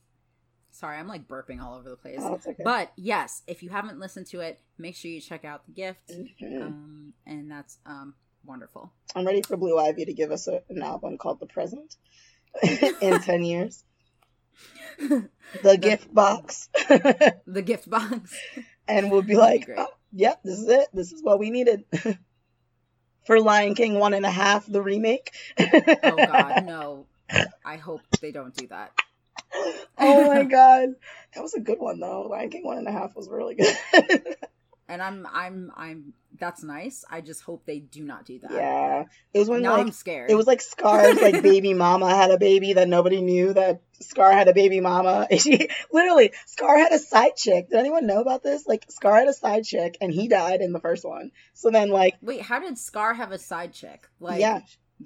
Sorry, 0.82 0.98
I'm 0.98 1.08
like 1.08 1.28
burping 1.28 1.62
all 1.62 1.76
over 1.78 1.90
the 1.90 1.96
place. 1.96 2.18
Oh, 2.20 2.34
okay. 2.46 2.56
But 2.64 2.92
yes, 2.98 3.44
if 3.48 3.64
you 3.64 3.70
haven't 3.70 4.00
listened 4.00 4.26
to 4.28 4.42
it, 4.42 4.60
make 4.78 4.96
sure 4.96 5.10
you 5.10 5.22
check 5.22 5.46
out 5.46 5.66
the 5.66 5.72
gift. 5.72 6.12
Mhm. 6.12 6.62
Um, 6.62 7.14
and 7.26 7.50
that's 7.50 7.78
um 7.86 8.16
wonderful. 8.44 8.92
I'm 9.16 9.26
ready 9.26 9.44
for 9.44 9.56
Blue 9.56 9.78
Ivy 9.78 10.06
to 10.06 10.14
give 10.14 10.32
us 10.32 10.48
a, 10.48 10.62
an 10.70 10.82
album 10.82 11.18
called 11.18 11.40
The 11.40 11.46
Present 11.46 11.96
in 13.02 13.20
10 13.22 13.44
years. 13.44 13.84
The 15.64 15.78
gift 15.78 16.14
box. 16.14 16.70
The 17.46 17.62
gift 17.62 17.90
box. 17.90 18.34
and 18.88 19.12
we'll 19.12 19.22
be 19.22 19.36
like, 19.36 19.68
be 19.68 19.74
oh, 19.78 19.88
yep, 20.14 20.40
this 20.44 20.60
is 20.60 20.68
it. 20.70 20.88
This 20.94 21.12
is 21.12 21.22
what 21.22 21.40
we 21.40 21.50
needed. 21.50 21.84
for 23.26 23.40
Lion 23.40 23.76
King 23.76 24.00
one 24.00 24.14
and 24.14 24.26
a 24.26 24.32
half, 24.32 24.66
the 24.66 24.82
remake. 24.82 25.32
oh 25.60 26.16
God, 26.16 26.66
no! 26.66 27.06
I 27.66 27.76
hope 27.76 28.02
they 28.22 28.32
don't 28.32 28.56
do 28.56 28.68
that. 28.68 28.94
Oh 29.98 30.28
my 30.28 30.44
god, 30.50 30.90
that 31.34 31.42
was 31.42 31.54
a 31.54 31.60
good 31.60 31.80
one 31.80 32.00
though. 32.00 32.24
Lion 32.24 32.50
King 32.50 32.66
one 32.66 32.78
and 32.78 32.88
a 32.88 32.92
half 32.92 33.16
was 33.16 33.30
really 33.30 33.56
good. 33.56 33.78
And 34.92 35.02
I'm, 35.02 35.26
I'm, 35.32 35.72
I'm. 35.78 36.14
That's 36.38 36.64
nice. 36.64 37.06
I 37.10 37.22
just 37.22 37.44
hope 37.44 37.66
they 37.66 37.80
do 37.80 38.04
not 38.04 38.26
do 38.26 38.40
that. 38.40 38.52
yeah, 38.52 39.04
it 39.34 39.40
was 39.40 39.48
when 39.48 39.62
now 39.62 39.74
like 39.74 39.82
I'm 39.86 39.92
scared. 39.94 40.30
it 40.30 40.36
was 40.36 40.48
like 40.48 40.60
Scar's 40.60 41.22
like 41.22 41.42
baby 41.44 41.74
mama 41.74 42.14
had 42.14 42.30
a 42.30 42.38
baby 42.38 42.74
that 42.74 42.90
nobody 42.90 43.22
knew 43.22 43.54
that 43.54 43.80
Scar 44.02 44.34
had 44.34 44.50
a 44.50 44.54
baby 44.54 44.82
mama. 44.82 45.28
And 45.32 45.40
she 45.40 45.70
literally 45.94 46.34
Scar 46.46 46.78
had 46.78 46.92
a 46.92 47.00
side 47.00 47.38
chick. 47.38 47.70
Did 47.70 47.80
anyone 47.80 48.06
know 48.06 48.20
about 48.20 48.44
this? 48.44 48.68
Like 48.68 48.86
Scar 48.90 49.16
had 49.16 49.30
a 49.30 49.34
side 49.34 49.64
chick 49.64 49.98
and 50.02 50.12
he 50.12 50.28
died 50.28 50.60
in 50.60 50.74
the 50.74 50.82
first 50.82 51.06
one. 51.06 51.32
So 51.54 51.70
then 51.70 51.90
like 51.90 52.16
Wait, 52.22 52.42
how 52.42 52.60
did 52.60 52.78
Scar 52.78 53.14
have 53.14 53.32
a 53.32 53.38
side 53.38 53.74
chick? 53.74 54.10
Like, 54.20 54.42
yeah, 54.42 54.60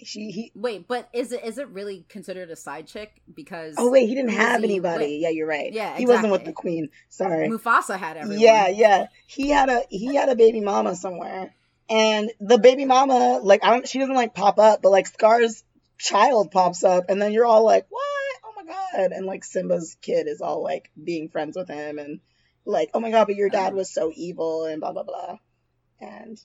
she 0.04 0.32
he. 0.32 0.52
Wait, 0.56 0.88
but 0.88 1.10
is 1.14 1.32
it 1.32 1.44
is 1.44 1.58
it 1.58 1.68
really 1.70 2.06
considered 2.10 2.50
a 2.50 2.56
side 2.56 2.88
chick? 2.88 3.22
Because 3.34 3.76
Oh 3.78 3.92
wait, 3.92 4.08
he 4.08 4.16
didn't 4.16 4.32
have 4.32 4.62
he 4.62 4.66
anybody. 4.66 5.06
with? 5.16 5.22
Yeah, 5.22 5.30
you're 5.30 5.48
right. 5.48 5.72
Yeah, 5.72 5.96
he 5.98 6.06
wasn't 6.06 6.32
with 6.32 6.46
the 6.46 6.54
queen. 6.54 6.90
Sorry. 7.10 7.48
Mufasa 7.48 7.98
had 7.98 8.18
everyone. 8.18 8.40
Yeah, 8.40 8.68
yeah. 8.68 9.08
He 9.28 9.50
had 9.50 9.70
a 9.70 9.82
he 9.90 10.16
had 10.16 10.30
a 10.30 10.36
baby 10.36 10.62
mama 10.62 10.96
somewhere, 10.96 11.54
and 11.90 12.32
the 12.40 12.58
baby 12.58 12.86
mama 12.86 13.40
like 13.44 13.64
I 13.64 13.70
don't 13.72 13.88
she 13.88 14.00
doesn't 14.00 14.16
like 14.16 14.34
pop 14.34 14.60
up, 14.60 14.82
but 14.82 14.92
like 14.92 15.08
Scar's 15.08 15.64
child 15.98 16.52
pops 16.52 16.84
up, 16.84 17.06
and 17.10 17.22
then 17.22 17.32
you're 17.32 17.46
all 17.46 17.64
like, 17.64 17.86
what? 17.90 18.02
Oh 18.44 18.54
my 18.58 18.64
god! 18.72 19.12
And 19.12 19.26
like 19.26 19.44
Simba's 19.44 19.96
kid 20.02 20.28
is 20.28 20.42
all 20.42 20.64
like 20.64 20.90
being 21.02 21.30
friends 21.30 21.56
with 21.56 21.70
him, 21.70 22.00
and 22.00 22.20
like, 22.66 22.90
oh 22.94 23.00
my 23.00 23.12
god, 23.12 23.28
but 23.28 23.36
your 23.36 23.50
dad 23.50 23.74
Oh. 23.74 23.78
was 23.78 23.94
so 23.94 24.12
evil, 24.16 24.66
and 24.66 24.82
blah 24.82 24.92
blah 24.92 25.04
blah, 25.04 25.38
and 26.02 26.38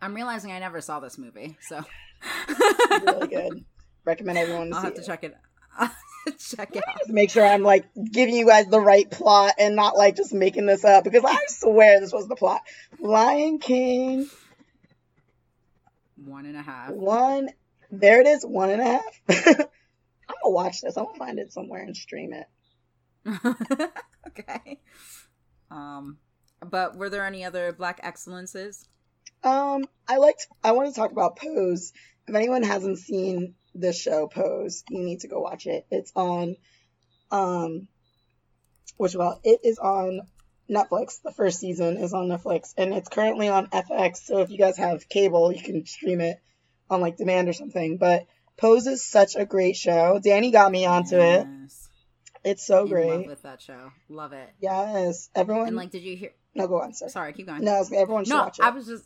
I'm 0.00 0.14
realizing 0.14 0.52
I 0.52 0.58
never 0.60 0.80
saw 0.80 1.00
this 1.00 1.18
movie, 1.18 1.56
so 1.60 1.82
really 3.02 3.28
good. 3.28 3.64
Recommend 4.04 4.38
everyone 4.38 4.70
to 4.70 4.76
I'll 4.76 4.80
see 4.82 4.86
have 4.86 4.94
to 4.94 5.00
it. 5.00 5.06
check 5.06 5.24
it. 5.24 5.34
I'll 5.78 5.86
have 5.86 6.38
to 6.38 6.56
check 6.56 6.76
it 6.76 6.84
out. 6.88 6.98
Just 6.98 7.10
make 7.10 7.30
sure 7.30 7.44
I'm 7.44 7.62
like 7.62 7.86
giving 8.12 8.34
you 8.36 8.46
guys 8.46 8.66
the 8.66 8.80
right 8.80 9.10
plot 9.10 9.54
and 9.58 9.74
not 9.74 9.96
like 9.96 10.16
just 10.16 10.32
making 10.32 10.66
this 10.66 10.84
up 10.84 11.04
because 11.04 11.24
I 11.26 11.38
swear 11.48 12.00
this 12.00 12.12
was 12.12 12.28
the 12.28 12.36
plot. 12.36 12.60
Lion 13.00 13.58
King 13.58 14.28
One 16.16 16.46
and 16.46 16.56
a 16.56 16.62
half. 16.62 16.90
One, 16.90 17.48
there 17.90 18.20
it 18.20 18.26
is, 18.26 18.44
one 18.44 18.70
and 18.70 18.80
a 18.80 18.84
half. 18.84 19.20
I'm 19.28 20.34
gonna 20.42 20.54
watch 20.54 20.80
this. 20.80 20.96
I'm 20.96 21.04
gonna 21.06 21.18
find 21.18 21.38
it 21.38 21.52
somewhere 21.52 21.82
and 21.82 21.96
stream 21.96 22.32
it. 22.32 22.46
okay. 24.28 24.80
Um, 25.70 26.18
but 26.64 26.96
were 26.96 27.10
there 27.10 27.26
any 27.26 27.44
other 27.44 27.72
black 27.72 28.00
excellences? 28.02 28.88
Um, 29.44 29.84
I 30.08 30.16
liked. 30.16 30.46
I 30.62 30.72
want 30.72 30.88
to 30.88 30.98
talk 30.98 31.12
about 31.12 31.36
Pose 31.36 31.92
if 32.26 32.34
anyone 32.34 32.62
hasn't 32.62 32.98
seen 32.98 33.54
the 33.74 33.92
show 33.92 34.26
Pose, 34.28 34.84
you 34.88 35.04
need 35.04 35.20
to 35.20 35.28
go 35.28 35.40
watch 35.40 35.66
it. 35.66 35.86
It's 35.90 36.12
on, 36.14 36.56
um, 37.30 37.88
which 38.96 39.14
well, 39.14 39.40
it 39.44 39.60
is 39.64 39.78
on 39.78 40.22
Netflix. 40.70 41.20
The 41.22 41.32
first 41.32 41.60
season 41.60 41.96
is 41.98 42.14
on 42.14 42.28
Netflix, 42.28 42.72
and 42.78 42.94
it's 42.94 43.08
currently 43.08 43.48
on 43.48 43.66
FX. 43.66 44.18
So 44.18 44.38
if 44.38 44.50
you 44.50 44.58
guys 44.58 44.78
have 44.78 45.08
cable, 45.08 45.52
you 45.52 45.62
can 45.62 45.84
stream 45.86 46.20
it 46.20 46.38
on 46.88 47.00
like 47.00 47.16
demand 47.16 47.48
or 47.48 47.52
something. 47.52 47.98
But 47.98 48.26
Pose 48.56 48.86
is 48.86 49.04
such 49.04 49.36
a 49.36 49.44
great 49.44 49.76
show. 49.76 50.20
Danny 50.22 50.50
got 50.50 50.70
me 50.72 50.86
onto 50.86 51.18
it. 51.18 51.46
It's 52.44 52.66
so 52.66 52.82
In 52.82 52.88
great. 52.88 53.10
love 53.10 53.26
with 53.26 53.42
that 53.42 53.60
show. 53.62 53.90
Love 54.08 54.32
it. 54.34 54.48
yes, 54.60 55.30
everyone. 55.34 55.68
And 55.68 55.76
like, 55.76 55.90
did 55.90 56.02
you 56.02 56.14
hear? 56.16 56.30
no, 56.54 56.68
go 56.68 56.80
on, 56.80 56.92
sir. 56.92 57.08
Sorry, 57.08 57.32
keep 57.32 57.46
going. 57.46 57.64
No, 57.64 57.82
everyone 57.94 58.24
should 58.24 58.34
No, 58.34 58.42
watch 58.44 58.58
it. 58.58 58.64
I 58.64 58.70
was 58.70 58.86
just, 58.86 59.04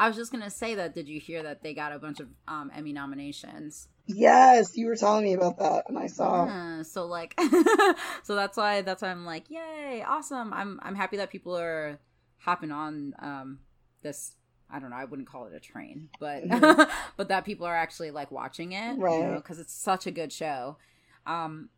I 0.00 0.08
was 0.08 0.16
just 0.16 0.32
gonna 0.32 0.48
say 0.50 0.74
that. 0.76 0.94
Did 0.94 1.08
you 1.08 1.20
hear 1.20 1.42
that 1.42 1.62
they 1.62 1.74
got 1.74 1.92
a 1.92 1.98
bunch 1.98 2.20
of 2.20 2.28
um, 2.48 2.70
Emmy 2.74 2.92
nominations? 2.92 3.88
Yes, 4.06 4.76
you 4.76 4.86
were 4.86 4.96
telling 4.96 5.24
me 5.24 5.34
about 5.34 5.58
that, 5.58 5.84
and 5.88 5.98
I 5.98 6.06
saw. 6.06 6.46
Yeah, 6.46 6.82
so 6.82 7.06
like, 7.06 7.38
so 8.22 8.34
that's 8.34 8.56
why 8.56 8.80
that's 8.80 9.02
why 9.02 9.08
I'm 9.10 9.26
like, 9.26 9.50
yay, 9.50 10.02
awesome. 10.06 10.52
I'm 10.54 10.80
I'm 10.82 10.94
happy 10.94 11.18
that 11.18 11.30
people 11.30 11.56
are 11.56 11.98
hopping 12.38 12.70
on 12.72 13.14
um 13.18 13.58
this. 14.02 14.36
I 14.72 14.78
don't 14.78 14.90
know. 14.90 14.96
I 14.96 15.04
wouldn't 15.04 15.28
call 15.28 15.46
it 15.46 15.52
a 15.54 15.60
train, 15.60 16.08
but 16.18 16.44
Mhm. 16.48 16.90
but 17.18 17.28
that 17.28 17.44
people 17.44 17.66
are 17.66 17.76
actually 17.76 18.10
like 18.10 18.30
watching 18.30 18.72
it, 18.72 18.98
Right. 18.98 19.36
Because 19.36 19.58
it's 19.58 19.74
such 19.74 20.06
a 20.06 20.10
good 20.10 20.32
show. 20.32 20.78
Um, 21.26 21.68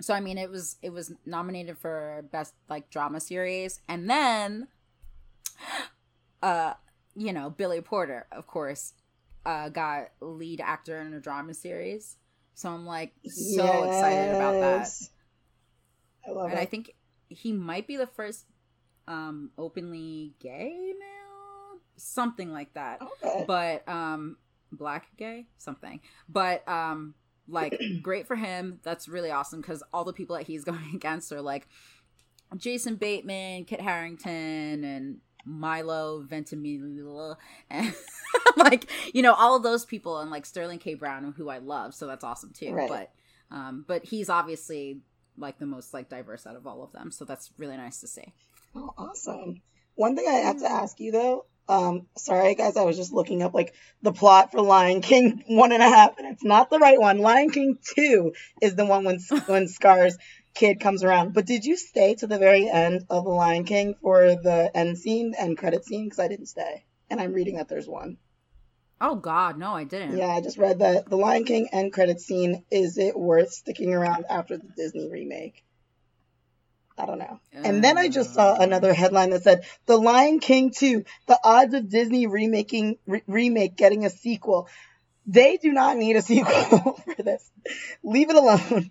so 0.00 0.14
I 0.14 0.20
mean, 0.20 0.38
it 0.38 0.50
was 0.50 0.76
it 0.80 0.90
was 0.90 1.12
nominated 1.26 1.76
for 1.76 2.24
best 2.32 2.54
like 2.70 2.88
drama 2.90 3.20
series, 3.20 3.80
and 3.88 4.08
then, 4.08 4.68
uh, 6.42 6.74
you 7.18 7.32
know, 7.32 7.50
Billy 7.50 7.80
Porter, 7.80 8.26
of 8.30 8.46
course, 8.46 8.94
uh, 9.44 9.68
got 9.68 10.08
lead 10.20 10.60
actor 10.60 11.00
in 11.00 11.12
a 11.14 11.20
drama 11.20 11.52
series. 11.52 12.16
So 12.54 12.70
I'm 12.70 12.86
like 12.86 13.12
so 13.24 13.84
excited 13.84 14.34
about 14.34 14.60
that, 14.60 14.88
I 16.26 16.30
love 16.30 16.48
it. 16.48 16.50
and 16.52 16.60
I 16.60 16.64
think 16.64 16.94
he 17.28 17.52
might 17.52 17.86
be 17.86 17.96
the 17.96 18.06
first 18.06 18.46
um 19.06 19.50
openly 19.56 20.34
gay 20.40 20.72
male, 20.98 21.80
something 21.96 22.52
like 22.52 22.74
that. 22.74 23.00
Okay. 23.02 23.44
but 23.46 23.88
um 23.88 24.36
black 24.72 25.08
gay? 25.16 25.46
Something. 25.56 26.00
But 26.28 26.68
um 26.68 27.14
like 27.48 27.80
great 28.02 28.26
for 28.26 28.36
him. 28.36 28.80
That's 28.82 29.08
really 29.08 29.30
awesome 29.30 29.60
because 29.60 29.82
all 29.92 30.04
the 30.04 30.12
people 30.12 30.36
that 30.36 30.46
he's 30.46 30.64
going 30.72 30.94
against 30.94 31.32
are 31.32 31.42
like 31.42 31.68
jason 32.56 32.96
bateman 32.96 33.62
Kit 33.66 33.78
Harington 33.78 34.82
and 34.82 35.18
milo 35.44 36.22
ventimiglia 36.22 37.36
and 37.70 37.94
like 38.56 38.90
you 39.14 39.22
know 39.22 39.32
all 39.34 39.56
of 39.56 39.62
those 39.62 39.84
people 39.84 40.18
and 40.20 40.30
like 40.30 40.44
sterling 40.44 40.78
k 40.78 40.94
brown 40.94 41.32
who 41.36 41.48
i 41.48 41.58
love 41.58 41.94
so 41.94 42.06
that's 42.06 42.24
awesome 42.24 42.52
too 42.52 42.72
Right. 42.72 42.88
but 42.88 43.10
um 43.56 43.84
but 43.86 44.04
he's 44.04 44.28
obviously 44.28 45.00
like 45.36 45.58
the 45.58 45.66
most 45.66 45.94
like 45.94 46.08
diverse 46.08 46.46
out 46.46 46.56
of 46.56 46.66
all 46.66 46.82
of 46.82 46.92
them 46.92 47.10
so 47.10 47.24
that's 47.24 47.50
really 47.56 47.76
nice 47.76 48.00
to 48.00 48.06
see 48.06 48.34
Oh, 48.74 48.92
awesome. 48.98 49.62
One 49.94 50.14
thing 50.14 50.26
I 50.28 50.32
have 50.34 50.58
to 50.58 50.70
ask 50.70 51.00
you 51.00 51.10
though. 51.10 51.46
Um, 51.70 52.06
sorry 52.18 52.54
guys, 52.54 52.76
I 52.76 52.82
was 52.82 52.98
just 52.98 53.14
looking 53.14 53.42
up 53.42 53.54
like 53.54 53.74
the 54.02 54.12
plot 54.12 54.52
for 54.52 54.60
Lion 54.60 55.00
King 55.00 55.42
one 55.48 55.72
and 55.72 55.82
a 55.82 55.88
half, 55.88 56.18
and 56.18 56.26
it's 56.30 56.44
not 56.44 56.68
the 56.68 56.78
right 56.78 57.00
one. 57.00 57.18
Lion 57.18 57.50
King 57.50 57.78
two 57.94 58.32
is 58.60 58.74
the 58.76 58.84
one 58.84 59.04
when 59.04 59.18
when 59.46 59.68
Scar's 59.68 60.18
kid 60.58 60.80
comes 60.80 61.02
around. 61.04 61.32
But 61.34 61.46
did 61.46 61.64
you 61.64 61.76
stay 61.76 62.14
to 62.16 62.26
the 62.26 62.38
very 62.38 62.68
end 62.68 63.04
of 63.08 63.24
the 63.24 63.30
Lion 63.30 63.64
King 63.64 63.94
for 64.02 64.34
the 64.34 64.70
end 64.74 64.98
scene 64.98 65.34
and 65.38 65.56
credit 65.56 65.84
scene? 65.84 66.04
Because 66.06 66.18
I 66.18 66.28
didn't 66.28 66.46
stay, 66.46 66.84
and 67.08 67.20
I'm 67.20 67.32
reading 67.32 67.56
that 67.56 67.68
there's 67.68 67.88
one. 67.88 68.18
oh 69.00 69.14
god 69.14 69.58
no 69.58 69.70
i 69.74 69.84
didn't 69.84 70.16
Yeah, 70.18 70.26
I 70.36 70.40
just 70.40 70.58
read 70.58 70.80
that 70.80 71.08
the 71.08 71.16
Lion 71.16 71.44
King 71.44 71.68
end 71.72 71.92
credit 71.92 72.20
scene. 72.20 72.64
Is 72.70 72.98
it 72.98 73.16
worth 73.16 73.52
sticking 73.52 73.94
around 73.94 74.26
after 74.28 74.56
the 74.56 74.68
Disney 74.76 75.08
remake? 75.10 75.62
I 77.00 77.06
don't 77.06 77.20
know. 77.20 77.38
And 77.52 77.82
then 77.84 77.96
I 77.96 78.08
just 78.08 78.34
saw 78.34 78.54
Uh, 78.54 78.58
another 78.60 78.92
headline 78.92 79.30
that 79.30 79.44
said 79.44 79.64
The 79.86 79.96
Lion 79.96 80.40
King 80.40 80.72
2, 80.72 81.04
the 81.26 81.38
odds 81.44 81.74
of 81.74 81.88
Disney 81.88 82.26
remaking 82.26 82.98
re- 83.06 83.22
remake 83.28 83.76
getting 83.76 84.04
a 84.04 84.10
sequel. 84.10 84.68
They 85.24 85.58
do 85.58 85.70
not 85.72 85.96
need 85.96 86.16
a 86.16 86.22
sequel 86.30 86.98
for 87.16 87.22
this. 87.22 87.48
Leave 88.02 88.30
it 88.30 88.36
alone. 88.36 88.90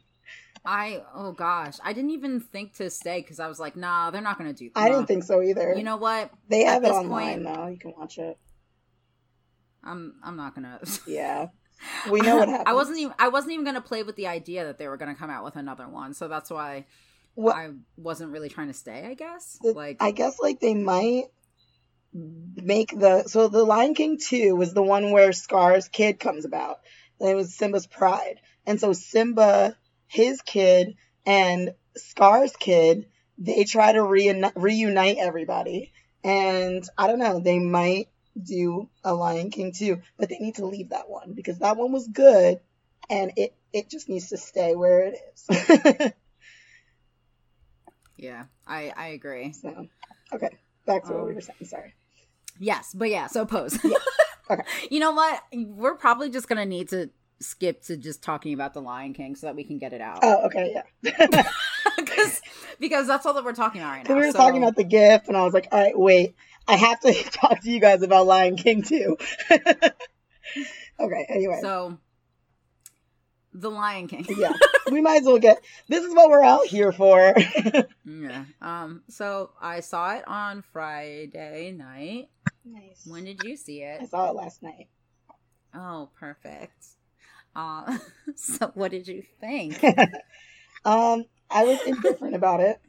I 0.69 1.01
oh 1.15 1.31
gosh, 1.31 1.75
I 1.81 1.93
didn't 1.93 2.09
even 2.09 2.41
think 2.41 2.75
to 2.75 2.89
stay 2.89 3.21
because 3.21 3.39
I 3.39 3.47
was 3.47 3.57
like, 3.57 3.77
nah, 3.77 4.11
they're 4.11 4.21
not 4.21 4.37
gonna 4.37 4.51
do. 4.51 4.69
That. 4.75 4.81
I 4.81 4.89
didn't 4.89 5.05
think 5.05 5.23
so 5.23 5.41
either. 5.41 5.73
You 5.75 5.83
know 5.83 5.95
what? 5.95 6.29
they 6.49 6.65
at 6.65 6.73
have 6.73 6.83
it 6.83 6.89
online 6.91 7.45
point- 7.45 7.55
now. 7.55 7.67
You 7.67 7.77
can 7.79 7.93
watch 7.97 8.17
it. 8.17 8.37
I'm 9.81 10.15
I'm 10.21 10.35
not 10.35 10.53
gonna. 10.55 10.81
Yeah. 11.07 11.47
We 12.11 12.21
know 12.21 12.37
what 12.37 12.49
happens. 12.49 12.65
I 12.67 12.73
wasn't 12.73 12.97
even 12.99 13.13
I 13.17 13.29
wasn't 13.29 13.53
even 13.53 13.63
gonna 13.63 13.81
play 13.81 14.03
with 14.03 14.17
the 14.17 14.27
idea 14.27 14.65
that 14.65 14.77
they 14.77 14.89
were 14.89 14.97
gonna 14.97 15.15
come 15.15 15.29
out 15.29 15.45
with 15.45 15.55
another 15.55 15.87
one, 15.87 16.13
so 16.13 16.27
that's 16.27 16.49
why 16.49 16.85
Well, 17.35 17.55
I 17.55 17.69
wasn't 17.95 18.31
really 18.33 18.49
trying 18.49 18.67
to 18.67 18.73
stay. 18.73 19.05
I 19.05 19.13
guess 19.13 19.57
The- 19.61 19.71
like 19.71 19.97
I 20.01 20.11
guess 20.11 20.37
like 20.39 20.59
they 20.59 20.73
might 20.73 21.25
make 22.13 22.97
the 22.99 23.23
so 23.27 23.47
the 23.47 23.63
Lion 23.63 23.93
King 23.93 24.17
2 24.17 24.55
was 24.55 24.73
the 24.73 24.81
one 24.81 25.11
where 25.11 25.31
Scar's 25.31 25.87
kid 25.87 26.19
comes 26.19 26.43
about. 26.43 26.79
And 27.21 27.29
it 27.29 27.35
was 27.35 27.55
Simba's 27.55 27.87
pride. 27.87 28.41
And 28.65 28.79
so 28.81 28.91
Simba, 28.93 29.77
his 30.07 30.41
kid, 30.41 30.95
and 31.25 31.73
Scar's 31.95 32.55
kid, 32.55 33.05
they 33.37 33.63
try 33.65 33.91
to 33.93 33.99
reuni- 33.99 34.51
reunite 34.55 35.17
everybody. 35.17 35.91
And 36.23 36.83
I 36.97 37.07
don't 37.07 37.19
know, 37.19 37.39
they 37.39 37.59
might 37.59 38.09
do 38.41 38.89
a 39.03 39.13
Lion 39.13 39.49
King 39.51 39.71
too, 39.71 40.01
but 40.17 40.29
they 40.29 40.37
need 40.39 40.55
to 40.55 40.65
leave 40.65 40.89
that 40.89 41.09
one 41.09 41.33
because 41.33 41.59
that 41.59 41.77
one 41.77 41.91
was 41.91 42.07
good 42.07 42.59
and 43.09 43.31
it 43.35 43.55
it 43.73 43.89
just 43.89 44.09
needs 44.09 44.29
to 44.29 44.37
stay 44.37 44.75
where 44.75 45.03
it 45.07 45.19
is. 45.33 46.11
yeah, 48.17 48.45
I 48.65 48.91
I 48.95 49.07
agree. 49.09 49.53
so, 49.53 49.87
okay, 50.33 50.49
back 50.85 51.05
to 51.05 51.13
what 51.13 51.23
we 51.25 51.29
Um, 51.29 51.35
were 51.35 51.41
saying. 51.41 51.57
Sorry. 51.65 51.93
Yes, 52.59 52.93
but 52.93 53.09
yeah, 53.09 53.27
so 53.27 53.45
pose. 53.45 53.77
Yeah. 53.83 53.97
Okay. 54.49 54.63
you 54.91 54.99
know 54.99 55.11
what? 55.11 55.41
We're 55.53 55.95
probably 55.95 56.29
just 56.29 56.47
gonna 56.47 56.65
need 56.65 56.89
to 56.89 57.09
skip 57.39 57.81
to 57.83 57.97
just 57.97 58.23
talking 58.23 58.53
about 58.53 58.73
the 58.73 58.81
Lion 58.81 59.13
King 59.13 59.35
so 59.35 59.47
that 59.47 59.55
we 59.55 59.63
can 59.63 59.77
get 59.77 59.93
it 59.93 60.01
out. 60.01 60.19
Oh, 60.23 60.45
okay, 60.47 60.73
yeah. 61.03 61.27
because 61.97 62.41
because 62.79 63.07
that's 63.07 63.25
all 63.25 63.33
that 63.33 63.43
we're 63.43 63.53
talking 63.53 63.81
about 63.81 63.91
right 63.91 64.07
now. 64.09 64.15
we 64.15 64.21
were 64.25 64.31
so- 64.31 64.37
talking 64.39 64.61
about 64.61 64.75
the 64.75 64.83
gift, 64.83 65.27
and 65.27 65.37
I 65.37 65.43
was 65.43 65.53
like, 65.53 65.67
all 65.71 65.79
right, 65.81 65.97
wait, 65.97 66.35
I 66.67 66.75
have 66.75 66.99
to 67.01 67.13
talk 67.31 67.61
to 67.61 67.69
you 67.69 67.79
guys 67.79 68.01
about 68.01 68.25
Lion 68.27 68.55
King 68.57 68.81
too. 68.83 69.17
okay, 70.99 71.25
anyway, 71.29 71.59
so 71.61 71.97
the 73.53 73.69
Lion 73.71 74.07
King. 74.07 74.25
yeah, 74.37 74.53
we 74.91 75.01
might 75.01 75.21
as 75.21 75.27
well 75.27 75.39
get. 75.39 75.59
This 75.87 76.03
is 76.03 76.13
what 76.13 76.29
we're 76.29 76.43
out 76.43 76.65
here 76.65 76.91
for. 76.91 77.33
yeah. 78.05 78.45
Um. 78.61 79.03
So 79.09 79.51
I 79.61 79.79
saw 79.81 80.15
it 80.15 80.27
on 80.27 80.61
Friday 80.73 81.71
night. 81.71 82.29
nice. 82.65 83.05
When 83.05 83.23
did 83.25 83.43
you 83.43 83.55
see 83.57 83.81
it? 83.81 84.01
I 84.01 84.05
saw 84.05 84.29
it 84.29 84.35
last 84.35 84.61
night. 84.63 84.87
Oh, 85.73 86.09
perfect. 86.19 86.85
Uh, 87.57 87.97
so 88.35 88.71
what 88.75 88.91
did 88.91 89.07
you 89.07 89.23
think? 89.41 89.83
um, 90.85 91.25
I 91.49 91.65
was 91.65 91.81
indifferent 91.85 92.35
about 92.35 92.61
it. 92.61 92.79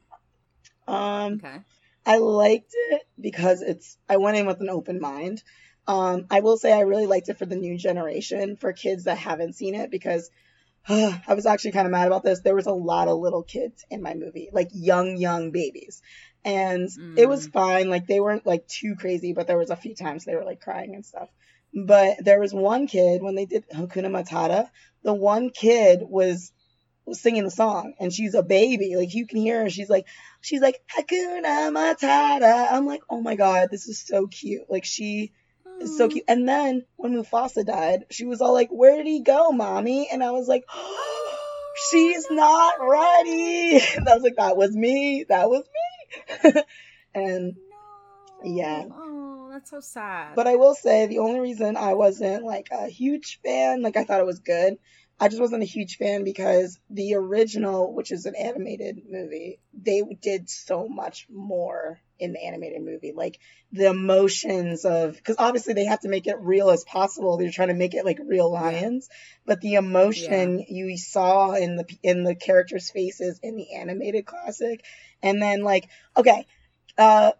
Um, 0.86 1.42
Okay. 1.44 1.58
I 2.06 2.18
liked 2.18 2.72
it 2.74 3.02
because 3.20 3.62
it's. 3.62 3.98
I 4.08 4.16
went 4.18 4.36
in 4.38 4.46
with 4.46 4.60
an 4.60 4.70
open 4.70 5.00
mind. 5.00 5.42
Um, 5.86 6.26
I 6.30 6.40
will 6.40 6.58
say 6.58 6.72
I 6.72 6.80
really 6.82 7.06
liked 7.06 7.28
it 7.30 7.38
for 7.38 7.46
the 7.46 7.56
new 7.56 7.78
generation, 7.78 8.56
for 8.56 8.72
kids 8.72 9.04
that 9.04 9.18
haven't 9.18 9.54
seen 9.54 9.74
it, 9.74 9.90
because 9.90 10.30
I 10.88 11.34
was 11.34 11.46
actually 11.46 11.72
kind 11.72 11.86
of 11.86 11.92
mad 11.92 12.06
about 12.08 12.24
this. 12.24 12.40
There 12.40 12.54
was 12.56 12.66
a 12.66 12.72
lot 12.72 13.08
of 13.08 13.18
little 13.18 13.42
kids 13.42 13.84
in 13.90 14.02
my 14.02 14.14
movie, 14.14 14.50
like 14.52 14.70
young, 14.72 15.16
young 15.16 15.50
babies, 15.50 16.02
and 16.44 16.88
it 17.16 17.28
was 17.28 17.46
Mm. 17.46 17.52
fine. 17.52 17.90
Like 17.90 18.06
they 18.06 18.20
weren't 18.20 18.46
like 18.46 18.66
too 18.68 18.96
crazy, 18.96 19.32
but 19.32 19.46
there 19.46 19.58
was 19.58 19.70
a 19.70 19.76
few 19.76 19.94
times 19.94 20.24
they 20.24 20.36
were 20.36 20.44
like 20.44 20.60
crying 20.60 20.94
and 20.94 21.04
stuff. 21.06 21.28
But 21.74 22.24
there 22.24 22.40
was 22.40 22.52
one 22.52 22.86
kid 22.86 23.22
when 23.22 23.34
they 23.34 23.46
did 23.46 23.64
Hakuna 23.70 24.10
Matata. 24.10 24.68
The 25.02 25.14
one 25.14 25.50
kid 25.50 26.00
was 26.02 26.52
was 27.08 27.20
singing 27.20 27.44
the 27.44 27.50
song 27.50 27.94
and 27.98 28.12
she's 28.12 28.34
a 28.34 28.42
baby. 28.42 28.94
Like 28.96 29.14
you 29.14 29.26
can 29.26 29.38
hear 29.38 29.62
her. 29.62 29.70
She's 29.70 29.88
like 29.88 30.06
she's 30.40 30.60
like 30.60 30.80
hakuna 30.96 31.72
matata. 31.72 32.68
I'm 32.70 32.86
like 32.86 33.02
oh 33.10 33.20
my 33.20 33.34
god 33.34 33.68
this 33.70 33.88
is 33.88 34.04
so 34.06 34.26
cute. 34.26 34.68
Like 34.68 34.84
she 34.84 35.32
is 35.80 35.96
so 35.96 36.08
cute. 36.08 36.24
And 36.28 36.48
then 36.48 36.84
when 36.96 37.14
mufasa 37.14 37.64
died 37.64 38.04
she 38.10 38.26
was 38.26 38.40
all 38.40 38.52
like 38.52 38.68
where 38.70 38.96
did 38.96 39.06
he 39.06 39.22
go 39.22 39.50
mommy? 39.50 40.08
And 40.12 40.22
i 40.22 40.30
was 40.30 40.46
like 40.46 40.64
she's 41.90 42.26
not 42.30 42.74
ready. 42.80 43.80
And 43.96 44.08
i 44.08 44.14
was 44.14 44.22
like 44.22 44.36
that 44.36 44.56
was 44.56 44.74
me. 44.76 45.24
That 45.28 45.48
was 45.48 45.64
me. 46.44 46.52
And. 47.14 47.56
Yeah. 48.44 48.84
That's 49.58 49.70
so 49.70 49.80
sad. 49.80 50.36
But 50.36 50.46
I 50.46 50.54
will 50.54 50.76
say 50.76 51.06
the 51.06 51.18
only 51.18 51.40
reason 51.40 51.76
I 51.76 51.94
wasn't 51.94 52.44
like 52.44 52.68
a 52.70 52.86
huge 52.86 53.40
fan, 53.44 53.82
like 53.82 53.96
I 53.96 54.04
thought 54.04 54.20
it 54.20 54.26
was 54.26 54.38
good, 54.38 54.78
I 55.18 55.26
just 55.26 55.40
wasn't 55.40 55.64
a 55.64 55.66
huge 55.66 55.96
fan 55.96 56.22
because 56.22 56.78
the 56.90 57.16
original, 57.16 57.92
which 57.92 58.12
is 58.12 58.26
an 58.26 58.36
animated 58.36 59.02
movie, 59.10 59.58
they 59.74 60.02
did 60.22 60.48
so 60.48 60.88
much 60.88 61.26
more 61.28 61.98
in 62.20 62.34
the 62.34 62.44
animated 62.44 62.82
movie. 62.82 63.10
Like 63.12 63.40
the 63.72 63.86
emotions 63.86 64.84
of, 64.84 65.16
because 65.16 65.34
obviously 65.40 65.74
they 65.74 65.86
have 65.86 66.02
to 66.02 66.08
make 66.08 66.28
it 66.28 66.38
real 66.38 66.70
as 66.70 66.84
possible. 66.84 67.36
They're 67.36 67.50
trying 67.50 67.68
to 67.68 67.74
make 67.74 67.94
it 67.94 68.04
like 68.04 68.20
real 68.24 68.52
lions, 68.52 69.08
but 69.44 69.60
the 69.60 69.74
emotion 69.74 70.64
you 70.68 70.96
saw 70.96 71.54
in 71.54 71.74
the 71.74 71.86
in 72.04 72.22
the 72.22 72.36
characters' 72.36 72.90
faces 72.90 73.40
in 73.42 73.56
the 73.56 73.74
animated 73.74 74.24
classic, 74.24 74.84
and 75.20 75.42
then 75.42 75.64
like 75.64 75.88
okay, 76.16 76.46
uh, 76.96 77.32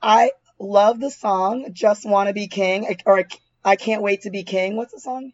I 0.00 0.30
love 0.58 1.00
the 1.00 1.10
song 1.10 1.68
"Just 1.72 2.04
Wanna 2.04 2.32
Be 2.32 2.48
King" 2.48 2.98
or 3.06 3.24
"I 3.64 3.76
Can't 3.76 4.02
Wait 4.02 4.22
to 4.22 4.30
Be 4.30 4.44
King." 4.44 4.76
What's 4.76 4.92
the 4.92 5.00
song? 5.00 5.32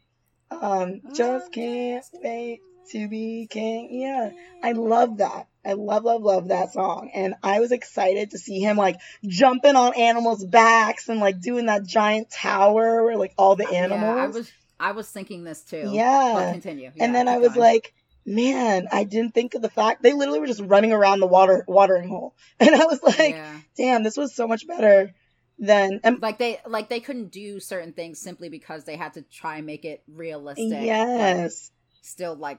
Um, 0.60 1.00
just 1.14 1.52
can't 1.52 2.04
wait 2.22 2.60
to 2.90 3.08
be 3.08 3.46
king. 3.50 3.88
Yeah, 3.90 4.30
I 4.62 4.72
love 4.72 5.18
that. 5.18 5.46
I 5.64 5.74
love, 5.74 6.04
love, 6.04 6.22
love 6.22 6.48
that 6.48 6.72
song. 6.72 7.10
And 7.14 7.34
I 7.42 7.60
was 7.60 7.72
excited 7.72 8.32
to 8.32 8.38
see 8.38 8.58
him 8.60 8.76
like 8.76 8.96
jumping 9.24 9.76
on 9.76 9.94
animals' 9.94 10.44
backs 10.44 11.08
and 11.08 11.20
like 11.20 11.40
doing 11.40 11.66
that 11.66 11.86
giant 11.86 12.30
tower 12.30 13.04
where 13.04 13.16
like 13.16 13.32
all 13.38 13.56
the 13.56 13.68
animals. 13.68 14.02
Yeah, 14.02 14.24
I 14.24 14.26
was 14.26 14.52
I 14.80 14.92
was 14.92 15.08
thinking 15.08 15.44
this 15.44 15.62
too. 15.62 15.90
Yeah. 15.92 16.50
Continue. 16.52 16.90
Yeah, 16.94 17.04
and 17.04 17.14
then 17.14 17.28
I 17.28 17.38
was 17.38 17.50
going. 17.50 17.60
like, 17.60 17.94
man, 18.24 18.88
I 18.92 19.04
didn't 19.04 19.34
think 19.34 19.54
of 19.54 19.62
the 19.62 19.70
fact 19.70 20.02
they 20.02 20.12
literally 20.12 20.40
were 20.40 20.46
just 20.46 20.60
running 20.60 20.92
around 20.92 21.20
the 21.20 21.26
water 21.26 21.64
watering 21.66 22.08
hole. 22.08 22.34
And 22.60 22.74
I 22.74 22.84
was 22.84 23.02
like, 23.02 23.34
yeah. 23.34 23.58
damn, 23.76 24.02
this 24.02 24.16
was 24.16 24.34
so 24.34 24.46
much 24.46 24.66
better 24.66 25.14
than 25.58 26.00
and 26.02 26.20
like 26.20 26.38
they 26.38 26.58
like 26.66 26.88
they 26.88 27.00
couldn't 27.00 27.30
do 27.30 27.60
certain 27.60 27.92
things 27.92 28.20
simply 28.20 28.48
because 28.48 28.84
they 28.84 28.96
had 28.96 29.12
to 29.14 29.22
try 29.22 29.58
and 29.58 29.66
make 29.66 29.84
it 29.84 30.02
realistic. 30.08 30.82
yes. 30.82 31.70
Still 32.02 32.34
like 32.34 32.58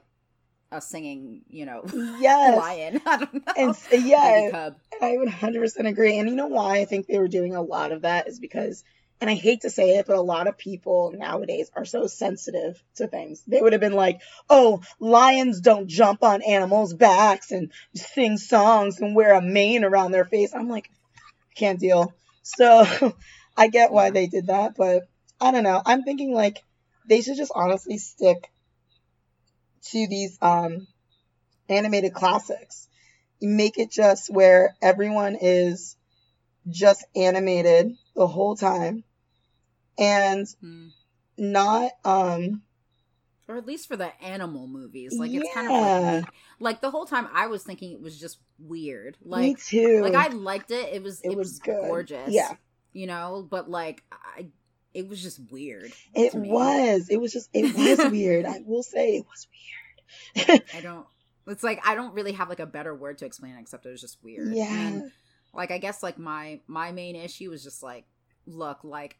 a 0.70 0.80
singing, 0.80 1.42
you 1.48 1.66
know, 1.66 1.82
Yes. 2.18 2.58
lion. 2.58 3.00
I 3.06 3.16
don't 3.18 3.34
know. 3.34 3.52
And 3.56 4.04
yeah. 4.04 4.70
I 5.00 5.16
would 5.16 5.28
100% 5.28 5.86
agree. 5.86 6.18
And 6.18 6.28
you 6.28 6.34
know 6.34 6.46
why 6.46 6.78
I 6.78 6.84
think 6.84 7.06
they 7.06 7.18
were 7.18 7.28
doing 7.28 7.54
a 7.54 7.62
lot 7.62 7.92
of 7.92 8.02
that 8.02 8.28
is 8.28 8.40
because, 8.40 8.84
and 9.20 9.30
I 9.30 9.34
hate 9.34 9.62
to 9.62 9.70
say 9.70 9.96
it, 9.96 10.06
but 10.06 10.16
a 10.16 10.22
lot 10.22 10.48
of 10.48 10.58
people 10.58 11.12
nowadays 11.16 11.70
are 11.74 11.84
so 11.84 12.06
sensitive 12.06 12.82
to 12.96 13.06
things. 13.06 13.42
They 13.46 13.60
would 13.60 13.72
have 13.72 13.80
been 13.80 13.94
like, 13.94 14.20
oh, 14.50 14.82
lions 14.98 15.60
don't 15.60 15.86
jump 15.88 16.22
on 16.22 16.42
animals' 16.42 16.94
backs 16.94 17.50
and 17.50 17.72
sing 17.94 18.36
songs 18.36 19.00
and 19.00 19.14
wear 19.14 19.34
a 19.34 19.40
mane 19.40 19.84
around 19.84 20.12
their 20.12 20.24
face. 20.24 20.54
I'm 20.54 20.68
like, 20.68 20.90
I 21.50 21.54
can't 21.54 21.80
deal. 21.80 22.12
So 22.42 22.86
I 23.56 23.68
get 23.68 23.92
why 23.92 24.10
they 24.10 24.26
did 24.26 24.48
that, 24.48 24.74
but 24.76 25.04
I 25.40 25.52
don't 25.52 25.64
know. 25.64 25.80
I'm 25.84 26.02
thinking 26.02 26.34
like 26.34 26.62
they 27.08 27.22
should 27.22 27.36
just 27.36 27.52
honestly 27.54 27.98
stick 27.98 28.50
to 29.90 30.06
these 30.06 30.38
um 30.42 30.86
animated 31.68 32.14
classics. 32.14 32.88
Make 33.40 33.78
it 33.78 33.90
just 33.90 34.32
where 34.32 34.74
everyone 34.82 35.36
is 35.40 35.96
just 36.68 37.04
animated 37.14 37.92
the 38.14 38.26
whole 38.26 38.56
time 38.56 39.04
and 39.98 40.46
Mm. 40.62 40.90
not 41.38 41.92
um 42.04 42.62
Or 43.46 43.56
at 43.58 43.66
least 43.66 43.88
for 43.88 43.96
the 43.96 44.10
animal 44.24 44.66
movies. 44.66 45.14
Like 45.18 45.30
it's 45.32 45.52
kind 45.54 45.66
of 45.70 45.72
like, 46.22 46.24
like 46.58 46.80
the 46.80 46.90
whole 46.90 47.04
time 47.06 47.28
I 47.32 47.46
was 47.48 47.62
thinking 47.62 47.92
it 47.92 48.00
was 48.00 48.18
just 48.18 48.38
weird. 48.58 49.16
me 49.22 49.30
Like 49.30 49.58
too. 49.62 50.00
like 50.02 50.14
I 50.14 50.28
liked 50.28 50.70
it. 50.70 50.92
It 50.94 51.02
was 51.02 51.20
It 51.20 51.32
it, 51.32 51.36
was 51.36 51.48
was, 51.50 51.58
gorgeous. 51.60 52.30
Yeah. 52.32 52.54
You 52.92 53.06
know, 53.06 53.46
but 53.48 53.68
like 53.68 54.02
I 54.12 54.46
it 54.94 55.08
was 55.08 55.20
just 55.22 55.40
weird. 55.50 55.92
it 56.14 56.34
was. 56.34 57.08
It 57.10 57.20
was 57.20 57.32
just 57.32 57.50
it 57.52 57.74
was 57.98 58.10
weird. 58.10 58.46
I 58.46 58.60
will 58.64 58.82
say 58.84 59.16
it 59.16 59.26
was 59.26 59.46
weird. 60.46 60.62
I 60.74 60.80
don't 60.80 61.06
it's 61.46 61.62
like 61.62 61.86
I 61.86 61.94
don't 61.94 62.14
really 62.14 62.32
have 62.32 62.48
like 62.48 62.60
a 62.60 62.66
better 62.66 62.94
word 62.94 63.18
to 63.18 63.26
explain 63.26 63.52
it 63.56 63.60
except 63.60 63.84
it 63.84 63.90
was 63.90 64.00
just 64.00 64.16
weird. 64.22 64.54
yeah. 64.54 64.72
And 64.88 65.10
like 65.56 65.70
I 65.70 65.78
guess 65.78 66.02
like 66.02 66.18
my 66.18 66.60
my 66.66 66.92
main 66.92 67.16
issue 67.16 67.50
was 67.50 67.62
just 67.62 67.82
like 67.82 68.04
look 68.46 68.84
like 68.84 69.16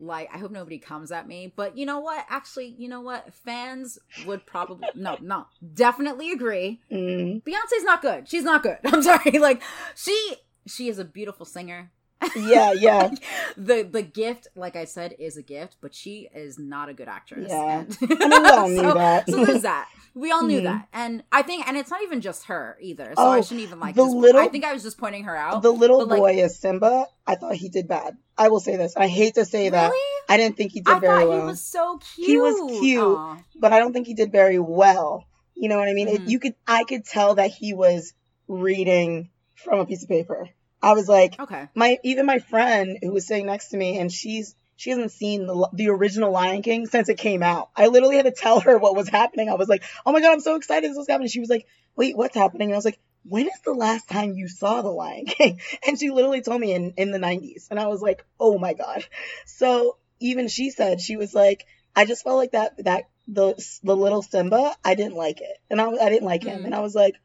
like 0.00 0.30
I 0.32 0.38
hope 0.38 0.50
nobody 0.50 0.78
comes 0.78 1.12
at 1.12 1.28
me, 1.28 1.52
but 1.54 1.76
you 1.76 1.84
know 1.84 2.00
what? 2.00 2.24
Actually, 2.28 2.74
you 2.78 2.88
know 2.88 3.02
what? 3.02 3.32
Fans 3.34 3.98
would 4.26 4.46
probably 4.46 4.88
no, 4.94 5.18
no, 5.20 5.46
definitely 5.74 6.32
agree. 6.32 6.80
Mm. 6.90 7.42
Beyonce's 7.42 7.84
not 7.84 8.02
good. 8.02 8.28
She's 8.28 8.44
not 8.44 8.62
good. 8.62 8.78
I'm 8.84 9.02
sorry. 9.02 9.30
Like 9.40 9.62
she 9.94 10.36
she 10.66 10.88
is 10.88 10.98
a 10.98 11.04
beautiful 11.04 11.46
singer. 11.46 11.90
Yeah, 12.36 12.72
yeah. 12.72 13.10
the 13.56 13.82
the 13.82 14.02
gift, 14.02 14.48
like 14.54 14.76
I 14.76 14.84
said, 14.84 15.14
is 15.18 15.36
a 15.36 15.42
gift, 15.42 15.76
but 15.80 15.94
she 15.94 16.28
is 16.34 16.58
not 16.58 16.88
a 16.88 16.94
good 16.94 17.08
actress. 17.08 17.46
Yeah. 17.48 17.80
And- 17.80 17.98
I 18.02 18.28
mean, 18.28 18.42
we 18.42 18.48
all 18.50 18.68
knew 18.68 18.76
so, 18.76 18.94
that. 18.94 19.30
So 19.30 19.44
there's 19.44 19.62
that. 19.62 19.88
We 20.14 20.32
all 20.32 20.42
knew 20.44 20.60
Mhm. 20.60 20.64
that, 20.64 20.88
and 20.92 21.22
I 21.30 21.42
think, 21.42 21.66
and 21.68 21.76
it's 21.76 21.90
not 21.90 22.02
even 22.02 22.20
just 22.20 22.44
her 22.46 22.76
either. 22.80 23.12
So 23.16 23.22
Oh, 23.22 23.30
I 23.30 23.40
shouldn't 23.42 23.60
even 23.60 23.78
like. 23.80 23.94
the 23.94 24.02
little- 24.02 24.40
I 24.40 24.48
think 24.48 24.64
I 24.64 24.72
was 24.72 24.82
just 24.82 24.98
pointing 24.98 25.24
her 25.24 25.36
out. 25.36 25.62
The 25.62 25.72
little 25.72 26.00
but, 26.00 26.08
like- 26.08 26.18
boy 26.18 26.42
is 26.42 26.58
Simba. 26.58 27.06
I 27.26 27.36
thought 27.36 27.54
he 27.54 27.68
did 27.68 27.86
bad. 27.86 28.16
I 28.36 28.48
will 28.48 28.60
say 28.60 28.76
this. 28.76 28.96
I 28.96 29.06
hate 29.06 29.34
to 29.36 29.44
say 29.44 29.68
that. 29.68 29.90
Really? 29.90 30.22
I 30.28 30.36
didn't 30.36 30.56
think 30.56 30.72
he 30.72 30.80
did 30.80 30.92
I 30.92 30.98
very 30.98 31.20
thought 31.22 31.28
well. 31.28 31.40
he 31.40 31.46
was 31.46 31.60
so 31.60 31.98
cute. 32.14 32.26
He 32.26 32.36
was 32.38 32.80
cute. 32.80 33.02
Aw. 33.02 33.36
but 33.60 33.72
I 33.72 33.78
don't 33.78 33.92
think 33.92 34.06
he 34.06 34.14
did 34.14 34.32
very 34.32 34.58
well. 34.58 35.24
You 35.54 35.68
know 35.68 35.78
what 35.78 35.88
I 35.88 35.92
mean? 35.92 36.08
It, 36.08 36.22
Mhm. 36.22 36.28
you 36.30 36.38
could, 36.40 36.54
I 36.66 36.84
could 36.84 37.04
tell 37.04 37.34
that 37.36 37.50
he 37.50 37.74
was 37.74 38.12
reading 38.48 39.30
from 39.54 39.78
a 39.80 39.86
piece 39.86 40.02
of 40.02 40.08
paper. 40.08 40.48
I 40.82 40.94
was 40.94 41.08
like, 41.08 41.38
Okay. 41.38 41.68
my 41.74 41.98
even 42.02 42.24
my 42.26 42.38
friend 42.38 42.98
who 43.02 43.12
was 43.12 43.26
sitting 43.26 43.46
next 43.46 43.68
to 43.68 43.76
me, 43.76 43.98
and 43.98 44.10
she's 44.10 44.54
she 44.80 44.88
hasn't 44.88 45.12
seen 45.12 45.46
the 45.46 45.68
the 45.74 45.88
original 45.90 46.32
Lion 46.32 46.62
King 46.62 46.86
since 46.86 47.10
it 47.10 47.18
came 47.18 47.42
out. 47.42 47.68
I 47.76 47.88
literally 47.88 48.16
had 48.16 48.24
to 48.24 48.30
tell 48.30 48.60
her 48.60 48.78
what 48.78 48.96
was 48.96 49.10
happening. 49.10 49.50
I 49.50 49.54
was 49.56 49.68
like, 49.68 49.84
oh 50.06 50.12
my 50.12 50.20
god, 50.22 50.32
I'm 50.32 50.40
so 50.40 50.54
excited 50.56 50.88
this 50.90 50.96
was 50.96 51.06
happening. 51.06 51.28
She 51.28 51.40
was 51.40 51.50
like, 51.50 51.66
wait, 51.96 52.16
what's 52.16 52.34
happening? 52.34 52.68
And 52.68 52.74
I 52.74 52.78
was 52.78 52.86
like, 52.86 52.98
when 53.24 53.44
is 53.46 53.60
the 53.62 53.74
last 53.74 54.08
time 54.08 54.32
you 54.32 54.48
saw 54.48 54.80
the 54.80 54.88
Lion 54.88 55.26
King? 55.26 55.60
And 55.86 55.98
she 56.00 56.10
literally 56.10 56.40
told 56.40 56.62
me 56.62 56.72
in 56.72 56.94
in 56.96 57.10
the 57.10 57.18
90s, 57.18 57.66
and 57.70 57.78
I 57.78 57.88
was 57.88 58.00
like, 58.00 58.24
oh 58.38 58.56
my 58.58 58.72
god. 58.72 59.04
So 59.44 59.98
even 60.18 60.48
she 60.48 60.70
said 60.70 60.98
she 61.02 61.16
was 61.18 61.34
like, 61.34 61.66
I 61.94 62.06
just 62.06 62.24
felt 62.24 62.38
like 62.38 62.52
that 62.52 62.82
that 62.84 63.04
the 63.28 63.46
the 63.82 63.94
little 63.94 64.22
Simba, 64.22 64.74
I 64.82 64.94
didn't 64.94 65.16
like 65.16 65.42
it, 65.42 65.58
and 65.68 65.78
I 65.78 65.88
I 65.90 66.08
didn't 66.08 66.24
like 66.32 66.42
him, 66.42 66.62
Mm. 66.62 66.64
and 66.66 66.74
I 66.74 66.80
was 66.80 66.94
like. 66.94 67.16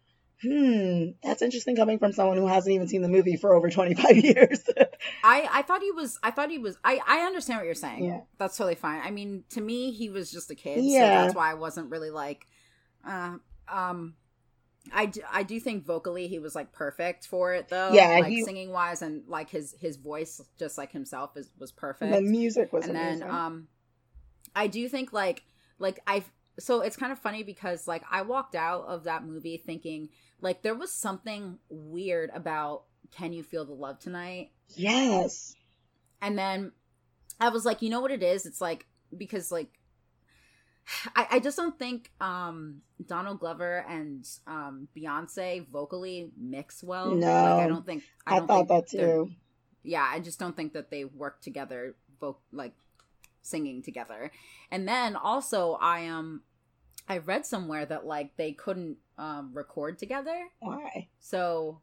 Hmm, 0.42 1.12
that's 1.24 1.42
interesting 1.42 1.76
coming 1.76 1.98
from 1.98 2.12
someone 2.12 2.38
who 2.38 2.48
hasn't 2.48 2.74
even 2.74 2.88
seen 2.88 3.02
the 3.02 3.08
movie 3.10 3.38
for 3.38 3.54
over 3.54 3.70
25 3.70 4.18
years. 4.24 4.64
I 5.24 5.48
I 5.52 5.62
thought 5.62 5.82
he 5.82 5.92
was. 5.92 6.20
I 6.24 6.32
thought 6.32 6.50
he 6.52 6.58
was. 6.58 6.78
I 6.84 7.00
I 7.08 7.20
understand 7.20 7.60
what 7.60 7.66
you're 7.66 7.74
saying. 7.74 8.04
Yeah. 8.04 8.22
That's 8.38 8.58
totally 8.58 8.76
fine. 8.76 9.02
I 9.04 9.12
mean, 9.12 9.44
to 9.52 9.62
me, 9.62 9.92
he 9.92 10.10
was 10.10 10.32
just 10.32 10.52
a 10.52 10.56
kid. 10.56 10.80
So 10.80 10.84
Yeah. 10.84 11.24
that's 11.24 11.36
why 11.36 11.50
I 11.52 11.54
wasn't 11.56 11.90
really 11.90 12.10
like. 12.12 12.48
Uh, 13.08 13.38
um. 13.70 14.16
I 14.94 15.08
do, 15.08 15.22
I 15.32 15.42
do 15.42 15.60
think 15.60 15.84
vocally 15.84 16.28
he 16.28 16.38
was 16.38 16.54
like 16.54 16.72
perfect 16.72 17.26
for 17.26 17.54
it 17.56 17.70
though. 17.70 17.92
Yeah, 17.92 18.10
like 18.20 18.26
he- 18.28 18.44
singing 18.44 18.70
wise 18.72 19.02
and 19.02 19.24
like 19.28 19.50
his 19.50 19.74
his 19.80 19.96
voice 19.98 20.40
just 20.60 20.78
like 20.78 20.92
himself 20.92 21.36
is 21.38 21.50
was 21.58 21.72
perfect. 21.72 22.12
the 22.14 22.22
music 22.22 22.72
was 22.72 22.86
and 22.86 22.96
amazing. 22.96 23.20
then 23.22 23.30
um 23.32 23.68
i 24.56 24.68
do 24.68 24.88
think 24.88 25.12
like 25.12 25.42
like 25.80 26.00
i 26.06 26.24
so 26.60 26.82
it's 26.82 26.96
kind 26.96 27.12
of 27.12 27.20
funny 27.20 27.44
because 27.44 27.88
like 27.88 28.04
i 28.10 28.22
walked 28.22 28.56
out 28.56 28.86
of 28.88 29.04
that 29.04 29.26
movie 29.26 29.58
thinking 29.58 30.10
like 30.42 30.62
there 30.62 30.76
was 30.76 30.92
something 30.92 31.58
weird 31.70 32.30
about 32.34 32.84
can 33.12 33.34
you 33.34 33.44
feel 33.44 33.66
the 33.66 33.74
love 33.74 34.00
tonight 34.00 34.52
yes. 34.76 35.56
and 36.22 36.38
then 36.38 36.72
i 37.40 37.50
was 37.50 37.66
like 37.66 37.82
you 37.82 37.90
know 37.90 38.02
what 38.02 38.12
it 38.12 38.24
is 38.24 38.46
it's 38.46 38.62
like 38.62 38.86
because 39.18 39.52
like 39.52 39.70
I, 41.16 41.28
I 41.32 41.40
just 41.40 41.58
don't 41.58 41.78
think 41.78 42.12
um 42.22 42.82
Donald 43.06 43.40
Glover 43.40 43.86
and 43.90 44.26
um 44.48 44.88
Beyonce 44.96 45.68
vocally 45.68 46.32
mix 46.38 46.84
well. 46.84 47.12
No. 47.14 47.28
like, 47.28 47.66
I 47.66 47.68
don't 47.68 47.86
think 47.86 48.04
I, 48.26 48.38
don't 48.40 48.48
thought 48.48 48.68
that 48.70 48.88
too. 48.88 49.32
yeah 49.84 50.08
i 50.10 50.20
just 50.20 50.40
don't 50.40 50.56
think 50.56 50.74
that 50.74 50.90
they 50.90 51.06
work 51.06 51.42
together 51.42 51.96
both 52.20 52.38
like 52.52 52.74
singing 53.46 53.82
together 53.82 54.32
and 54.72 54.88
then 54.88 55.16
also 55.16 55.74
i 55.82 56.08
um 56.08 56.42
i 57.08 57.18
read 57.20 57.46
somewhere 57.46 57.86
that 57.86 58.06
like 58.06 58.36
they 58.38 58.52
couldn't 58.52 58.98
um 59.18 59.52
record 59.54 59.98
together 60.00 60.36
Why? 60.60 61.08
so 61.20 61.80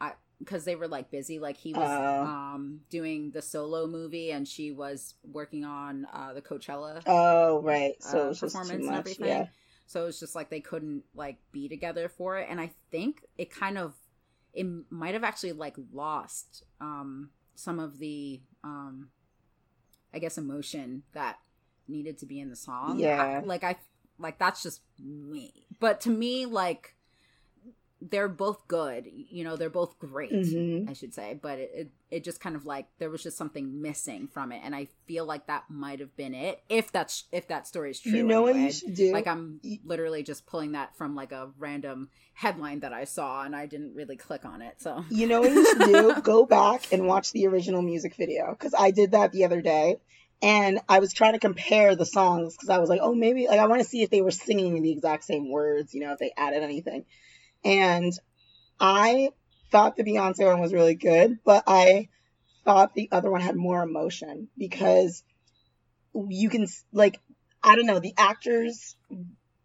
i 0.00 0.12
because 0.38 0.64
they 0.64 0.76
were 0.76 0.88
like 0.88 1.10
busy 1.10 1.38
like 1.38 1.56
he 1.56 1.72
was 1.72 1.88
Oh. 1.88 2.22
um 2.24 2.80
doing 2.90 3.30
the 3.30 3.42
solo 3.42 3.86
movie 3.86 4.30
and 4.32 4.46
she 4.48 4.70
was 4.72 5.14
working 5.22 5.64
on 5.64 6.06
uh 6.12 6.32
the 6.32 6.42
coachella 6.42 7.02
Oh, 7.06 7.62
right. 7.62 7.94
So 8.02 8.26
uh, 8.26 8.30
it's 8.30 8.40
just 8.40 8.54
too 8.54 8.58
performance 8.58 8.86
and 8.86 8.96
everything. 8.96 9.26
Yeah. 9.28 9.46
So 9.86 10.06
it's 10.06 10.18
just 10.18 10.34
like 10.34 10.50
they 10.50 10.60
couldn't 10.60 11.04
like 11.14 11.36
be 11.52 11.68
together 11.68 12.08
for 12.08 12.38
it, 12.38 12.48
and 12.50 12.60
I 12.60 12.72
think 12.90 13.24
it 13.38 13.50
kind 13.50 13.78
of 13.78 13.94
it 14.52 14.66
might 14.90 15.14
have 15.14 15.22
actually 15.24 15.52
like 15.52 15.76
lost 15.92 16.64
um 16.80 17.30
some 17.54 17.78
of 17.78 17.98
the 17.98 18.40
um 18.64 19.10
I 20.14 20.18
guess 20.18 20.38
emotion 20.38 21.02
that 21.12 21.38
needed 21.88 22.18
to 22.18 22.26
be 22.26 22.40
in 22.40 22.50
the 22.50 22.56
song. 22.56 22.98
Yeah. 22.98 23.22
I- 23.22 23.40
like 23.40 23.64
I 23.64 23.76
like 24.18 24.38
that's 24.38 24.62
just 24.62 24.80
me, 24.98 25.66
but 25.78 26.00
to 26.02 26.10
me 26.10 26.46
like 26.46 26.95
they're 28.10 28.28
both 28.28 28.66
good. 28.68 29.06
You 29.12 29.44
know, 29.44 29.56
they're 29.56 29.70
both 29.70 29.98
great. 29.98 30.32
Mhm. 30.32 30.88
I 30.88 30.92
should 30.92 31.14
say, 31.14 31.38
but 31.40 31.58
it, 31.58 31.70
it 31.74 31.90
it 32.10 32.24
just 32.24 32.40
kind 32.40 32.54
of 32.54 32.66
like 32.66 32.86
there 32.98 33.10
was 33.10 33.22
just 33.22 33.36
something 33.36 33.82
missing 33.82 34.28
from 34.28 34.52
it, 34.52 34.60
and 34.64 34.74
I 34.74 34.88
feel 35.06 35.24
like 35.24 35.46
that 35.46 35.64
might 35.68 36.00
have 36.00 36.16
been 36.16 36.34
it. 36.34 36.62
If 36.68 36.92
that's 36.92 37.24
if 37.32 37.48
that 37.48 37.66
story 37.66 37.90
is 37.90 38.00
true, 38.00 38.12
You 38.12 38.22
know 38.22 38.42
what 38.42 38.54
you 38.56 38.70
should 38.70 38.94
do? 38.94 39.12
Like 39.12 39.26
I'm 39.26 39.60
literally 39.84 40.22
just 40.22 40.46
pulling 40.46 40.72
that 40.72 40.96
from 40.96 41.14
like 41.14 41.32
a 41.32 41.50
random 41.58 42.08
headline 42.34 42.80
that 42.80 42.92
I 42.92 43.04
saw, 43.04 43.42
and 43.42 43.56
I 43.56 43.66
didn't 43.66 43.94
really 43.94 44.16
click 44.16 44.44
on 44.44 44.62
it. 44.62 44.74
So 44.80 45.04
You 45.10 45.26
know 45.26 45.40
what 45.40 45.52
you 45.52 45.66
should 45.66 45.78
do? 45.80 46.20
Go 46.22 46.46
back 46.46 46.92
and 46.92 47.06
watch 47.06 47.32
the 47.32 47.46
original 47.46 47.82
music 47.82 48.14
video 48.14 48.50
because 48.50 48.74
I 48.78 48.90
did 48.90 49.12
that 49.12 49.32
the 49.32 49.44
other 49.44 49.62
day, 49.62 49.96
and 50.42 50.80
I 50.88 50.98
was 51.00 51.12
trying 51.12 51.32
to 51.32 51.38
compare 51.40 51.96
the 51.96 52.06
songs 52.06 52.54
because 52.54 52.68
I 52.68 52.78
was 52.78 52.88
like, 52.90 53.00
oh, 53.02 53.14
maybe 53.14 53.48
like 53.48 53.58
I 53.58 53.66
want 53.66 53.80
to 53.82 53.88
see 53.88 54.02
if 54.02 54.10
they 54.10 54.22
were 54.22 54.30
singing 54.30 54.80
the 54.82 54.92
exact 54.92 55.24
same 55.24 55.50
words, 55.50 55.94
you 55.94 56.00
know, 56.02 56.12
if 56.12 56.18
they 56.18 56.32
added 56.36 56.62
anything. 56.62 57.04
And 57.66 58.12
I 58.78 59.30
thought 59.72 59.96
the 59.96 60.04
Beyonce 60.04 60.46
one 60.46 60.60
was 60.60 60.72
really 60.72 60.94
good, 60.94 61.40
but 61.44 61.64
I 61.66 62.08
thought 62.64 62.94
the 62.94 63.08
other 63.10 63.28
one 63.28 63.40
had 63.40 63.56
more 63.56 63.82
emotion 63.82 64.46
because 64.56 65.24
you 66.14 66.48
can 66.48 66.68
like 66.92 67.18
I 67.64 67.74
don't 67.74 67.86
know 67.86 67.98
the 67.98 68.14
actors. 68.16 68.94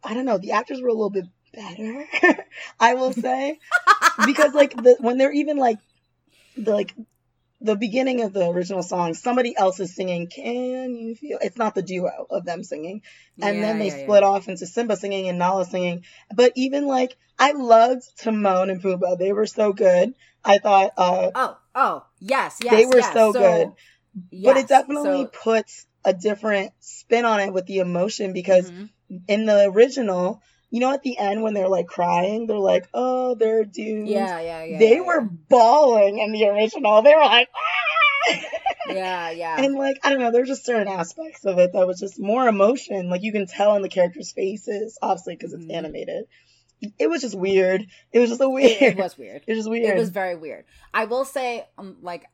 I 0.04 0.16
don't 0.16 0.26
know 0.26 0.40
the 0.40 0.54
actors 0.54 0.82
were 0.82 0.88
a 0.88 0.94
little 0.94 1.12
bit 1.12 1.28
better. 1.54 2.08
I 2.80 2.96
will 2.96 3.14
say 3.14 3.60
because 4.26 4.56
like 4.56 4.76
the 4.76 4.98
when 5.00 5.20
they're 5.20 5.32
even 5.32 5.58
like 5.58 5.78
the 6.58 6.72
like 6.72 6.96
the 7.62 7.76
beginning 7.76 8.22
of 8.22 8.34
the 8.34 8.48
original 8.50 8.82
song, 8.84 9.14
somebody 9.14 9.56
else 9.56 9.80
is 9.80 9.96
singing 9.96 10.28
"Can 10.28 10.96
You 10.96 11.16
Feel?" 11.16 11.38
It's 11.42 11.58
not 11.58 11.76
the 11.76 11.82
duo 11.82 12.26
of 12.30 12.44
them 12.46 12.64
singing, 12.64 13.02
and 13.42 13.58
Yeah, 13.58 13.62
then 13.62 13.80
they 13.80 13.88
yeah, 13.88 13.96
yeah. 13.98 14.04
split 14.04 14.24
off 14.24 14.48
into 14.48 14.66
Simba 14.66 14.96
singing 14.98 15.30
and 15.30 15.38
Nala 15.38 15.66
singing. 15.66 16.04
But 16.36 16.54
even 16.56 16.86
like 16.88 17.16
I 17.38 17.52
loved 17.54 18.04
Timon 18.18 18.70
and 18.70 18.82
Pumbaa; 18.82 19.18
they 19.18 19.32
were 19.32 19.46
so 19.48 19.74
good. 19.74 20.14
I 20.44 20.58
thought, 20.58 20.92
uh, 20.98 21.30
Oh, 21.36 21.58
oh, 21.76 22.06
yes, 22.20 22.58
yes. 22.64 22.74
They 22.74 22.86
were 22.86 23.00
yes. 23.00 23.14
so 23.14 23.32
good. 23.34 23.68
but 24.44 24.58
it 24.58 24.68
definitely 24.68 25.24
so- 25.26 25.32
puts 25.44 25.86
a 26.04 26.14
different 26.14 26.72
spin 26.82 27.24
on 27.26 27.40
it 27.40 27.54
with 27.54 27.66
the 27.68 27.78
emotion 27.78 28.34
because 28.34 28.70
Mhm. 28.72 28.90
in 29.28 29.46
the 29.46 29.70
original, 29.70 30.42
you 30.72 30.80
know, 30.80 30.92
at 30.92 31.04
the 31.04 31.18
end 31.18 31.44
when 31.44 31.54
they're 31.54 31.68
like 31.70 31.86
crying, 31.88 32.48
they're 32.48 32.58
like, 32.58 32.88
"Oh, 32.94 33.36
they're 33.36 33.64
doomed." 33.66 34.08
yeah, 34.08 34.40
yeah, 34.40 34.64
yeah. 34.64 34.80
they 34.80 34.96
yeah, 34.96 35.02
were 35.02 35.22
bawling 35.22 36.18
in 36.20 36.32
the 36.32 36.48
original. 36.48 37.02
They 37.04 37.14
were 37.14 37.22
like, 37.22 37.50
"Ah!" 37.54 38.38
Yeah, 38.90 39.30
yeah. 39.32 39.62
and 39.64 39.76
like 39.76 39.98
I 40.04 40.10
don't 40.10 40.20
know, 40.20 40.32
there's 40.32 40.48
just 40.48 40.66
certain 40.66 40.88
aspects 40.88 41.46
of 41.46 41.60
it 41.60 41.74
that 41.74 41.86
was 41.88 42.00
just 42.00 42.20
more 42.20 42.48
emotion. 42.48 43.10
Like 43.10 43.22
you 43.22 43.32
can 43.32 43.46
tell 43.48 43.76
in 43.76 43.82
the 43.84 43.90
characters' 43.90 44.32
faces, 44.32 44.98
obviously 45.02 45.36
because 45.36 45.54
it's 45.54 45.66
Mhm. 45.66 45.74
animated. 45.76 46.26
It 46.98 47.08
was 47.10 47.22
just 47.22 47.36
weird. 47.38 47.86
It 48.12 48.20
was 48.20 48.30
just 48.32 48.42
It, 48.42 48.50
weird. 48.50 48.82
it 48.82 48.98
was 48.98 49.18
weird. 49.18 49.44
It 49.46 49.52
was 49.52 49.60
just 49.60 49.70
weird. 49.70 49.96
It 49.96 50.00
was 50.00 50.10
very 50.10 50.36
weird. 50.36 50.66
I 50.94 51.06
will 51.06 51.26
say, 51.26 51.68
um, 51.78 51.98
like 52.02 52.26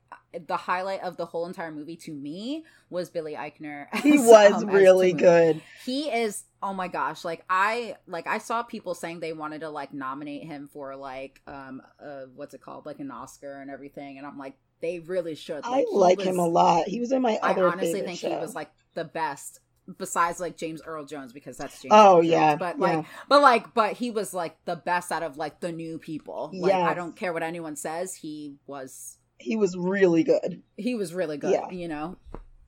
the 0.45 0.57
highlight 0.57 1.01
of 1.01 1.17
the 1.17 1.25
whole 1.25 1.45
entire 1.45 1.71
movie 1.71 1.95
to 1.97 2.13
me 2.13 2.65
was 2.89 3.09
Billy 3.09 3.33
Eichner. 3.33 3.87
he 4.03 4.15
as, 4.15 4.25
was 4.25 4.63
um, 4.63 4.69
really 4.69 5.13
good. 5.13 5.61
He 5.85 6.09
is. 6.09 6.43
Oh 6.61 6.73
my 6.73 6.87
gosh! 6.87 7.23
Like 7.23 7.45
I 7.49 7.95
like 8.07 8.27
I 8.27 8.39
saw 8.39 8.63
people 8.63 8.95
saying 8.95 9.19
they 9.19 9.33
wanted 9.33 9.61
to 9.61 9.69
like 9.69 9.93
nominate 9.93 10.43
him 10.43 10.67
for 10.67 10.95
like 10.95 11.41
um 11.47 11.81
uh 12.03 12.23
what's 12.35 12.53
it 12.53 12.61
called 12.61 12.85
like 12.85 12.99
an 12.99 13.11
Oscar 13.11 13.61
and 13.61 13.69
everything, 13.69 14.17
and 14.17 14.25
I'm 14.25 14.37
like 14.37 14.57
they 14.81 14.99
really 14.99 15.35
should. 15.35 15.61
I 15.63 15.85
like 15.91 16.19
was- 16.19 16.27
him 16.27 16.39
a 16.39 16.47
lot. 16.47 16.87
He 16.87 16.99
was 16.99 17.11
in 17.11 17.21
my 17.21 17.39
I 17.41 17.53
honestly 17.53 18.01
think 18.01 18.19
show. 18.19 18.29
he 18.29 18.35
was 18.35 18.55
like 18.55 18.71
the 18.95 19.05
best 19.05 19.59
besides 19.97 20.39
like 20.39 20.57
James 20.57 20.81
Earl 20.85 21.05
Jones 21.05 21.31
because 21.31 21.57
that's 21.57 21.81
James. 21.81 21.91
Oh, 21.91 22.17
Earl 22.17 22.21
Jones. 22.21 22.31
yeah, 22.31 22.55
but 22.55 22.77
yeah. 22.77 22.83
like, 22.83 23.05
but 23.29 23.41
like, 23.41 23.73
but 23.73 23.93
he 23.93 24.11
was 24.11 24.33
like 24.33 24.57
the 24.65 24.75
best 24.75 25.11
out 25.11 25.23
of 25.23 25.37
like 25.37 25.59
the 25.59 25.71
new 25.71 25.97
people. 25.97 26.51
Like, 26.53 26.73
I 26.73 26.93
don't 26.93 27.15
care 27.15 27.33
what 27.33 27.43
anyone 27.43 27.75
says. 27.75 28.15
He 28.15 28.55
was, 28.65 29.17
he 29.39 29.55
was 29.55 29.75
really 29.77 30.23
good. 30.23 30.63
he 30.77 30.95
was 30.95 31.13
really 31.13 31.37
good. 31.37 31.51
Yeah. 31.51 31.69
You 31.69 31.87
know. 31.87 32.17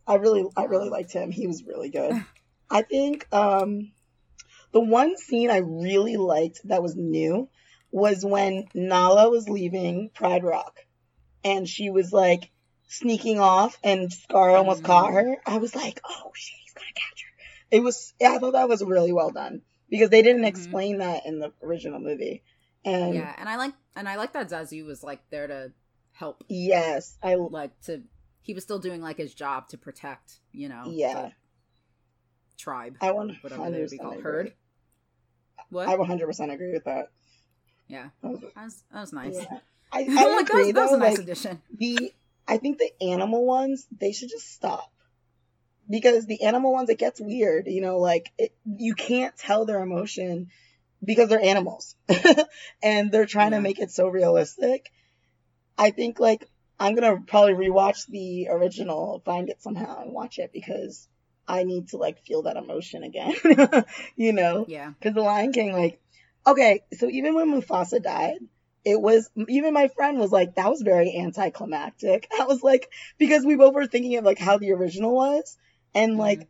I 0.08 0.16
really 0.16 0.46
I 0.58 0.66
really 0.66 0.90
liked 0.90 1.12
him. 1.12 1.32
He 1.32 1.48
was 1.48 1.64
really 1.64 1.90
good. 1.90 2.14
I 2.70 2.82
think 2.84 3.28
um 3.34 3.92
the 4.72 4.80
one 4.80 5.18
scene 5.18 5.50
I 5.50 5.58
really 5.58 6.18
liked 6.18 6.62
that 6.66 6.82
was 6.84 6.96
new 6.96 7.50
was 7.92 8.24
when 8.24 8.66
Nala 8.76 9.30
was 9.30 9.50
leaving 9.50 10.10
Pride 10.14 10.44
Rock 10.44 10.78
and 11.44 11.68
she 11.68 11.90
was 11.90 12.14
like 12.14 12.52
sneaking 12.88 13.40
off 13.40 13.78
and 13.84 14.12
Scar 14.14 14.52
almost 14.52 14.82
Mhm. 14.84 14.86
caught 14.86 15.14
her. 15.14 15.38
I 15.46 15.58
was 15.58 15.76
like, 15.76 16.00
"Oh, 16.08 16.32
shit, 16.36 16.58
he's 16.64 16.74
going 16.74 16.88
to 16.88 16.94
catch 16.94 17.24
her." 17.24 17.78
It 17.78 17.80
was 17.84 18.14
I 18.24 18.38
thought 18.38 18.54
that 18.54 18.70
was 18.70 18.84
really 18.84 19.12
well 19.14 19.32
done 19.32 19.62
because 19.90 20.10
they 20.10 20.22
didn't 20.22 20.44
Mhm. 20.44 20.48
explain 20.50 20.98
that 21.00 21.26
in 21.26 21.40
the 21.40 21.52
original 21.64 22.00
movie. 22.00 22.44
And 22.86 23.14
yeah, 23.16 23.34
and 23.38 23.50
I 23.50 23.58
like, 23.58 23.74
and 23.96 24.08
I 24.08 24.16
like 24.18 24.34
that 24.34 24.50
Zazu 24.50 24.86
was 24.86 25.04
like 25.04 25.22
there 25.32 25.48
to 25.48 25.72
help, 26.20 26.44
yes, 26.50 27.18
I 27.24 27.36
like 27.36 27.80
to. 27.84 28.02
He 28.42 28.54
was 28.54 28.64
still 28.64 28.80
doing 28.80 29.02
like 29.02 29.18
his 29.18 29.34
job 29.34 29.70
to 29.70 29.78
protect, 29.78 30.40
you 30.52 30.70
know. 30.70 30.84
Yeah. 30.88 31.14
the 31.24 31.32
tribe, 32.58 32.98
I 33.02 33.12
want 33.12 33.34
whatever 33.42 33.70
they 33.72 33.80
would 33.82 33.90
be 33.90 33.98
called, 33.98 34.14
agree. 34.18 34.24
herd. 34.24 34.54
What? 35.70 35.88
I 35.88 35.96
100% 35.96 36.54
agree 36.54 36.72
with 36.74 36.84
that. 36.86 37.10
yeah, 37.88 38.10
That 38.22 38.32
was- 38.32 38.42
that 38.42 38.64
was, 38.64 38.84
that 38.92 39.00
was 39.02 39.14
nice. 39.14 39.36
Yeah. 39.36 39.60
I, 39.92 40.00
I 40.10 40.36
like, 40.36 40.48
that 40.48 40.54
was, 40.56 40.74
that 40.74 40.82
was 40.82 40.92
a 40.94 40.98
nice 40.98 41.12
like, 41.18 41.20
addition. 41.22 41.62
the 41.76 42.14
I 42.48 42.58
think 42.58 42.78
the 42.80 42.92
animal 43.02 43.46
ones 43.46 43.88
they 44.00 44.12
should 44.12 44.30
just 44.30 44.52
stop 44.54 44.92
because 45.90 46.26
the 46.28 46.44
animal 46.44 46.74
ones 46.74 46.90
it 46.90 46.98
gets 47.00 47.20
weird. 47.22 47.66
You 47.68 47.82
know, 47.82 47.98
like 47.98 48.32
it, 48.38 48.54
you 48.66 48.94
can't 48.96 49.36
tell 49.38 49.66
their 49.66 49.82
emotion 49.82 50.50
because 51.04 51.30
they're 51.30 51.42
animals 51.44 51.96
and 52.84 53.12
they're 53.12 53.26
trying 53.26 53.52
Yeah. 53.52 53.58
to 53.60 53.64
make 53.64 53.80
it 53.80 53.90
so 53.92 54.08
realistic. 54.10 54.92
I 55.80 55.92
think 55.92 56.20
like 56.20 56.46
I'm 56.80 56.94
gonna 56.94 57.22
probably 57.26 57.54
rewatch 57.54 58.06
the 58.08 58.50
original, 58.50 59.22
find 59.26 59.50
it 59.50 59.62
somehow, 59.62 60.02
and 60.02 60.12
watch 60.12 60.38
it 60.38 60.52
because 60.54 61.08
I 61.48 61.64
need 61.64 61.88
to 61.90 61.98
like 61.98 62.26
feel 62.26 62.44
that 62.44 62.58
emotion 62.58 63.04
again. 63.04 63.34
you 64.16 64.34
know, 64.34 64.66
Yeah. 64.68 64.90
because 64.92 65.16
the 65.16 65.22
Lion 65.22 65.54
King, 65.54 65.72
like, 65.72 66.02
okay, 66.46 66.84
so 66.98 67.10
even 67.10 67.34
when 67.34 67.50
Mufasa 67.50 68.04
died, 68.04 68.40
it 68.84 69.00
was 69.00 69.30
even 69.48 69.74
my 69.74 69.88
friend 69.88 70.20
was 70.20 70.32
like, 70.32 70.56
that 70.56 70.70
was 70.70 70.82
very 70.82 71.18
anticlimactic. 71.18 72.28
I 72.40 72.44
was 72.44 72.62
like, 72.62 72.92
because 73.18 73.46
we 73.46 73.56
both 73.56 73.74
were 73.74 73.88
thinking 73.88 74.18
of 74.18 74.26
like 74.26 74.40
how 74.40 74.58
the 74.58 74.74
original 74.74 75.16
was, 75.16 75.58
and 75.96 76.12
mm-hmm. 76.12 76.22
like, 76.22 76.48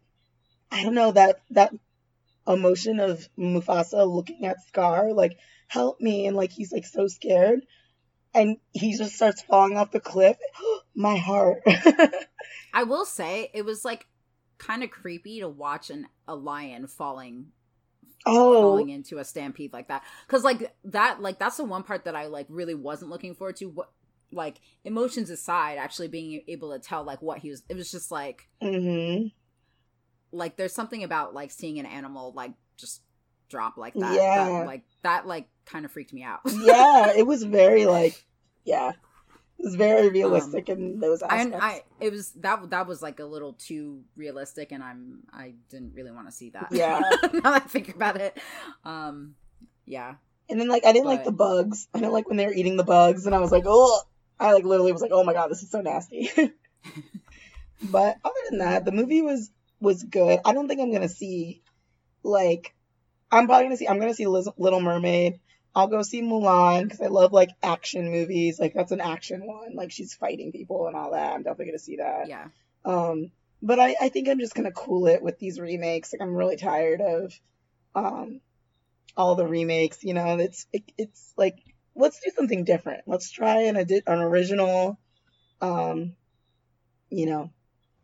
I 0.72 0.84
don't 0.84 0.96
know 0.96 1.12
that 1.12 1.42
that 1.52 1.74
emotion 2.48 3.00
of 3.00 3.28
Mufasa 3.38 4.12
looking 4.12 4.46
at 4.48 4.64
Scar, 4.68 5.14
like, 5.14 5.38
help 5.68 6.02
me, 6.02 6.26
and 6.26 6.36
like 6.36 6.52
he's 6.52 6.72
like 6.72 6.86
so 6.86 7.08
scared, 7.08 7.62
and 8.34 8.58
he 8.72 8.96
just 8.96 9.16
starts 9.16 9.42
falling 9.42 9.78
off 9.78 9.92
the 9.92 10.00
cliff. 10.00 10.38
my 10.96 11.18
heart. 11.18 11.64
I 12.74 12.84
will 12.84 13.06
say 13.06 13.50
it 13.54 13.64
was 13.64 13.86
like 13.86 14.08
kind 14.58 14.84
of 14.84 14.92
creepy 14.92 15.40
to 15.40 15.48
watch 15.48 15.90
an 15.90 16.08
a 16.28 16.36
lion 16.36 16.86
falling 16.88 17.48
oh, 18.26 18.62
falling 18.62 18.90
into 18.90 19.18
a 19.18 19.24
stampede 19.24 19.72
like 19.72 19.88
that 19.88 20.04
because 20.28 20.44
like 20.44 20.76
that 20.84 21.22
like 21.22 21.40
that's 21.40 21.58
the 21.58 21.64
one 21.64 21.84
part 21.84 22.06
that 22.06 22.16
I 22.16 22.28
like 22.28 22.48
really 22.50 22.76
wasn't 22.76 23.12
looking 23.12 23.36
forward 23.36 23.56
to. 23.58 23.66
What 23.66 23.92
like 24.32 24.60
emotions 24.84 25.30
aside, 25.30 25.78
actually 25.78 26.08
being 26.08 26.44
able 26.48 26.72
to 26.72 26.80
tell 26.80 27.04
like 27.04 27.22
what 27.22 27.40
he 27.40 27.50
was. 27.50 27.64
It 27.70 27.76
was 27.76 27.92
just 27.92 28.12
like 28.12 28.48
hmm 28.62 29.28
like 30.32 30.58
there's 30.58 30.74
something 30.74 31.04
about 31.04 31.34
like 31.34 31.50
seeing 31.50 31.80
an 31.80 31.86
animal 31.86 32.34
like 32.36 32.52
just 32.78 33.02
drop 33.50 33.78
like 33.78 33.94
that. 33.96 34.14
Yeah. 34.14 34.46
that, 34.46 34.66
like 34.66 34.84
that 35.04 35.28
like 35.28 35.48
kind 35.72 35.86
of 35.86 35.92
freaked 35.92 36.14
me 36.14 36.24
out. 36.24 36.40
yeah, 36.46 37.14
it 37.16 37.26
was 37.26 37.44
very 37.44 37.86
like, 37.98 38.24
yeah, 38.66 38.90
it 38.90 39.64
was 39.66 39.76
very 39.76 40.10
realistic 40.10 40.70
in 40.70 41.00
those 41.00 41.22
aspects. 41.22 41.58
I 41.62 41.84
it 42.00 42.12
was 42.12 42.32
that 42.42 42.70
that 42.70 42.88
was 42.88 43.02
like 43.02 43.20
a 43.20 43.26
little 43.26 43.54
too 43.54 44.04
realistic 44.16 44.72
and 44.72 44.82
i'm 44.82 45.24
i 45.34 45.54
didn't 45.70 45.94
really 45.96 46.12
want 46.12 46.28
to 46.28 46.32
see 46.32 46.50
that 46.52 46.68
Yeah. 46.72 47.00
now 47.34 47.52
that 47.52 47.54
i 47.54 47.60
think 47.60 47.94
about 47.94 48.16
it 48.16 48.38
um 48.86 49.36
yeah 49.86 50.16
And 50.50 50.60
then 50.62 50.70
like 50.70 50.86
I 50.86 50.94
didn't 50.94 51.08
like 51.08 51.26
the 51.26 51.32
bugs. 51.34 51.88
I 51.94 52.00
didn't 52.00 52.14
like 52.14 52.28
when 52.30 52.38
they 52.38 52.46
were 52.48 52.54
eating 52.54 52.78
the 52.78 52.84
bugs, 52.86 53.26
and 53.26 53.36
I 53.36 53.40
was 53.40 53.52
like, 53.52 53.66
oh, 53.68 54.02
I 54.40 54.54
like 54.54 54.64
literally 54.64 54.92
was 54.94 55.02
like, 55.02 55.12
oh 55.14 55.24
my 55.24 55.34
god, 55.34 55.52
this 55.52 55.62
is 55.62 55.70
so 55.70 55.82
nasty. 55.82 56.32
but 57.84 58.16
other 58.24 58.42
than 58.50 58.60
that, 58.60 58.86
the 58.86 58.92
movie 58.92 59.22
was 59.22 59.52
was 59.80 60.04
good. 60.04 60.40
I 60.46 60.54
don't 60.54 60.68
think 60.68 60.82
I'm 60.82 60.92
gonna 60.92 61.10
see 61.10 61.62
like 62.24 62.74
I'm 63.32 63.46
probably 63.46 63.66
gonna 63.66 63.78
see 63.78 63.88
I'm 63.88 64.00
gonna 64.00 64.14
see 64.14 64.28
Liz- 64.28 64.50
Little 64.58 64.82
Mermaid. 64.82 65.40
I'll 65.80 65.88
go 65.88 66.02
see 66.02 66.22
Mulan 66.22 66.84
because 66.84 67.00
I 67.00 67.08
love 67.08 67.32
like 67.32 67.52
action 67.64 68.12
movies. 68.12 68.60
Like 68.60 68.74
that's 68.74 68.92
an 68.92 69.00
action 69.00 69.46
one. 69.48 69.76
Like 69.76 69.92
she's 69.92 70.14
fighting 70.14 70.52
people 70.52 70.88
and 70.88 70.96
all 70.96 71.12
that. 71.12 71.34
I'm 71.34 71.44
definitely 71.44 71.68
gonna 71.68 71.80
see 71.80 71.96
that. 71.98 72.28
yeah 72.28 72.48
Um, 72.84 73.32
but 73.62 73.80
I, 73.80 73.96
I 74.02 74.10
think 74.10 74.28
I'm 74.28 74.40
just 74.40 74.56
gonna 74.56 74.72
cool 74.72 75.08
it 75.08 75.22
with 75.22 75.40
these 75.40 75.60
remakes. 75.60 76.12
Like 76.14 76.22
I'm 76.22 76.36
really 76.36 76.58
tired 76.58 77.02
of 77.02 77.40
um 77.96 78.42
all 79.16 79.36
the 79.36 79.48
remakes. 79.48 80.04
You 80.04 80.14
know, 80.14 80.38
it's 80.38 80.68
it, 80.74 80.84
it's 80.98 81.34
like 81.38 81.58
let's 81.96 82.20
do 82.20 82.32
something 82.36 82.66
different. 82.66 83.04
Let's 83.08 83.32
try 83.32 83.62
an 83.64 83.78
an 83.78 84.20
original, 84.20 85.00
um, 85.62 86.16
you 87.10 87.26
know, 87.26 87.52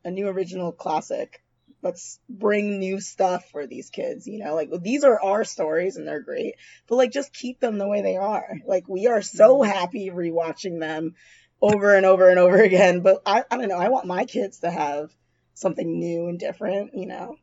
a 0.06 0.12
new 0.12 0.28
original 0.28 0.72
classic 0.72 1.42
let's 1.86 2.20
bring 2.28 2.80
new 2.80 3.00
stuff 3.00 3.50
for 3.52 3.68
these 3.68 3.92
kids. 3.92 4.26
You 4.28 4.40
know, 4.44 4.56
like 4.56 4.70
these 4.82 5.04
are 5.04 5.22
our 5.22 5.44
stories 5.46 5.98
and 5.98 6.08
they're 6.08 6.20
great, 6.22 6.56
but 6.88 6.96
like 6.96 7.12
just 7.12 7.32
keep 7.32 7.60
them 7.60 7.78
the 7.78 7.88
way 7.88 8.02
they 8.02 8.18
are. 8.18 8.60
Like 8.66 8.90
we 8.90 9.08
are 9.08 9.22
so 9.22 9.60
Mhm. 9.60 9.68
happy 9.68 10.10
rewatching 10.10 10.80
them 10.80 11.16
over 11.62 11.96
and 11.96 12.06
over 12.06 12.30
and 12.30 12.40
over 12.40 12.58
again. 12.58 13.02
But 13.02 13.22
I, 13.26 13.44
I 13.50 13.58
don't 13.58 13.70
know. 13.70 13.78
I 13.78 13.90
want 13.90 14.08
my 14.08 14.26
kids 14.26 14.60
to 14.62 14.72
have 14.72 15.16
something 15.54 16.00
new 16.00 16.28
and 16.28 16.40
different. 16.40 16.96
You 16.96 17.06
know, 17.06 17.38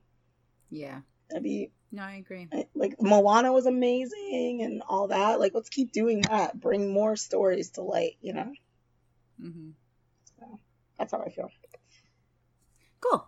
Yeah. 0.71 1.03
that'd 1.31 1.45
be 1.45 1.71
No, 1.93 2.03
I 2.03 2.17
agree. 2.17 2.49
like 2.75 2.97
Moana 3.01 3.53
was 3.53 3.67
amazing 3.67 4.61
and 4.63 4.83
all 4.89 5.09
that. 5.09 5.39
Like 5.39 5.55
let's 5.55 5.69
keep 5.71 5.93
doing 5.93 6.23
that. 6.23 6.59
Bring 6.61 6.93
more 6.93 7.15
stories 7.17 7.71
to 7.73 7.83
light. 7.83 8.17
You 8.21 8.33
know, 8.35 8.53
mm-hmm. 9.41 9.71
that's 10.99 11.13
how 11.13 11.21
I 11.21 11.31
feel. 11.31 11.51
Cool. 13.01 13.27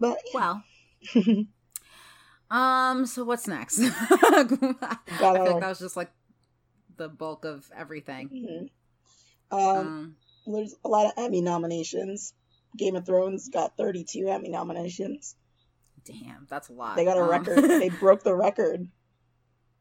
But 0.00 0.18
Well. 0.34 0.62
Um. 2.48 3.06
So 3.06 3.24
what's 3.24 3.48
next? 3.48 3.80
I 3.82 4.44
feel 4.46 5.32
like 5.32 5.60
that 5.60 5.68
was 5.68 5.80
just 5.80 5.96
like 5.96 6.12
the 6.96 7.08
bulk 7.08 7.44
of 7.44 7.68
everything. 7.76 8.70
Mhm. 9.52 9.56
um, 9.56 9.86
Um. 9.86 10.16
there's 10.46 10.74
a 10.84 10.88
lot 10.88 11.06
of 11.06 11.12
Emmy 11.16 11.40
nominations. 11.40 12.34
Game 12.76 12.94
of 12.94 13.04
Thrones 13.04 13.48
got 13.48 13.76
32 13.76 14.28
Emmy 14.28 14.48
nominations. 14.48 15.34
Damn, 16.04 16.46
that's 16.48 16.68
a 16.68 16.72
lot. 16.72 16.94
They 16.94 17.04
got 17.04 17.16
a 17.16 17.22
Um, 17.22 17.30
record. 17.30 17.62
they 17.64 17.88
broke 18.00 18.22
the 18.22 18.34
record. 18.34 18.86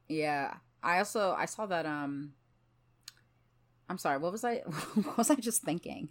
yeah. 0.07 0.55
I 0.81 0.97
also 0.99 1.33
I 1.37 1.45
saw 1.45 1.65
that. 1.67 1.85
Um. 1.85 2.33
I'm 3.89 3.97
sorry. 3.97 4.17
What 4.17 4.31
was 4.31 4.43
I? 4.43 4.55
What 5.03 5.17
was 5.17 5.29
I 5.29 5.35
just 5.35 5.63
thinking? 5.63 6.09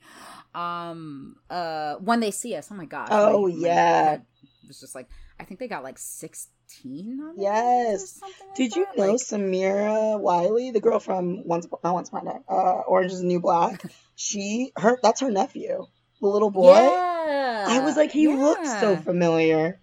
Um. 0.54 1.36
Uh. 1.50 1.94
When 1.96 2.20
they 2.20 2.30
see 2.30 2.54
us. 2.54 2.68
Oh 2.70 2.74
my 2.74 2.84
god! 2.86 3.08
Oh, 3.10 3.48
my 3.48 3.54
yeah. 3.66 4.04
head 4.10 4.26
was 4.66 4.80
just 4.80 4.94
like 4.94 5.08
I 5.38 5.44
think 5.44 5.60
they 5.60 5.68
got 5.68 5.82
like 5.82 5.98
16 5.98 7.16
nominations 7.16 7.42
Yes. 7.42 8.10
something 8.20 8.46
like 8.48 8.56
Did 8.56 8.76
you 8.76 8.86
that. 8.86 8.96
know 8.98 9.12
Like, 9.12 9.20
Samira 9.20 10.18
Wiley, 10.20 10.70
the 10.70 10.80
girl 10.80 11.00
from 11.00 11.46
Once 11.46 11.66
not 11.82 11.94
Once 11.94 12.08
Upon 12.08 12.28
uh, 12.28 12.52
Orange 12.52 13.12
is 13.12 13.20
the 13.20 13.26
New 13.26 13.40
Black? 13.40 13.82
She 14.16 14.70
her 14.76 14.96
that's 15.02 15.20
her 15.22 15.30
nephew, 15.30 15.86
the 16.20 16.26
little 16.28 16.52
boy. 16.52 16.76
Yeah. 16.76 17.64
I 17.68 17.80
was 17.80 17.96
like, 17.96 18.12
he 18.12 18.28
looks 18.28 18.70
so 18.78 18.94
familiar. 18.96 19.80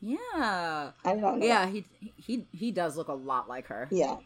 Yeah. 0.00 0.16
I 0.32 0.92
don't 1.04 1.20
know. 1.40 1.44
Yeah, 1.44 1.66
he 1.68 1.84
he 2.16 2.46
he 2.52 2.70
does 2.70 2.96
look 2.96 3.08
a 3.08 3.12
lot 3.12 3.48
like 3.48 3.66
her. 3.66 3.88
Yeah. 3.90 4.18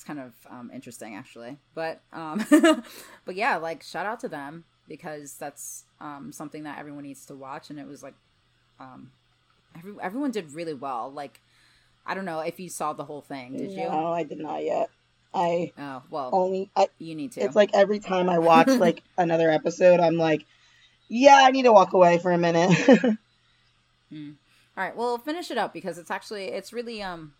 It's 0.00 0.06
kind 0.06 0.18
of 0.18 0.32
um, 0.48 0.70
interesting 0.72 1.14
actually. 1.14 1.58
But 1.74 2.00
um 2.10 2.42
but 3.26 3.34
yeah, 3.34 3.58
like 3.58 3.82
shout 3.82 4.06
out 4.06 4.18
to 4.20 4.28
them 4.28 4.64
because 4.88 5.34
that's 5.34 5.84
um 6.00 6.32
something 6.32 6.62
that 6.62 6.78
everyone 6.78 7.02
needs 7.02 7.26
to 7.26 7.34
watch 7.34 7.68
and 7.68 7.78
it 7.78 7.86
was 7.86 8.02
like 8.02 8.14
um 8.78 9.10
every, 9.76 9.92
everyone 10.00 10.30
did 10.30 10.54
really 10.54 10.72
well. 10.72 11.12
Like 11.12 11.42
I 12.06 12.14
don't 12.14 12.24
know 12.24 12.40
if 12.40 12.58
you 12.58 12.70
saw 12.70 12.94
the 12.94 13.04
whole 13.04 13.20
thing, 13.20 13.58
did 13.58 13.72
you? 13.72 13.90
No, 13.90 14.06
I 14.10 14.22
did 14.22 14.38
not 14.38 14.64
yet. 14.64 14.88
I 15.34 15.70
Oh, 15.78 16.02
well, 16.08 16.30
only 16.32 16.70
I, 16.74 16.88
you 16.98 17.14
need 17.14 17.32
to. 17.32 17.42
it's 17.42 17.54
like 17.54 17.68
every 17.74 17.98
time 17.98 18.30
I 18.30 18.38
watch 18.38 18.68
like 18.78 19.02
another 19.18 19.50
episode, 19.50 20.00
I'm 20.00 20.16
like, 20.16 20.46
yeah, 21.10 21.40
I 21.42 21.50
need 21.50 21.64
to 21.64 21.72
walk 21.72 21.92
away 21.92 22.16
for 22.16 22.32
a 22.32 22.38
minute. 22.38 22.70
All 24.78 24.86
right, 24.86 24.96
well, 24.96 25.18
finish 25.18 25.50
it 25.50 25.58
up 25.58 25.74
because 25.74 25.98
it's 25.98 26.10
actually 26.10 26.44
it's 26.44 26.72
really 26.72 27.02
um 27.02 27.34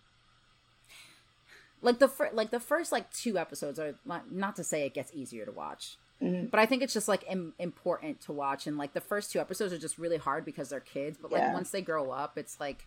like 1.82 1.98
the 1.98 2.08
fir- 2.08 2.30
like 2.32 2.50
the 2.50 2.60
first 2.60 2.92
like 2.92 3.12
two 3.12 3.38
episodes 3.38 3.78
are 3.78 3.94
not, 4.04 4.30
not 4.32 4.56
to 4.56 4.64
say 4.64 4.84
it 4.86 4.94
gets 4.94 5.12
easier 5.14 5.44
to 5.46 5.52
watch. 5.52 5.96
Mhm. 6.22 6.50
But 6.50 6.60
I 6.60 6.66
think 6.66 6.82
it's 6.82 6.92
just 6.92 7.08
like 7.08 7.24
Im- 7.28 7.54
important 7.58 8.20
to 8.22 8.32
watch 8.32 8.66
and 8.66 8.76
like 8.76 8.92
the 8.92 9.00
first 9.00 9.32
two 9.32 9.40
episodes 9.40 9.72
are 9.72 9.78
just 9.78 9.96
really 9.98 10.18
hard 10.18 10.44
because 10.44 10.68
they're 10.68 10.80
kids, 10.80 11.16
but 11.20 11.32
like 11.32 11.40
Yeah. 11.42 11.54
once 11.54 11.70
they 11.70 11.80
grow 11.82 12.10
up, 12.10 12.36
it's 12.36 12.60
like 12.60 12.86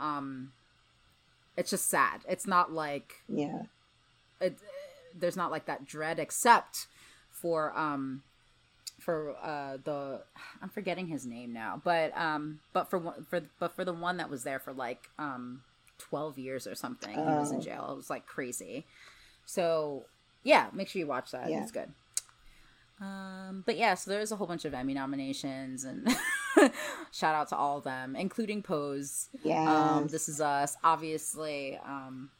um 0.00 0.52
it's 1.56 1.70
just 1.70 1.88
sad. 1.88 2.22
It's 2.28 2.46
not 2.46 2.72
like 2.72 3.14
yeah. 3.28 3.62
it, 4.40 4.56
there's 5.14 5.36
not 5.36 5.50
like 5.50 5.66
that 5.66 5.84
dread 5.84 6.18
except 6.18 6.86
for 7.30 7.76
um 7.78 8.22
for 8.98 9.36
uh 9.42 9.76
the 9.84 10.22
I'm 10.60 10.68
forgetting 10.68 11.06
his 11.08 11.26
name 11.26 11.52
now, 11.52 11.80
but 11.84 12.16
um 12.16 12.60
but 12.72 12.88
for 12.90 12.98
one 12.98 13.24
for 13.28 13.42
but 13.60 13.72
for 13.76 13.84
the 13.84 13.92
one 13.92 14.16
that 14.16 14.30
was 14.30 14.42
there 14.44 14.58
for 14.58 14.72
like 14.72 15.08
um 15.18 15.62
12 16.08 16.38
years 16.38 16.66
or 16.66 16.74
something, 16.74 17.10
he 17.14 17.20
was 17.20 17.50
in 17.50 17.58
Oh. 17.58 17.60
jail. 17.60 17.88
It 17.92 17.96
was 17.96 18.10
like 18.10 18.26
crazy. 18.26 18.84
So 19.46 20.04
yeah, 20.44 20.68
make 20.72 20.88
sure 20.88 21.00
you 21.00 21.06
watch 21.06 21.30
that. 21.32 21.48
Yeah. 21.50 21.62
It's 21.62 21.72
good. 21.72 21.92
Um, 23.00 23.62
but 23.66 23.76
yeah, 23.76 23.94
so 23.94 24.10
there's 24.10 24.30
a 24.30 24.36
whole 24.36 24.46
bunch 24.46 24.64
of 24.64 24.74
Emmy 24.74 24.94
nominations, 24.94 25.82
and 25.84 26.06
shout 27.12 27.34
out 27.34 27.48
to 27.48 27.56
all 27.56 27.78
of 27.78 27.84
them, 27.84 28.14
including 28.14 28.62
Pose. 28.62 29.28
Yeah. 29.42 29.64
Um, 29.96 30.06
this 30.08 30.28
is 30.28 30.40
us, 30.40 30.76
obviously. 30.84 31.78
Um, 31.84 32.30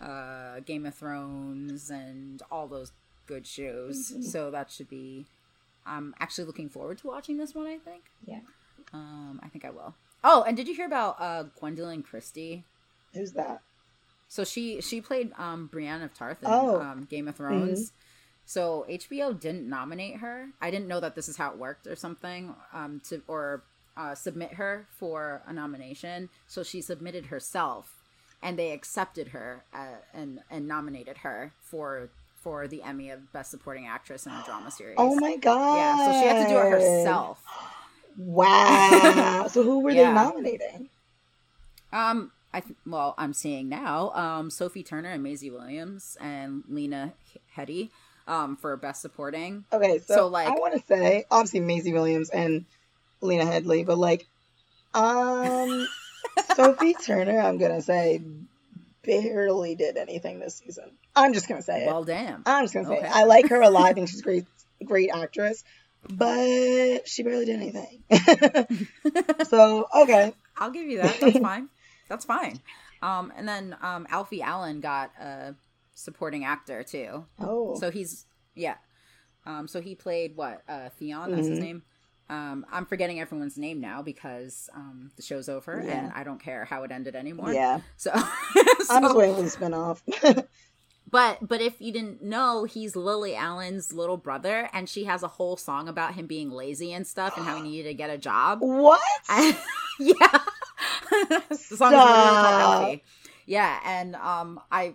uh, 0.00 0.60
Game 0.60 0.86
of 0.86 0.94
Thrones 0.94 1.90
and 1.90 2.42
all 2.50 2.68
those 2.68 2.92
good 3.26 3.46
shows. 3.46 4.12
Mhm. 4.12 4.24
So 4.24 4.50
that 4.50 4.70
should 4.70 4.88
be. 4.88 5.26
I'm 5.84 6.14
actually 6.20 6.44
looking 6.44 6.68
forward 6.68 6.98
to 6.98 7.06
watching 7.08 7.36
this 7.38 7.54
one. 7.54 7.66
I 7.66 7.78
think. 7.78 8.04
Yeah. 8.24 8.40
Um, 8.92 9.40
I 9.42 9.48
think 9.48 9.64
I 9.64 9.70
will. 9.70 9.94
Oh, 10.22 10.42
and 10.42 10.56
did 10.56 10.68
you 10.68 10.74
hear 10.74 10.86
about 10.86 11.16
uh 11.18 11.44
Gwendoline 11.60 12.04
Christie? 12.04 12.64
Who's 13.14 13.32
that? 13.32 13.60
So 14.28 14.44
she 14.44 14.80
she 14.80 15.00
played 15.00 15.32
um 15.38 15.66
Brienne 15.66 16.02
of 16.02 16.14
Tarth 16.14 16.42
in 16.42 16.48
Oh. 16.50 16.80
um, 16.80 17.06
Game 17.10 17.28
of 17.28 17.36
Thrones. 17.36 17.92
So 18.46 18.84
HBO 18.88 19.38
didn't 19.38 19.68
nominate 19.68 20.16
her. 20.16 20.48
I 20.60 20.70
didn't 20.70 20.88
know 20.88 20.98
that 21.00 21.14
this 21.14 21.28
is 21.28 21.36
how 21.36 21.50
it 21.52 21.58
worked 21.58 21.86
or 21.86 21.94
something. 21.96 22.54
Um, 22.72 23.00
to 23.08 23.22
or 23.28 23.62
uh, 23.96 24.14
submit 24.14 24.54
her 24.54 24.86
for 24.98 25.42
a 25.46 25.52
nomination. 25.52 26.28
So 26.48 26.62
she 26.62 26.80
submitted 26.80 27.26
herself, 27.26 27.92
and 28.42 28.58
they 28.58 28.72
accepted 28.72 29.28
her 29.28 29.64
uh, 29.74 29.96
and 30.14 30.40
and 30.50 30.66
nominated 30.66 31.18
her 31.18 31.52
for 31.60 32.08
for 32.40 32.66
the 32.66 32.82
Emmy 32.82 33.10
of 33.10 33.32
Best 33.32 33.50
Supporting 33.50 33.86
Actress 33.86 34.26
in 34.26 34.32
a 34.32 34.42
Drama 34.44 34.70
Series. 34.70 34.96
Oh 34.98 35.14
my 35.20 35.36
god. 35.36 35.76
Yeah, 35.76 36.06
so 36.06 36.20
she 36.20 36.26
had 36.26 36.42
to 36.46 36.48
do 36.48 36.58
it 36.58 36.70
herself. 36.70 37.42
Wow. 38.20 39.46
so 39.50 39.62
who 39.62 39.80
were 39.80 39.90
Yeah. 39.90 40.08
they 40.08 40.14
nominating? 40.14 40.88
Um, 41.92 42.32
I 42.52 42.60
th- 42.60 42.76
well, 42.86 43.14
I'm 43.18 43.32
seeing 43.32 43.68
now. 43.68 44.10
Um, 44.10 44.50
Sophie 44.50 44.82
Turner 44.82 45.08
and 45.10 45.22
Maisie 45.22 45.50
Williams 45.50 46.16
and 46.20 46.62
Lena 46.68 47.14
Headey, 47.56 47.90
um, 48.28 48.56
for 48.56 48.76
best 48.76 49.00
supporting. 49.00 49.64
Okay, 49.72 49.98
so, 49.98 50.14
So, 50.14 50.26
like- 50.28 50.48
I 50.48 50.52
want 50.52 50.74
to 50.74 50.86
say 50.86 51.24
obviously 51.30 51.60
Maisie 51.60 51.92
Williams 51.92 52.30
and 52.30 52.64
Lena 53.20 53.46
Headley, 53.46 53.84
but 53.84 53.98
like, 53.98 54.26
um, 54.94 55.88
Sophie 56.56 56.94
Turner, 56.94 57.38
I'm 57.38 57.58
gonna 57.58 57.82
say 57.82 58.20
barely 59.02 59.74
did 59.74 59.96
anything 59.96 60.40
this 60.40 60.56
season. 60.56 60.90
I'm 61.16 61.32
just 61.32 61.48
gonna 61.48 61.62
say 61.62 61.84
it. 61.84 61.86
Well, 61.86 62.04
damn. 62.04 62.42
I'm 62.46 62.64
just 62.64 62.74
gonna 62.74 62.86
say 62.86 62.98
okay. 62.98 63.06
it. 63.06 63.12
I 63.16 63.24
like 63.24 63.48
her 63.48 63.60
a 63.62 63.70
lot. 63.70 63.84
I 63.86 63.92
think 63.94 64.08
she's 64.10 64.20
a 64.20 64.24
great, 64.24 64.44
great 64.84 65.10
actress, 65.12 65.64
but 66.08 67.08
she 67.08 67.22
barely 67.22 67.44
did 67.44 67.56
anything. 67.60 68.02
so 69.48 69.86
okay, 70.02 70.32
I'll 70.56 70.70
give 70.70 70.86
you 70.86 70.98
that. 71.02 71.18
That's 71.20 71.38
fine. 71.42 71.68
That's 72.08 72.24
fine. 72.24 72.60
Um, 73.02 73.32
and 73.36 73.48
then 73.48 73.76
um, 73.82 74.06
Alfie 74.10 74.42
Allen 74.42 74.80
got 74.80 75.10
a 75.20 75.54
supporting 75.94 76.44
actor 76.44 76.82
too. 76.82 77.24
oh, 77.38 77.76
So 77.78 77.90
he's 77.90 78.26
yeah. 78.54 78.76
Um, 79.46 79.66
so 79.68 79.80
he 79.80 79.94
played 79.94 80.36
what? 80.36 80.62
Uh, 80.68 80.90
Theon. 80.98 81.30
That's 81.32 81.46
his 81.48 81.58
Mhm. 81.58 81.62
name. 81.62 81.82
Um, 82.28 82.64
I'm 82.70 82.86
forgetting 82.86 83.20
everyone's 83.20 83.58
name 83.58 83.80
now 83.80 84.02
because 84.02 84.68
um, 84.74 85.10
the 85.16 85.22
show's 85.22 85.48
over 85.48 85.82
Yeah. 85.84 85.90
and 86.04 86.12
I 86.14 86.22
don't 86.22 86.40
care 86.40 86.64
how 86.64 86.84
it 86.84 86.92
ended 86.92 87.16
anymore. 87.16 87.52
yeah, 87.52 87.80
So, 87.96 88.12
I'm 88.14 88.22
just 88.76 88.88
so- 88.88 89.16
waiting 89.16 89.34
for 89.34 89.42
the 89.42 89.48
spinoff. 89.50 90.46
But 91.10 91.38
but 91.46 91.60
if 91.60 91.80
you 91.80 91.92
didn't 91.92 92.22
know, 92.22 92.64
he's 92.64 92.94
Lily 92.94 93.34
Allen's 93.34 93.92
little 93.92 94.16
brother, 94.16 94.68
and 94.72 94.88
she 94.88 95.04
has 95.04 95.22
a 95.22 95.28
whole 95.28 95.56
song 95.56 95.88
about 95.88 96.14
him 96.14 96.26
being 96.26 96.50
lazy 96.50 96.92
and 96.92 97.06
stuff, 97.06 97.36
and 97.36 97.44
how 97.44 97.56
he 97.56 97.62
needed 97.62 97.88
to 97.88 97.94
get 97.94 98.10
a 98.10 98.18
job. 98.18 98.60
what? 98.60 99.00
yeah, 99.28 99.54
the 101.10 101.56
song 101.56 101.92
is 101.94 102.04
literally 102.04 102.36
called 102.36 102.84
Stop. 102.84 102.98
Yeah, 103.46 103.80
and 103.84 104.14
um, 104.16 104.60
I, 104.70 104.94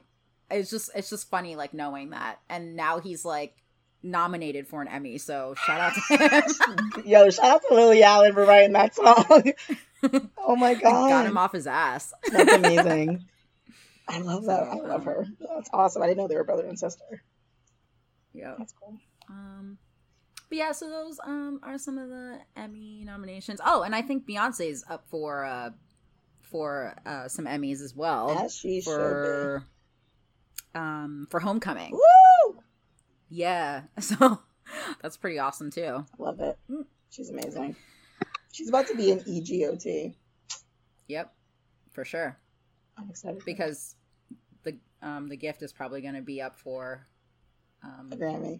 it's 0.49 0.69
just 0.69 0.89
it's 0.95 1.09
just 1.09 1.29
funny 1.29 1.55
like 1.55 1.73
knowing 1.73 2.11
that, 2.11 2.39
and 2.49 2.75
now 2.75 2.99
he's 2.99 3.25
like 3.25 3.55
nominated 4.01 4.67
for 4.67 4.81
an 4.81 4.87
Emmy. 4.87 5.17
So 5.17 5.55
shout 5.65 5.81
out 5.81 5.93
to 5.93 6.17
him. 6.95 7.03
Yo, 7.05 7.29
shout 7.29 7.45
out 7.45 7.61
to 7.67 7.73
Lily 7.73 8.03
Allen 8.03 8.33
for 8.33 8.45
writing 8.45 8.73
that 8.73 8.95
song. 8.95 9.51
oh 10.37 10.55
my 10.55 10.75
god, 10.75 11.09
Got 11.09 11.25
him 11.25 11.37
off 11.37 11.51
his 11.51 11.67
ass. 11.67 12.13
That's 12.31 12.53
amazing. 12.53 13.25
I 14.07 14.19
love 14.19 14.45
that. 14.45 14.63
I 14.63 14.75
love 14.75 15.05
her. 15.05 15.25
That's 15.39 15.69
awesome. 15.73 16.01
I 16.01 16.07
didn't 16.07 16.17
know 16.19 16.27
they 16.27 16.35
were 16.35 16.43
brother 16.43 16.65
and 16.67 16.77
sister. 16.77 17.23
Yeah. 18.33 18.55
That's 18.57 18.73
cool. 18.73 18.97
Um, 19.29 19.77
but 20.49 20.57
yeah, 20.57 20.71
so 20.73 20.89
those 20.89 21.19
um 21.25 21.59
are 21.63 21.77
some 21.77 21.97
of 21.97 22.09
the 22.09 22.39
Emmy 22.55 23.03
nominations. 23.05 23.59
Oh, 23.65 23.81
and 23.81 23.95
I 23.95 24.01
think 24.01 24.27
Beyonce's 24.27 24.83
up 24.89 25.05
for 25.09 25.43
uh 25.45 25.71
for 26.41 26.95
uh 27.05 27.27
some 27.27 27.45
Emmys 27.45 27.81
as 27.81 27.95
well 27.95 28.29
As 28.45 28.55
she 28.55 28.81
should 28.81 28.93
for 28.93 29.63
um 30.75 31.27
for. 31.31 31.39
Homecoming. 31.39 31.91
Woo! 31.91 32.59
Yeah, 33.29 33.83
so 33.99 34.39
that's 35.01 35.17
pretty 35.17 35.39
awesome 35.39 35.71
too. 35.71 36.05
Love 36.19 36.39
it. 36.41 36.57
Mm. 36.69 36.85
She's 37.09 37.29
amazing. 37.29 37.75
She's 38.51 38.69
about 38.69 38.87
to 38.87 38.95
be 38.95 39.11
an 39.11 39.23
E 39.25 39.41
EGOT. 39.41 40.13
Yep, 41.07 41.33
for 41.91 42.05
sure. 42.05 42.37
I'm 42.97 43.09
excited. 43.09 43.43
Because 43.45 43.95
the 44.63 44.77
um 45.01 45.27
the 45.27 45.37
gift 45.37 45.61
is 45.61 45.73
probably 45.73 46.01
going 46.01 46.15
to 46.15 46.21
be 46.21 46.41
up 46.41 46.55
for 46.55 47.05
um 47.83 48.09
a 48.11 48.15
Grammy. 48.15 48.59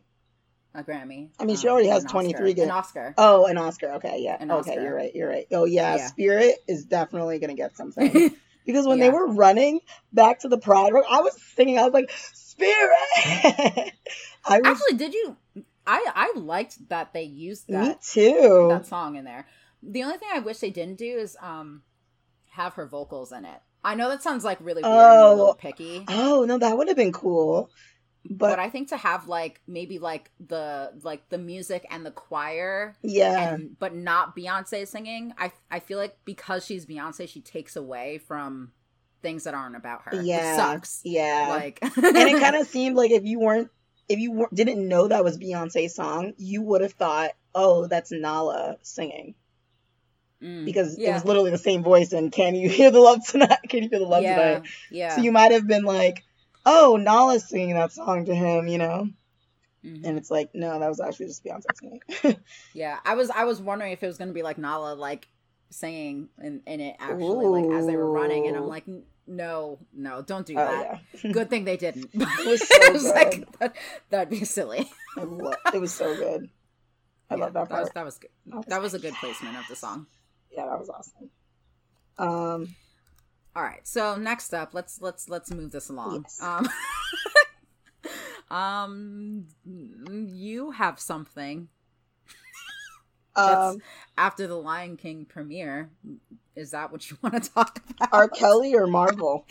a 0.74 0.84
Grammy. 0.84 1.30
I 1.40 1.46
mean, 1.46 1.56
she 1.56 1.68
um, 1.68 1.74
already 1.74 1.90
has 1.90 2.04
23 2.06 2.34
Oscar. 2.34 2.54
good- 2.54 2.64
An 2.64 2.72
Oscar. 2.72 3.14
Oh, 3.18 3.46
an 3.46 3.58
Oscar. 3.58 3.94
Okay, 3.94 4.20
yeah. 4.20 4.38
An 4.40 4.52
okay, 4.52 4.72
Oscar. 4.72 4.84
you're 4.84 4.96
right. 4.96 5.16
You're 5.16 5.30
right. 5.30 5.48
Oh 5.52 5.66
yeah, 5.66 5.96
Yeah. 5.96 6.08
Spirit 6.08 6.56
is 6.68 6.86
definitely 6.86 7.40
gonna 7.40 7.56
get 7.56 7.76
something 7.78 8.32
because 8.66 8.86
when 8.88 9.00
they 9.00 9.10
were 9.10 9.28
running 9.28 9.80
back 10.12 10.40
to 10.40 10.50
the 10.50 10.58
Pride, 10.58 10.92
Rock, 10.94 11.06
I 11.10 11.22
was 11.22 11.36
singing. 11.56 11.80
I 11.80 11.84
was 11.84 11.94
like, 11.94 12.12
Spirit. 12.34 12.92
I 14.46 14.60
was. 14.62 14.82
Actually, 14.82 14.98
did 14.98 15.14
you? 15.14 15.38
I 15.88 16.04
I 16.16 16.34
liked 16.40 16.90
that 16.90 17.14
they 17.14 17.24
used 17.24 17.70
me 17.70 17.76
that 17.76 18.02
too. 18.02 18.68
that 18.70 18.86
song 18.86 19.16
in 19.16 19.24
there. 19.26 19.48
The 19.84 20.04
only 20.04 20.18
thing 20.18 20.30
I 20.34 20.40
wish 20.40 20.58
they 20.60 20.72
didn't 20.72 20.98
do 20.98 21.06
is 21.18 21.38
um 21.42 21.84
have 22.52 22.74
her 22.74 22.88
vocals 22.88 23.32
in 23.32 23.46
it. 23.46 23.60
I 23.86 23.96
know 23.96 24.10
that 24.10 24.24
sounds 24.24 24.44
like 24.44 24.58
really 24.62 24.82
weird 24.84 24.94
and 24.94 25.02
a 25.22 25.30
little 25.30 25.48
Oh. 25.52 25.54
picky, 25.54 26.04
Oh 26.10 26.46
no, 26.46 26.58
that 26.58 26.78
would 26.78 26.88
have 26.90 26.98
been 26.98 27.14
cool. 27.14 27.70
but, 28.28 28.50
But, 28.50 28.60
I 28.60 28.70
think 28.70 28.90
to 28.90 28.98
have 28.98 29.28
like 29.28 29.62
maybe 29.68 30.00
like 30.00 30.32
the 30.46 30.92
like 31.04 31.30
the 31.30 31.38
music 31.38 31.86
and 31.92 32.06
the 32.06 32.12
choir 32.12 32.96
yeah, 33.04 33.54
and 33.54 33.78
but 33.80 33.94
not 33.96 34.36
Beyonce 34.36 34.88
singing. 34.88 35.34
I 35.38 35.52
I 35.70 35.80
feel 35.80 36.00
like 36.00 36.18
because 36.26 36.66
she's 36.66 36.86
Beyonce, 36.86 37.30
she 37.30 37.42
takes 37.42 37.76
away 37.76 38.18
from 38.18 38.72
things 39.22 39.44
that 39.46 39.54
aren't 39.54 39.76
about 39.76 40.02
her. 40.06 40.22
yeah, 40.22 40.56
sucks. 40.56 41.02
yeah. 41.04 41.48
Like, 41.50 41.80
and 41.84 41.94
it 42.18 42.40
kind 42.42 42.56
of 42.56 42.68
seemed 42.76 42.96
like 42.96 43.12
if 43.12 43.24
you 43.24 43.40
weren't, 43.40 43.70
if 44.10 44.20
you 44.20 44.32
weren't, 44.32 44.54
didn't 44.56 44.88
know 44.88 45.08
that 45.08 45.24
was 45.24 45.38
Beyonce's 45.38 45.96
song, 45.96 46.34
you 46.38 46.62
would 46.64 46.82
have 46.82 46.94
thought, 46.94 47.32
oh, 47.56 47.88
that's 47.88 48.12
Nala 48.12 48.78
singing 48.84 49.34
Mm, 50.44 50.66
because 50.66 50.98
it 50.98 51.12
was 51.12 51.26
literally 51.26 51.52
the 51.52 51.58
same 51.58 51.82
voice. 51.84 52.12
And 52.14 52.32
can 52.32 52.56
you 52.56 52.70
hear 52.80 52.92
the 52.92 53.00
love 53.00 53.26
tonight? 53.26 53.60
Can 53.70 53.84
you 53.84 53.90
feel 53.90 54.00
the 54.00 54.06
love 54.06 54.24
yeah, 54.24 54.36
tonight? 54.36 54.70
yeah. 54.92 55.16
So 55.16 55.22
you 55.22 55.32
might 55.32 55.52
have 55.52 55.66
been 55.68 55.84
like, 55.84 56.24
oh, 56.66 56.98
Nala's 57.00 57.48
singing 57.48 57.76
that 57.76 57.92
song 57.92 58.26
to 58.26 58.36
him, 58.36 58.68
you 58.68 58.78
know? 58.78 59.08
Mhm. 59.86 60.02
And 60.04 60.18
it's 60.18 60.32
like, 60.32 60.50
no, 60.54 60.80
that 60.80 60.90
was 60.90 61.00
actually 61.00 61.28
just 61.28 61.44
Beyonce 61.46 61.66
singing. 61.80 62.02
Yeah, 62.74 63.00
I 63.06 63.16
was 63.16 63.30
I 63.30 63.46
was 63.46 63.62
wondering 63.62 63.94
if 63.94 64.04
it 64.04 64.08
was 64.08 64.18
gonna 64.18 64.34
be 64.34 64.42
like 64.44 64.58
Nala 64.58 64.96
like 64.96 65.28
singing 65.70 66.28
in, 66.42 66.62
in 66.68 66.82
it 66.82 66.96
actually 67.00 67.48
like 67.48 67.66
as 67.72 67.88
they 67.88 67.96
were 67.96 68.10
running, 68.12 68.48
and 68.48 68.58
I'm 68.58 68.68
like, 68.68 68.84
no, 69.28 69.80
no, 69.94 70.22
don't 70.22 70.46
do 70.46 70.56
oh 70.56 70.58
that. 70.58 71.02
yeah, 71.24 71.32
Good 71.32 71.50
thing 71.50 71.64
they 71.66 71.78
didn't. 71.78 72.10
It 72.16 72.46
was 72.46 72.68
so 72.68 72.94
good. 72.94 73.16
like 73.16 73.60
that, 73.60 73.76
that'd 74.10 74.30
be 74.30 74.44
silly. 74.44 74.92
it 75.18 75.80
was 75.80 75.94
so 75.94 76.16
good. 76.16 76.50
I 77.30 77.36
Yeah, 77.36 77.46
love 77.46 77.54
that 77.54 77.70
That 77.70 77.80
was 77.80 77.90
part. 77.90 77.94
that 77.94 78.06
was 78.06 78.18
good. 78.18 78.30
That 78.48 78.56
was 78.58 78.66
That 78.68 78.82
was 78.82 78.94
a 78.94 79.00
good 79.00 79.14
placement 79.16 79.58
of 79.58 79.68
the 79.70 79.76
song. 79.76 80.08
Yeah, 80.56 80.66
that 80.68 80.80
was 80.80 80.90
awesome. 80.90 81.30
Um, 82.18 82.76
All 83.56 83.64
right, 83.64 83.86
so 83.88 84.16
next 84.16 84.54
up, 84.54 84.74
let's 84.74 85.02
let's 85.02 85.28
let's 85.30 85.52
move 85.52 85.72
this 85.72 85.90
along. 85.90 86.24
Yes. 86.24 86.42
Um, 86.42 86.68
um, 88.56 89.46
you 90.34 90.72
have 90.72 91.00
something 91.00 91.68
um, 93.36 93.80
after 94.18 94.48
the 94.48 94.56
Lion 94.56 94.98
King 94.98 95.26
premiere. 95.26 95.90
Is 96.56 96.72
that 96.72 96.92
what 96.92 97.10
you 97.10 97.18
want 97.24 97.42
to 97.44 97.50
talk 97.52 97.82
about? 97.90 98.10
R. 98.14 98.28
Kelly 98.30 98.76
or 98.76 98.88
Marvel? 98.88 99.46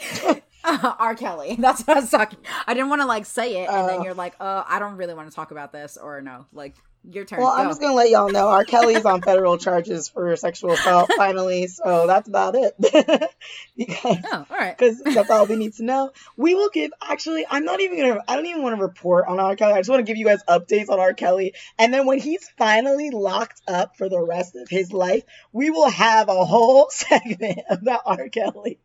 R. 0.64 1.14
Kelly. 1.14 1.56
That's 1.58 1.82
what 1.82 1.98
I 1.98 2.00
was 2.00 2.10
talking. 2.10 2.38
I 2.66 2.72
didn't 2.72 2.88
want 2.88 3.02
to 3.02 3.06
like 3.06 3.26
say 3.26 3.62
it, 3.62 3.68
and 3.68 3.86
then 3.88 4.00
Oh. 4.00 4.04
you're 4.04 4.14
like, 4.14 4.34
"Oh, 4.40 4.64
I 4.66 4.78
don't 4.78 4.96
really 4.96 5.12
want 5.14 5.28
to 5.28 5.34
talk 5.34 5.50
about 5.50 5.72
this," 5.72 5.98
or 5.98 6.22
no, 6.22 6.46
like 6.52 6.74
your 7.10 7.24
turn. 7.24 7.40
Well, 7.40 7.48
I'm 7.50 7.68
just 7.68 7.80
gonna 7.80 7.94
let 7.94 8.08
y'all 8.10 8.30
know 8.30 8.48
R. 8.48 8.64
Kelly's 8.64 9.04
on 9.04 9.20
federal 9.22 9.58
charges 9.58 10.08
for 10.08 10.34
sexual 10.36 10.72
assault 10.72 11.10
finally, 11.16 11.66
so 11.66 12.06
that's 12.06 12.28
about 12.28 12.54
it. 12.56 12.74
because 13.76 14.16
Oh, 14.24 14.46
all 14.50 14.56
right. 14.58 14.76
because 14.76 15.00
that's 15.02 15.30
all 15.30 15.46
we 15.46 15.56
need 15.56 15.74
to 15.74 15.84
know. 15.84 16.10
We 16.36 16.54
will 16.54 16.70
give. 16.70 16.92
Actually, 17.02 17.46
I'm 17.48 17.64
not 17.64 17.80
even 17.80 17.98
gonna. 17.98 18.20
I 18.26 18.36
don't 18.36 18.46
even 18.46 18.62
want 18.62 18.76
to 18.76 18.82
report 18.82 19.26
on 19.28 19.38
R. 19.40 19.56
Kelly. 19.56 19.74
I 19.74 19.78
just 19.80 19.90
want 19.90 20.00
to 20.00 20.10
give 20.10 20.16
you 20.16 20.24
guys 20.24 20.42
updates 20.48 20.88
on 20.88 20.98
R. 20.98 21.12
Kelly, 21.14 21.54
and 21.78 21.92
then 21.92 22.06
when 22.06 22.18
he's 22.20 22.48
finally 22.56 23.10
locked 23.10 23.60
up 23.68 23.96
for 23.96 24.08
the 24.08 24.20
rest 24.20 24.56
of 24.56 24.68
his 24.68 24.92
life, 24.92 25.24
we 25.52 25.70
will 25.70 25.90
have 25.90 26.28
a 26.28 26.44
whole 26.44 26.88
segment 26.90 27.60
about 27.68 28.02
R. 28.06 28.28
Kelly. 28.28 28.78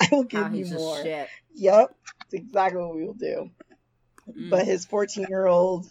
I 0.00 0.08
will 0.12 0.24
give 0.24 0.42
How 0.46 0.52
you 0.52 0.66
more. 0.66 1.02
shit. 1.02 1.28
Yep, 1.54 1.94
that's 2.20 2.34
exactly 2.34 2.80
what 2.80 2.94
we 2.94 3.04
will 3.04 3.14
do. 3.14 3.50
Mm. 4.28 4.50
But 4.50 4.64
his 4.64 4.84
14 4.86 5.26
year 5.28 5.46
old 5.46 5.86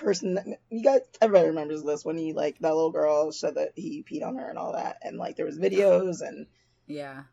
person, 0.00 0.34
that, 0.34 0.46
you 0.70 0.82
guys, 0.82 1.00
everybody 1.20 1.48
remembers 1.48 1.82
this 1.82 2.04
when 2.04 2.16
he 2.16 2.32
like 2.32 2.58
that 2.60 2.74
little 2.74 2.90
girl 2.92 3.30
said 3.32 3.54
that 3.56 3.72
he 3.76 4.04
peed 4.10 4.26
on 4.26 4.36
her 4.36 4.48
and 4.48 4.58
all 4.58 4.72
that, 4.72 4.98
and 5.02 5.16
like 5.18 5.36
there 5.36 5.46
was 5.46 5.58
videos 5.58 6.20
and 6.20 6.46
yeah, 6.86 7.24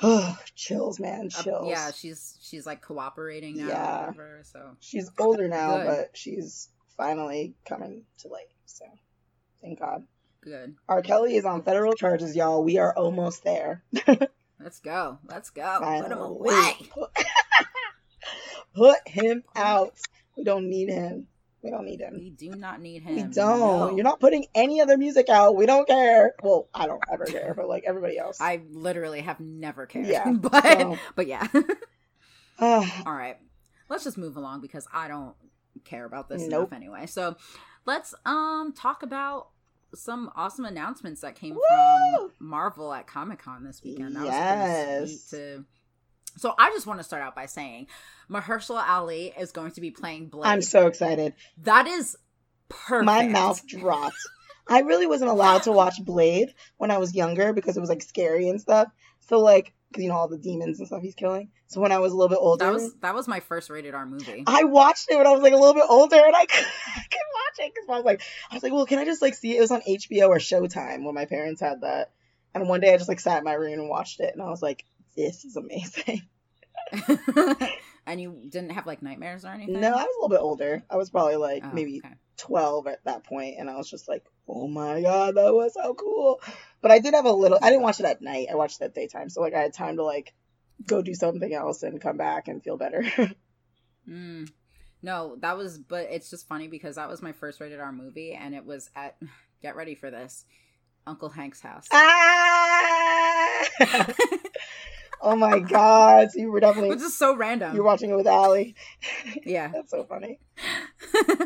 chills, 0.54 1.00
man, 1.00 1.28
Uh, 1.36 1.42
chills. 1.42 1.68
yeah. 1.68 1.90
She's 1.92 2.38
she's 2.42 2.66
like 2.66 2.82
cooperating 2.82 3.56
now. 3.58 3.68
Yeah. 3.68 4.00
Whatever, 4.00 4.40
so 4.44 4.76
She's 4.80 5.10
older 5.18 5.48
now, 5.60 5.84
but 5.84 6.10
she's 6.16 6.68
finally 6.96 7.54
coming 7.66 8.04
to 8.18 8.28
light. 8.28 8.48
So 8.66 8.84
thank 9.62 9.78
God. 9.80 10.04
good. 10.42 10.76
R. 10.88 11.02
Kelly 11.02 11.36
is 11.36 11.44
on 11.44 11.62
federal 11.62 11.94
charges, 11.94 12.36
y'all. 12.36 12.62
We 12.62 12.78
are 12.78 12.94
almost 12.94 13.42
there. 13.44 13.82
Let's 14.60 14.80
go. 14.80 15.18
Let's 15.24 15.50
go. 15.50 15.78
Put 15.80 16.10
him 16.12 16.18
away. 16.18 16.72
Put 18.74 18.98
him 19.06 19.44
out. 19.56 19.94
We 20.36 20.44
don't 20.44 20.68
need 20.68 20.88
him. 20.88 21.26
We 21.62 21.70
don't 21.70 21.84
need 21.84 22.00
him. 22.00 22.14
We 22.14 22.30
do 22.30 22.50
not 22.50 22.80
need 22.80 23.02
him. 23.02 23.16
We 23.16 23.22
don't. 23.22 23.58
No. 23.58 23.90
You're 23.96 24.04
not 24.04 24.20
putting 24.20 24.46
any 24.54 24.80
other 24.80 24.96
music 24.96 25.28
out. 25.28 25.56
We 25.56 25.66
don't 25.66 25.88
care. 25.88 26.34
Well, 26.42 26.68
I 26.72 26.86
don't 26.86 27.02
ever 27.12 27.24
care, 27.26 27.52
but 27.56 27.68
like 27.68 27.82
everybody 27.86 28.16
else. 28.18 28.40
I 28.40 28.62
literally 28.70 29.20
have 29.22 29.40
never 29.40 29.86
cared. 29.86 30.06
Yeah, 30.06 30.30
but 30.32 30.62
so- 30.64 30.98
but 31.16 31.26
yeah. 31.26 31.46
Ah, 32.60 33.02
All 33.06 33.12
right. 33.14 33.36
Let's 33.88 34.04
just 34.04 34.18
move 34.18 34.36
along 34.36 34.60
because 34.60 34.86
I 34.92 35.08
don't 35.08 35.34
care 35.84 36.04
about 36.04 36.28
this 36.28 36.42
Nope. 36.42 36.68
enough 36.68 36.72
anyway. 36.72 37.06
So 37.06 37.36
let's 37.86 38.14
um 38.26 38.72
talk 38.72 39.02
about 39.02 39.48
some 39.94 40.30
awesome 40.36 40.64
announcements 40.64 41.20
that 41.22 41.34
came 41.34 41.54
Woo! 41.54 41.60
from 41.70 42.30
Marvel 42.40 42.92
at 42.92 43.06
Comic 43.06 43.38
Con 43.38 43.64
this 43.64 43.82
weekend. 43.82 44.16
That 44.16 44.24
was 44.24 44.28
Yes. 44.28 44.98
pretty 44.98 45.16
sweet 45.16 45.38
to 45.38 45.64
so 46.38 46.54
I 46.58 46.70
just 46.70 46.86
want 46.86 47.00
to 47.00 47.04
start 47.04 47.22
out 47.22 47.34
by 47.34 47.46
saying 47.46 47.86
Mahershala 48.30 48.86
Ali 48.88 49.32
is 49.38 49.52
going 49.52 49.72
to 49.72 49.80
be 49.80 49.90
playing 49.90 50.28
Blade. 50.28 50.48
I'm 50.48 50.62
so 50.62 50.86
excited. 50.86 51.34
that 51.62 51.86
is 51.86 52.16
perfect. 52.68 53.06
My 53.06 53.26
mouth 53.26 53.66
dropped. 53.66 54.16
I 54.68 54.80
really 54.80 55.06
wasn't 55.06 55.30
allowed 55.30 55.62
to 55.62 55.72
watch 55.72 56.02
Blade 56.04 56.54
when 56.76 56.90
I 56.90 56.98
was 56.98 57.14
younger 57.14 57.52
because 57.52 57.76
it 57.76 57.80
was 57.80 57.88
like 57.88 58.02
scary 58.02 58.48
and 58.48 58.60
stuff. 58.60 58.88
So 59.20 59.38
like, 59.40 59.72
'cause, 59.94 60.02
you 60.02 60.10
know 60.10 60.16
all 60.16 60.28
the 60.28 60.36
demons 60.36 60.78
and 60.78 60.86
stuff 60.86 61.00
he's 61.02 61.14
killing. 61.14 61.50
So 61.68 61.80
when 61.80 61.92
I 61.92 61.98
was 61.98 62.12
a 62.12 62.16
little 62.16 62.28
bit 62.28 62.38
older, 62.40 62.66
That 62.66 62.74
was 62.74 62.94
that 63.00 63.14
was 63.14 63.26
my 63.28 63.40
first 63.40 63.70
rated 63.70 63.94
R 63.94 64.04
movie. 64.06 64.44
I 64.46 64.64
watched 64.64 65.10
it 65.10 65.16
when 65.16 65.26
I 65.26 65.30
was 65.32 65.40
like 65.40 65.52
a 65.54 65.56
little 65.56 65.74
bit 65.74 65.84
older, 65.88 66.16
and 66.16 66.36
I 66.36 66.44
couldn't, 66.46 66.66
I 66.86 67.00
couldn't 67.00 67.34
watch 67.34 67.66
it 67.66 67.72
because 67.74 67.88
I 67.88 67.96
was 67.96 68.04
like, 68.04 68.22
I 68.50 68.54
was 68.54 68.62
like, 68.62 68.72
well, 68.72 68.84
can 68.86 68.98
I 68.98 69.04
just 69.06 69.22
like 69.22 69.34
see 69.34 69.52
it? 69.54 69.58
It 69.58 69.60
was 69.60 69.70
on 69.70 69.80
HBO 69.80 70.28
or 70.28 70.36
Showtime 70.38 71.04
when 71.04 71.14
my 71.14 71.24
parents 71.24 71.60
had 71.62 71.80
that. 71.80 72.10
And 72.54 72.68
one 72.68 72.80
day 72.80 72.92
I 72.92 72.96
just 72.98 73.08
like 73.08 73.20
sat 73.20 73.38
in 73.38 73.44
my 73.44 73.52
room 73.54 73.72
and 73.80 73.88
watched 73.88 74.20
it, 74.20 74.32
and 74.34 74.42
I 74.42 74.50
was 74.50 74.60
like, 74.62 74.84
this 75.18 75.44
is 75.44 75.56
amazing. 75.56 76.22
and 78.06 78.20
you 78.20 78.40
didn't 78.48 78.70
have 78.70 78.86
like 78.86 79.02
nightmares 79.02 79.44
or 79.44 79.48
anything? 79.48 79.80
No, 79.80 79.88
I 79.88 80.02
was 80.04 80.04
a 80.04 80.18
little 80.22 80.28
bit 80.30 80.40
older. 80.40 80.82
I 80.88 80.96
was 80.96 81.10
probably 81.10 81.36
like 81.36 81.64
Oh, 81.64 81.70
maybe 81.72 82.00
okay. 82.04 82.14
12 82.38 82.86
at 82.86 83.04
that 83.04 83.24
point, 83.24 83.56
and 83.58 83.68
I 83.68 83.76
was 83.76 83.90
just 83.90 84.08
like, 84.08 84.24
oh 84.48 84.66
my 84.68 85.02
god, 85.02 85.34
that 85.34 85.52
was 85.52 85.74
so 85.74 85.92
cool. 85.94 86.40
But 86.80 86.90
I 86.92 87.00
did 87.00 87.14
have 87.14 87.26
a 87.26 87.32
little, 87.32 87.58
I 87.60 87.68
didn't 87.70 87.82
watch 87.82 88.00
it 88.00 88.06
at 88.06 88.22
night, 88.22 88.46
I 88.50 88.54
watched 88.54 88.80
it 88.80 88.84
at 88.84 88.94
daytime, 88.94 89.28
so 89.28 89.40
like 89.42 89.54
I 89.54 89.60
had 89.60 89.74
time 89.74 89.96
to 89.96 90.04
like 90.04 90.32
go 90.86 91.02
do 91.02 91.12
something 91.14 91.52
else 91.52 91.82
and 91.82 92.00
come 92.00 92.16
back 92.16 92.48
and 92.48 92.62
feel 92.62 92.76
better. 92.76 93.04
Mm. 94.08 94.48
No, 95.02 95.36
that 95.40 95.58
was, 95.58 95.76
but 95.78 96.08
it's 96.10 96.30
just 96.30 96.48
funny 96.48 96.66
because 96.66 96.96
that 96.96 97.10
was 97.10 97.20
my 97.20 97.32
first 97.32 97.60
rated 97.60 97.78
R 97.78 97.92
movie, 97.92 98.32
and 98.32 98.54
it 98.54 98.64
was 98.64 98.88
at, 98.96 99.16
get 99.62 99.76
ready 99.76 99.94
for 99.94 100.10
this, 100.10 100.46
Uncle 101.06 101.28
Hank's 101.28 101.60
house. 101.60 101.88
ah! 101.92 103.58
Oh 105.22 105.36
my 105.36 105.58
god, 105.60 106.28
you 106.34 106.50
were 106.50 106.60
definitely, 106.60 106.90
Which 106.90 107.00
is 107.00 107.16
so 107.16 107.36
random. 107.36 107.74
You're 107.74 107.84
watching 107.84 108.10
it 108.10 108.16
with 108.16 108.26
Allie. 108.26 108.74
yeah. 109.44 109.68
That's 109.68 109.90
so 109.90 110.04
funny. 110.04 110.38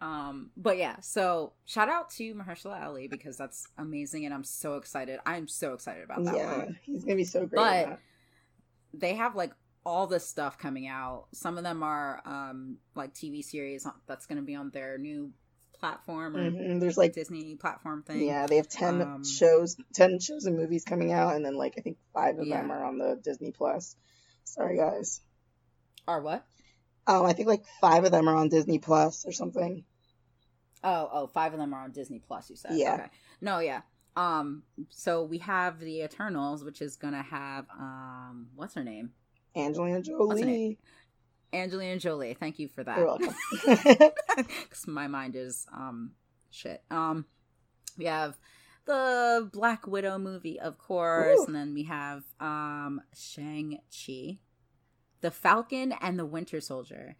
um, 0.00 0.50
but 0.56 0.76
yeah, 0.78 1.00
so 1.00 1.52
shout 1.64 1.88
out 1.88 2.10
to 2.10 2.34
Mahershala 2.34 2.84
Ali 2.84 3.08
because 3.08 3.36
that's 3.36 3.66
amazing, 3.78 4.24
and 4.26 4.34
I'm 4.34 4.44
so 4.44 4.76
excited. 4.76 5.18
I'm 5.26 5.48
so 5.48 5.74
excited 5.74 6.04
about 6.04 6.24
that 6.24 6.36
Yeah, 6.36 6.58
one. 6.58 6.78
he's 6.82 7.04
gonna 7.04 7.16
be 7.16 7.24
so 7.24 7.46
great. 7.46 7.56
But- 7.86 7.98
They 8.94 9.14
have 9.14 9.34
like 9.34 9.52
all 9.84 10.06
this 10.06 10.26
stuff 10.28 10.58
coming 10.58 10.86
out. 10.86 11.26
Some 11.32 11.58
of 11.58 11.64
them 11.64 11.82
are 11.82 12.20
um 12.24 12.76
like 12.94 13.14
TV 13.14 13.42
series 13.42 13.86
that's 14.06 14.26
going 14.26 14.36
to 14.36 14.44
be 14.44 14.54
on 14.54 14.70
their 14.70 14.98
new 14.98 15.32
platform 15.78 16.36
or 16.36 16.50
Mhm, 16.50 16.80
there's 16.80 16.98
like 16.98 17.12
Disney 17.14 17.54
platform 17.56 18.02
thing. 18.02 18.26
Yeah, 18.26 18.46
they 18.46 18.56
have 18.56 18.68
ten 18.68 19.00
Um, 19.02 19.24
shows, 19.24 19.76
ten 19.94 20.18
shows 20.20 20.44
and 20.44 20.56
movies 20.56 20.84
coming 20.84 21.12
out, 21.12 21.34
and 21.36 21.44
then 21.44 21.56
like 21.56 21.74
I 21.78 21.80
think 21.80 21.98
five 22.12 22.38
of 22.38 22.46
Yeah. 22.46 22.60
them 22.60 22.70
are 22.70 22.84
on 22.84 22.98
the 22.98 23.16
Disney 23.22 23.52
Plus. 23.52 23.96
Sorry, 24.44 24.76
guys. 24.76 25.20
Are 26.06 26.20
what? 26.22 26.46
Um, 27.06 27.24
I 27.24 27.32
think 27.32 27.48
like 27.48 27.64
five 27.80 28.04
of 28.04 28.10
them 28.12 28.28
are 28.28 28.34
on 28.34 28.48
Disney 28.48 28.78
Plus 28.78 29.24
or 29.26 29.32
something. 29.32 29.84
Oh, 30.84 31.08
oh, 31.12 31.26
five 31.26 31.52
of 31.52 31.58
them 31.58 31.74
are 31.74 31.82
on 31.82 31.92
Disney 31.92 32.18
Plus. 32.20 32.50
You 32.50 32.56
said, 32.56 32.72
Yeah. 32.72 32.94
Okay. 32.94 33.06
No, 33.40 33.58
yeah. 33.58 33.82
Um, 34.16 34.62
so 34.90 35.24
we 35.24 35.38
have 35.38 35.78
the 35.80 36.02
Eternals, 36.02 36.64
which 36.64 36.82
is 36.82 36.96
gonna 36.96 37.22
have 37.22 37.66
um, 37.70 38.48
what's 38.54 38.74
her 38.74 38.84
name? 38.84 39.12
Angelina 39.56 40.02
Jolie. 40.02 40.78
Angelina 41.52 41.98
Jolie. 41.98 42.34
Thank 42.34 42.58
you 42.58 42.68
for 42.68 42.84
that. 42.84 42.98
You're 42.98 43.06
welcome. 43.06 43.34
because 44.36 44.86
my 44.86 45.06
mind 45.06 45.36
is 45.36 45.66
um 45.72 46.12
shit. 46.50 46.82
Um, 46.90 47.26
we 47.96 48.06
have 48.06 48.38
the 48.86 49.48
Black 49.52 49.86
Widow 49.86 50.18
movie, 50.18 50.58
of 50.58 50.78
course, 50.78 51.38
Ooh. 51.40 51.44
and 51.46 51.54
then 51.54 51.74
we 51.74 51.84
have 51.84 52.24
um 52.40 53.00
Shang 53.14 53.78
Chi, 53.90 54.38
the 55.20 55.30
Falcon 55.30 55.92
and 56.00 56.18
the 56.18 56.26
Winter 56.26 56.60
Soldier, 56.60 57.16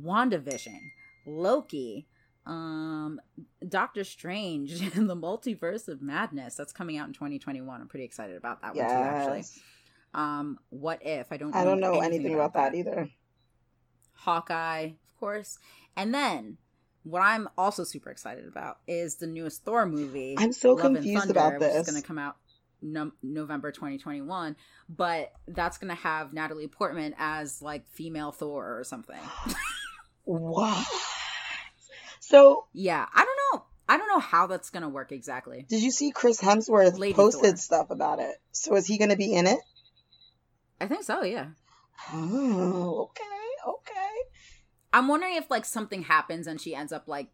WandaVision, 0.00 0.80
Loki. 1.26 2.08
Um, 2.48 3.20
Doctor 3.68 4.04
Strange 4.04 4.80
and 4.94 5.10
the 5.10 5.16
Multiverse 5.16 5.88
of 5.88 6.00
Madness. 6.00 6.54
That's 6.54 6.72
coming 6.72 6.96
out 6.96 7.08
in 7.08 7.12
2021. 7.12 7.80
I'm 7.80 7.88
pretty 7.88 8.04
excited 8.04 8.36
about 8.36 8.62
that 8.62 8.76
one 8.76 8.86
too. 8.86 8.92
Actually, 8.92 9.42
um, 10.14 10.58
what 10.70 11.04
if 11.04 11.32
I 11.32 11.38
don't? 11.38 11.52
I 11.54 11.64
don't 11.64 11.80
know 11.80 12.00
anything 12.00 12.34
about 12.34 12.54
that 12.54 12.70
that 12.70 12.78
either. 12.78 13.10
Hawkeye, 14.16 14.84
of 14.84 15.20
course. 15.20 15.58
And 15.96 16.12
then 16.12 16.58
what 17.04 17.20
I'm 17.20 17.48
also 17.56 17.84
super 17.84 18.10
excited 18.10 18.46
about 18.46 18.78
is 18.86 19.16
the 19.16 19.26
newest 19.26 19.64
Thor 19.64 19.86
movie. 19.86 20.34
I'm 20.38 20.52
so 20.52 20.72
Love 20.72 20.80
confused 20.80 21.26
Thunder, 21.26 21.38
about 21.38 21.60
this. 21.60 21.76
is 21.76 21.90
going 21.90 22.00
to 22.00 22.06
come 22.06 22.18
out 22.18 22.36
no- 22.82 23.12
November 23.22 23.70
2021, 23.70 24.56
but 24.88 25.32
that's 25.46 25.78
going 25.78 25.94
to 25.94 26.00
have 26.02 26.32
Natalie 26.32 26.68
Portman 26.68 27.14
as 27.18 27.62
like 27.62 27.86
female 27.88 28.32
Thor 28.32 28.78
or 28.78 28.84
something. 28.84 29.20
What? 30.24 30.86
So, 32.28 32.66
yeah, 32.72 33.06
I 33.14 33.24
don't 33.24 33.38
know. 33.60 33.64
I 33.88 33.96
don't 33.98 34.08
know 34.08 34.18
how 34.18 34.48
that's 34.48 34.70
going 34.70 34.82
to 34.82 34.88
work 34.88 35.12
exactly. 35.12 35.64
did 35.68 35.80
you 35.80 35.92
see 35.92 36.10
Chris 36.10 36.40
Hemsworth 36.40 36.98
Lady 36.98 37.14
posted 37.14 37.50
Thor. 37.50 37.56
stuff 37.56 37.90
about 37.90 38.18
it? 38.18 38.34
So, 38.50 38.74
is 38.74 38.84
he 38.84 38.98
going 38.98 39.10
to 39.10 39.16
be 39.16 39.32
in 39.32 39.46
it? 39.46 39.60
I 40.80 40.86
think 40.88 41.04
so, 41.04 41.22
yeah. 41.22 41.50
Oh, 42.12 43.10
okay. 43.10 43.35
I'm 44.96 45.08
wondering 45.08 45.36
if 45.36 45.50
like 45.50 45.64
something 45.66 46.02
happens 46.02 46.46
and 46.46 46.60
she 46.60 46.74
ends 46.74 46.92
up 46.92 47.06
like 47.06 47.28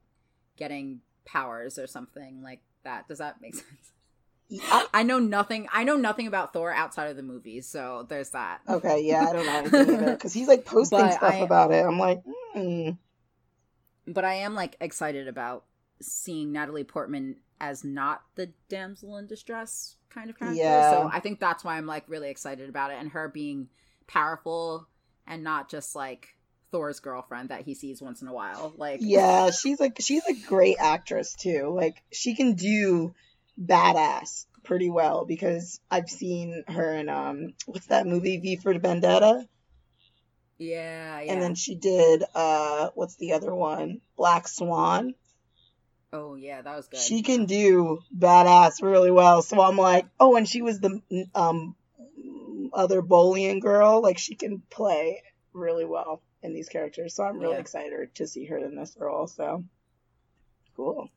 getting 0.56 1.00
powers 1.24 1.78
or 1.78 1.86
something 1.86 2.42
like 2.42 2.60
that. 2.84 3.06
Does 3.08 3.18
that 3.18 3.40
make 3.40 3.54
sense? 4.50 4.62
I- 4.68 4.86
I 4.92 5.02
know 5.04 5.18
nothing. 5.18 5.68
I 5.72 5.84
know 5.84 5.96
nothing 5.96 6.26
about 6.26 6.52
Thor 6.52 6.72
outside 6.72 7.06
of 7.08 7.16
the 7.16 7.22
movies, 7.22 7.66
so 7.66 8.04
there's 8.08 8.30
that. 8.30 8.60
okay, 8.68 9.00
yeah, 9.02 9.26
I 9.28 9.32
don't 9.32 9.46
know 9.46 9.56
anything 9.78 9.94
either 9.94 10.12
because 10.14 10.32
he's 10.32 10.48
like 10.48 10.64
posting 10.64 10.98
But 10.98 11.12
stuff 11.14 11.32
I- 11.34 11.36
about 11.38 11.72
it. 11.72 11.84
I'm 11.86 11.98
like, 11.98 12.22
hmm. 12.52 12.90
But 14.06 14.24
I 14.24 14.34
am 14.34 14.54
like 14.54 14.76
excited 14.80 15.28
about 15.28 15.64
seeing 16.00 16.50
Natalie 16.52 16.84
Portman 16.84 17.36
as 17.60 17.84
not 17.84 18.22
the 18.34 18.50
damsel 18.68 19.16
in 19.18 19.26
distress 19.28 19.96
kind 20.10 20.28
of 20.28 20.36
character. 20.38 20.60
Yeah. 20.60 20.90
So 20.90 21.10
I 21.12 21.20
think 21.20 21.38
that's 21.38 21.62
why 21.62 21.76
I'm 21.78 21.86
like 21.86 22.04
really 22.08 22.28
excited 22.28 22.68
about 22.68 22.90
it 22.90 22.96
and 22.98 23.10
her 23.12 23.28
being 23.28 23.68
powerful 24.08 24.88
and 25.28 25.44
not 25.44 25.70
just 25.70 25.94
like 25.94 26.34
Thor's 26.72 27.00
girlfriend 27.00 27.50
that 27.50 27.62
he 27.62 27.74
sees 27.74 28.00
once 28.02 28.22
in 28.22 28.28
a 28.28 28.32
while. 28.32 28.72
Like 28.76 29.00
Yeah, 29.02 29.50
she's 29.50 29.78
like 29.78 29.98
she's 30.00 30.24
a 30.26 30.34
great 30.34 30.78
actress 30.80 31.34
too. 31.34 31.72
Like 31.76 32.02
she 32.10 32.34
can 32.34 32.54
do 32.54 33.14
badass 33.62 34.46
pretty 34.64 34.90
well 34.90 35.26
because 35.26 35.80
I've 35.90 36.08
seen 36.08 36.64
her 36.66 36.94
in 36.94 37.10
um 37.10 37.52
what's 37.66 37.86
that 37.88 38.06
movie 38.06 38.38
V 38.38 38.56
for 38.56 38.76
Vendetta? 38.78 39.46
yeah, 40.58 41.20
yeah. 41.20 41.32
And 41.32 41.42
then 41.42 41.54
she 41.54 41.74
did 41.74 42.24
uh 42.34 42.88
what's 42.94 43.16
the 43.16 43.34
other 43.34 43.54
one? 43.54 44.00
Black 44.16 44.48
Swan. 44.48 45.14
oh 46.14 46.36
yeah, 46.36 46.62
that 46.62 46.74
was 46.74 46.88
good. 46.88 47.00
She 47.00 47.22
can 47.22 47.44
do 47.44 48.00
badass 48.18 48.82
really 48.82 49.10
well. 49.10 49.42
So 49.42 49.60
I'm 49.60 49.76
like, 49.76 50.06
oh, 50.18 50.36
and 50.36 50.48
she 50.48 50.62
was 50.62 50.80
the 50.80 51.02
um 51.34 51.76
other 52.72 53.02
Boleyn 53.02 53.60
girl. 53.60 54.00
Like 54.00 54.16
she 54.16 54.36
can 54.36 54.62
play 54.70 55.22
really 55.52 55.84
well 55.84 56.22
in 56.42 56.54
these 56.54 56.68
characters. 56.68 57.14
So 57.14 57.24
I'm 57.24 57.38
really 57.38 57.52
Yeah. 57.52 57.60
excited 57.60 58.14
to 58.16 58.26
see 58.26 58.46
her 58.46 58.58
in 58.58 58.74
this 58.76 58.96
role. 58.98 59.26
So 59.26 59.64
cool. 60.76 61.08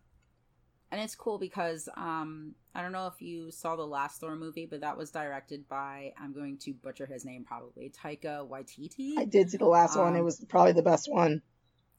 and 0.91 1.01
it's 1.01 1.15
cool 1.15 1.37
because 1.37 1.89
um 1.97 2.55
I 2.73 2.81
don't 2.81 2.91
know 2.91 3.07
if 3.07 3.21
you 3.21 3.51
saw 3.51 3.75
the 3.75 3.87
last 3.87 4.19
Thor 4.19 4.35
movie, 4.35 4.65
but 4.65 4.81
that 4.81 4.97
was 4.97 5.11
directed 5.11 5.67
by 5.67 6.13
I'm 6.19 6.33
going 6.33 6.57
to 6.59 6.73
butcher 6.73 7.05
his 7.05 7.25
name 7.25 7.45
probably 7.45 7.89
Taika 7.89 8.47
Waititi. 8.47 9.13
I 9.17 9.25
did 9.25 9.49
see 9.49 9.57
the 9.57 9.65
last 9.65 9.95
one. 9.97 10.15
It 10.15 10.19
Um, 10.19 10.25
was 10.25 10.43
probably 10.49 10.73
the 10.73 10.83
best 10.83 11.11
one. 11.11 11.41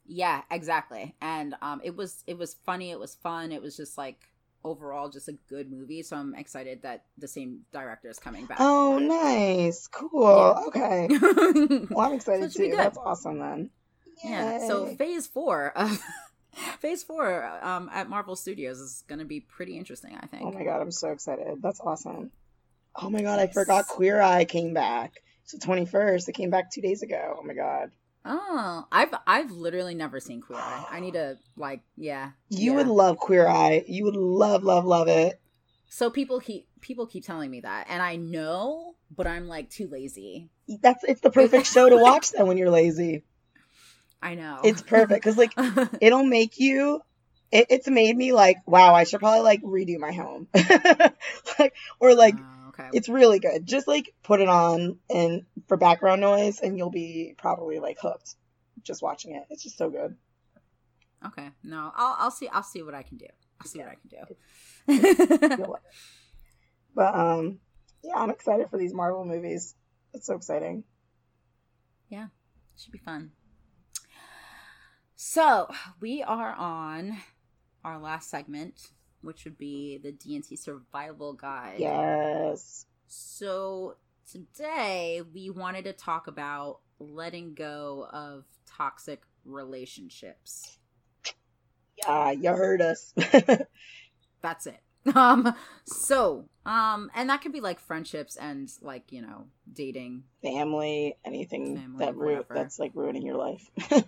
Yeah, 0.06 0.42
exactly. 0.50 1.14
And 1.20 1.54
um 1.62 1.80
it 1.82 1.96
was 1.96 2.22
it 2.26 2.38
was 2.38 2.54
funny, 2.54 2.90
it 2.90 2.98
was 3.00 3.14
fun, 3.16 3.52
it 3.52 3.62
was 3.62 3.76
just 3.76 3.98
like 3.98 4.28
overall 4.66 5.08
just 5.08 5.28
a 5.28 5.36
good 5.48 5.70
movie. 5.70 6.02
So 6.02 6.16
I'm 6.16 6.34
excited 6.34 6.82
that 6.82 7.04
the 7.16 7.28
same 7.28 7.60
director 7.72 8.10
is 8.10 8.18
coming 8.18 8.46
back. 8.46 8.58
Oh, 8.60 8.98
nice. 8.98 9.86
Cool. 9.86 10.22
Yeah. 10.22 10.66
Okay. 10.66 11.08
Well, 11.90 12.06
I'm 12.06 12.14
excited 12.14 12.52
So 12.52 12.58
too. 12.64 12.74
That's 12.76 12.98
awesome 12.98 13.38
then. 13.38 13.70
Yeah. 14.24 14.66
So 14.66 14.86
phase 14.96 15.26
four 15.26 15.72
of 15.76 16.02
phase 16.80 17.04
four 17.04 17.44
um 17.62 17.88
at 17.92 18.08
Marvel 18.08 18.34
Studios 18.36 18.80
is 18.80 19.04
gonna 19.06 19.24
be 19.24 19.40
pretty 19.40 19.78
interesting, 19.78 20.16
I 20.20 20.26
think. 20.26 20.42
Oh 20.44 20.52
my 20.52 20.64
god, 20.64 20.80
I'm 20.80 20.90
so 20.90 21.10
excited. 21.10 21.62
That's 21.62 21.80
awesome. 21.80 22.30
Oh 22.94 23.10
my 23.10 23.22
god, 23.22 23.38
I 23.38 23.46
forgot 23.46 23.86
Queer 23.86 24.20
Eye 24.20 24.44
came 24.44 24.74
back. 24.74 25.22
It's 25.44 25.52
the 25.52 25.58
21st. 25.58 26.28
It 26.28 26.32
came 26.32 26.50
back 26.50 26.72
two 26.72 26.80
days 26.80 27.02
ago. 27.02 27.36
Oh 27.38 27.42
my 27.44 27.54
god. 27.54 27.90
Oh, 28.28 28.84
I've 28.90 29.14
I've 29.26 29.52
literally 29.52 29.94
never 29.94 30.18
seen 30.18 30.40
Queer 30.40 30.58
Eye. 30.58 30.86
I 30.90 31.00
need 31.00 31.14
to 31.14 31.38
like 31.56 31.82
yeah. 31.96 32.32
You 32.48 32.72
yeah. 32.72 32.76
would 32.78 32.88
love 32.88 33.18
Queer 33.18 33.46
Eye. 33.46 33.84
You 33.86 34.04
would 34.04 34.16
love, 34.16 34.64
love, 34.64 34.84
love 34.84 35.06
it. 35.08 35.40
So 35.88 36.10
people 36.10 36.40
keep 36.40 36.66
people 36.80 37.06
keep 37.06 37.24
telling 37.24 37.50
me 37.50 37.60
that, 37.60 37.86
and 37.88 38.02
I 38.02 38.16
know, 38.16 38.96
but 39.14 39.28
I'm 39.28 39.46
like 39.46 39.70
too 39.70 39.88
lazy. 39.88 40.50
That's 40.82 41.04
it's 41.04 41.20
the 41.20 41.30
perfect 41.30 41.66
show 41.72 41.88
to 41.88 41.96
watch 41.96 42.32
then 42.32 42.48
when 42.48 42.58
you're 42.58 42.70
lazy. 42.70 43.22
I 44.20 44.34
know 44.34 44.60
It's 44.64 44.82
perfect 44.82 45.22
because 45.22 45.38
like 45.38 45.52
it'll 46.00 46.24
make 46.24 46.58
you. 46.58 47.00
It, 47.52 47.66
it's 47.70 47.86
made 47.86 48.16
me 48.16 48.32
like, 48.32 48.56
wow, 48.66 48.92
I 48.92 49.04
should 49.04 49.20
probably 49.20 49.42
like 49.42 49.62
redo 49.62 50.00
my 50.00 50.10
home, 50.10 50.48
like 51.60 51.74
or 52.00 52.16
like 52.16 52.34
Oh, 52.36 52.55
it's 52.92 53.08
really 53.08 53.38
good. 53.38 53.66
Just 53.66 53.88
like 53.88 54.14
put 54.22 54.40
it 54.40 54.48
on 54.48 54.98
and 55.08 55.44
for 55.68 55.76
background 55.76 56.20
noise, 56.20 56.60
and 56.60 56.76
you'll 56.76 56.90
be 56.90 57.34
probably 57.38 57.78
like 57.78 57.98
hooked 58.00 58.34
just 58.82 59.02
watching 59.02 59.34
it. 59.34 59.44
It's 59.50 59.62
just 59.62 59.78
so 59.78 59.90
good. 59.90 60.16
Okay. 61.26 61.48
No, 61.64 61.92
I'll 61.94 62.16
I'll 62.18 62.30
see 62.30 62.48
I'll 62.48 62.62
see 62.62 62.82
what 62.82 62.94
I 62.94 63.02
can 63.02 63.16
do. 63.16 63.26
I'll 63.60 63.66
see 63.66 63.80
what 63.80 63.88
I 63.88 63.96
can 63.96 65.56
do. 65.56 65.76
But 66.96 67.14
um, 67.14 67.58
yeah, 68.02 68.14
I'm 68.16 68.30
excited 68.30 68.70
for 68.70 68.78
these 68.78 68.94
Marvel 68.94 69.26
movies. 69.26 69.74
It's 70.14 70.26
so 70.26 70.34
exciting. 70.34 70.82
Yeah, 72.08 72.28
should 72.78 72.92
be 72.92 72.98
fun. 72.98 73.32
So 75.14 75.70
we 76.00 76.22
are 76.22 76.54
on 76.54 77.18
our 77.84 77.98
last 77.98 78.30
segment, 78.30 78.92
which 79.26 79.44
would 79.44 79.58
be 79.58 79.98
the 79.98 80.12
DNC 80.12 80.58
survival 80.58 81.32
guide. 81.34 81.76
Yes. 81.78 82.86
So 83.08 83.96
today 84.30 85.22
we 85.34 85.50
wanted 85.50 85.84
to 85.84 85.92
talk 85.92 86.26
about 86.26 86.78
letting 86.98 87.54
go 87.54 88.06
of 88.12 88.44
toxic 88.66 89.22
relationships. 89.44 90.78
Yeah, 91.98 92.30
you 92.30 92.50
heard 92.50 92.80
us. 92.80 93.12
That's 94.42 94.66
it. 94.66 94.80
Um 95.14 95.54
so 95.84 96.48
um 96.64 97.12
and 97.14 97.30
that 97.30 97.40
could 97.40 97.52
be 97.52 97.60
like 97.60 97.78
friendships 97.78 98.34
and 98.34 98.68
like, 98.82 99.12
you 99.12 99.22
know, 99.22 99.46
dating. 99.72 100.24
Family, 100.42 101.14
anything 101.24 101.76
Family, 101.76 102.04
that 102.04 102.16
ru- 102.16 102.26
whatever. 102.26 102.54
that's 102.54 102.80
like 102.80 102.90
ruining 102.94 103.22
your 103.22 103.36
life. 103.36 103.70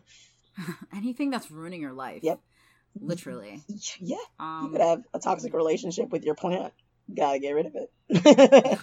Anything 0.93 1.31
that's 1.31 1.53
ruining 1.53 1.81
your 1.81 1.93
life. 1.93 2.25
Yep. 2.25 2.41
Literally. 3.01 3.63
yeah, 4.01 4.17
you 4.17 4.19
Um 4.39 4.71
could 4.73 4.81
have 4.81 5.03
a 5.15 5.19
toxic 5.19 5.55
relationship 5.55 6.11
with 6.11 6.25
your 6.25 6.35
plant. 6.35 6.73
Gotta 7.15 7.39
get 7.39 7.53
rid 7.53 7.67
of 7.67 7.77
it. 7.77 8.79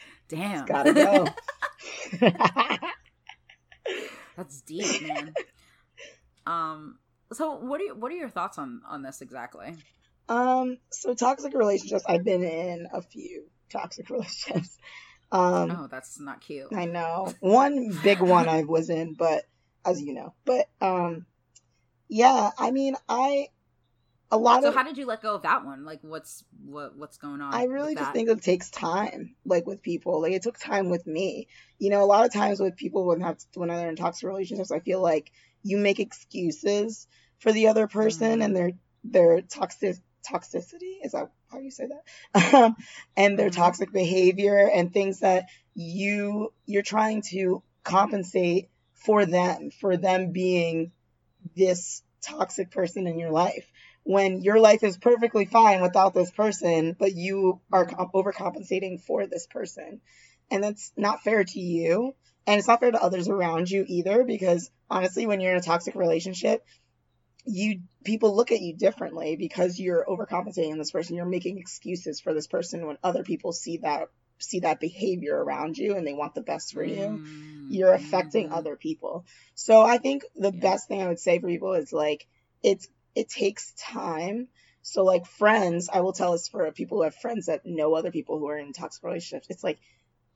damn. 0.28 0.66
Gotta 0.66 0.92
go. 0.92 1.26
That's 4.36 4.60
deep, 4.62 5.02
man. 5.02 5.34
um 6.46 6.98
so 7.32 7.56
what 7.56 7.80
are 7.80 7.84
you, 7.84 7.94
what 7.94 8.10
are 8.10 8.16
your 8.16 8.28
thoughts 8.28 8.58
on 8.58 8.82
on 8.88 9.02
this 9.02 9.20
exactly? 9.20 9.76
um, 10.28 10.78
so 10.90 11.14
toxic 11.14 11.54
relationships. 11.54 12.04
I've 12.06 12.24
been 12.24 12.44
in 12.44 12.86
a 12.92 13.02
few 13.02 13.44
toxic 13.68 14.10
relationships. 14.10 14.78
Um, 15.32 15.70
oh, 15.70 15.88
that's 15.90 16.20
not 16.20 16.40
cute. 16.40 16.68
I 16.74 16.86
know. 16.86 17.32
One 17.40 17.98
big 18.02 18.20
one 18.20 18.48
I 18.48 18.64
was 18.64 18.90
in, 18.90 19.14
but 19.14 19.44
as 19.84 20.00
you 20.00 20.14
know. 20.14 20.34
But 20.44 20.68
um 20.80 21.26
yeah, 22.08 22.50
I 22.58 22.70
mean 22.70 22.96
I 23.08 23.48
a 24.30 24.36
lot 24.38 24.62
So 24.62 24.68
of 24.68 24.74
how 24.74 24.82
did 24.82 24.96
you 24.98 25.06
let 25.06 25.22
go 25.22 25.34
of 25.34 25.42
that 25.42 25.64
one? 25.64 25.84
Like 25.84 26.00
what's 26.02 26.44
what 26.64 26.96
what's 26.96 27.16
going 27.18 27.40
on? 27.40 27.52
I 27.52 27.64
really 27.64 27.94
just 27.94 28.06
that? 28.06 28.12
think 28.12 28.28
it 28.28 28.42
takes 28.42 28.70
time, 28.70 29.34
like 29.44 29.66
with 29.66 29.82
people. 29.82 30.20
Like 30.22 30.32
it 30.32 30.42
took 30.42 30.58
time 30.58 30.88
with 30.88 31.06
me. 31.06 31.48
You 31.78 31.90
know, 31.90 32.02
a 32.02 32.06
lot 32.06 32.24
of 32.24 32.32
times 32.32 32.60
with 32.60 32.76
people 32.76 33.06
when 33.06 33.20
have 33.20 33.38
when 33.54 33.68
they're 33.68 33.88
in 33.88 33.96
toxic 33.96 34.28
relationships, 34.28 34.70
I 34.70 34.80
feel 34.80 35.00
like 35.00 35.30
you 35.62 35.76
make 35.78 36.00
excuses 36.00 37.06
for 37.38 37.52
the 37.52 37.68
other 37.68 37.86
person 37.86 38.40
Mhm. 38.40 38.44
and 38.44 38.56
they're 38.56 38.72
their 39.04 39.40
toxic 39.40 39.96
toxicity 40.30 40.96
is 41.02 41.12
that 41.12 41.30
how 41.50 41.58
you 41.58 41.70
say 41.70 41.86
that 42.34 42.74
and 43.16 43.38
their 43.38 43.48
Mm-hmm. 43.48 43.60
toxic 43.60 43.90
behavior 43.90 44.68
and 44.72 44.92
things 44.92 45.20
that 45.20 45.46
you 45.74 46.52
you're 46.66 46.82
trying 46.82 47.22
to 47.22 47.62
compensate 47.84 48.68
for 48.92 49.24
them 49.24 49.70
for 49.70 49.96
them 49.96 50.32
being 50.32 50.92
this 51.56 52.02
toxic 52.22 52.70
person 52.70 53.06
in 53.06 53.18
your 53.18 53.30
life 53.30 53.66
when 54.04 54.40
your 54.42 54.58
life 54.58 54.82
is 54.82 54.96
perfectly 54.98 55.44
fine 55.44 55.82
without 55.82 56.14
this 56.14 56.30
person 56.30 56.96
but 56.98 57.14
you 57.14 57.60
are 57.72 57.86
com- 57.86 58.10
overcompensating 58.14 59.00
for 59.00 59.26
this 59.26 59.46
person. 59.46 60.00
And 60.50 60.64
that's 60.64 60.92
not 60.96 61.22
fair 61.22 61.44
to 61.44 61.60
you 61.60 62.14
and 62.46 62.58
it's 62.58 62.68
not 62.68 62.80
fair 62.80 62.90
to 62.90 63.02
others 63.02 63.28
around 63.28 63.70
you 63.70 63.84
either 63.86 64.24
because 64.24 64.70
honestly 64.90 65.26
when 65.26 65.40
you're 65.40 65.52
in 65.52 65.58
a 65.58 65.62
toxic 65.62 65.94
relationship 65.94 66.64
you 67.46 67.80
people 68.04 68.36
look 68.36 68.52
at 68.52 68.60
you 68.60 68.76
differently 68.76 69.36
because 69.36 69.78
you're 69.78 70.04
overcompensating 70.04 70.76
this 70.76 70.90
person. 70.90 71.16
You're 71.16 71.24
making 71.26 71.58
excuses 71.58 72.20
for 72.20 72.34
this 72.34 72.46
person 72.46 72.86
when 72.86 72.98
other 73.02 73.22
people 73.22 73.52
see 73.52 73.78
that 73.78 74.08
see 74.38 74.60
that 74.60 74.80
behavior 74.80 75.36
around 75.42 75.76
you 75.76 75.96
and 75.96 76.06
they 76.06 76.12
want 76.14 76.34
the 76.34 76.42
best 76.42 76.72
for 76.72 76.84
you. 76.84 76.96
Mm, 76.96 77.20
you're 77.68 77.92
affecting 77.92 78.48
mhm. 78.48 78.56
other 78.56 78.76
people. 78.76 79.24
So 79.54 79.80
i 79.82 79.98
think 79.98 80.24
the 80.34 80.52
Yeah. 80.52 80.60
best 80.60 80.88
thing 80.88 81.02
i 81.02 81.08
would 81.08 81.18
say 81.20 81.38
for 81.38 81.46
people 81.46 81.74
is 81.74 81.92
like 81.92 82.26
it's 82.62 82.88
it 83.14 83.28
takes 83.28 83.72
time 83.72 84.48
so 84.82 85.04
like 85.04 85.26
friends 85.26 85.88
i 85.92 86.00
will 86.00 86.12
tell 86.12 86.32
this 86.32 86.48
for 86.48 86.70
people 86.72 86.98
who 86.98 87.04
have 87.04 87.14
friends 87.14 87.46
that 87.46 87.66
know 87.66 87.94
other 87.94 88.10
people 88.10 88.38
who 88.38 88.48
are 88.48 88.58
in 88.58 88.72
toxic 88.72 89.02
relationships 89.04 89.46
it's 89.50 89.64
like 89.64 89.78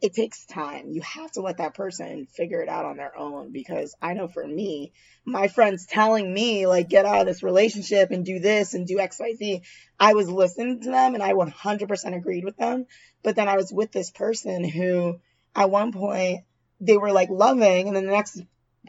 it 0.05 0.13
takes 0.13 0.45
time. 0.45 0.91
You 0.91 1.01
have 1.01 1.31
to 1.33 1.41
let 1.41 1.57
that 1.57 1.73
person 1.73 2.27
figure 2.27 2.61
it 2.61 2.69
out 2.69 2.85
on 2.85 2.99
their 2.99 3.17
own 3.17 3.53
because 3.53 3.97
I 4.03 4.13
know 4.13 4.29
for 4.29 4.47
me, 4.47 4.93
my 5.25 5.49
friends 5.49 5.87
telling 5.87 6.33
me 6.33 6.67
like 6.67 6.91
get 6.91 7.07
out 7.07 7.23
of 7.23 7.27
this 7.27 7.43
relationship 7.43 8.11
and 8.11 8.23
do 8.23 8.39
this 8.39 8.75
and 8.75 8.87
do 8.87 8.99
XYZ, 8.99 9.63
I 9.99 10.13
was 10.13 10.29
listening 10.29 10.81
to 10.81 10.91
them 10.91 11.15
and 11.15 11.23
I 11.23 11.33
100% 11.33 12.17
agreed 12.17 12.45
with 12.45 12.59
them. 12.59 12.85
But 13.23 13.35
then 13.35 13.49
I 13.49 13.57
was 13.57 13.73
with 13.73 13.93
this 13.93 14.11
person 14.11 14.65
who 14.69 15.21
at 15.57 15.71
one 15.71 15.93
point 15.93 16.45
they 16.81 16.99
were 16.99 17.13
like 17.13 17.31
loving 17.31 17.87
and 17.87 17.97
then 17.97 18.05
the 18.05 18.13
next 18.13 18.43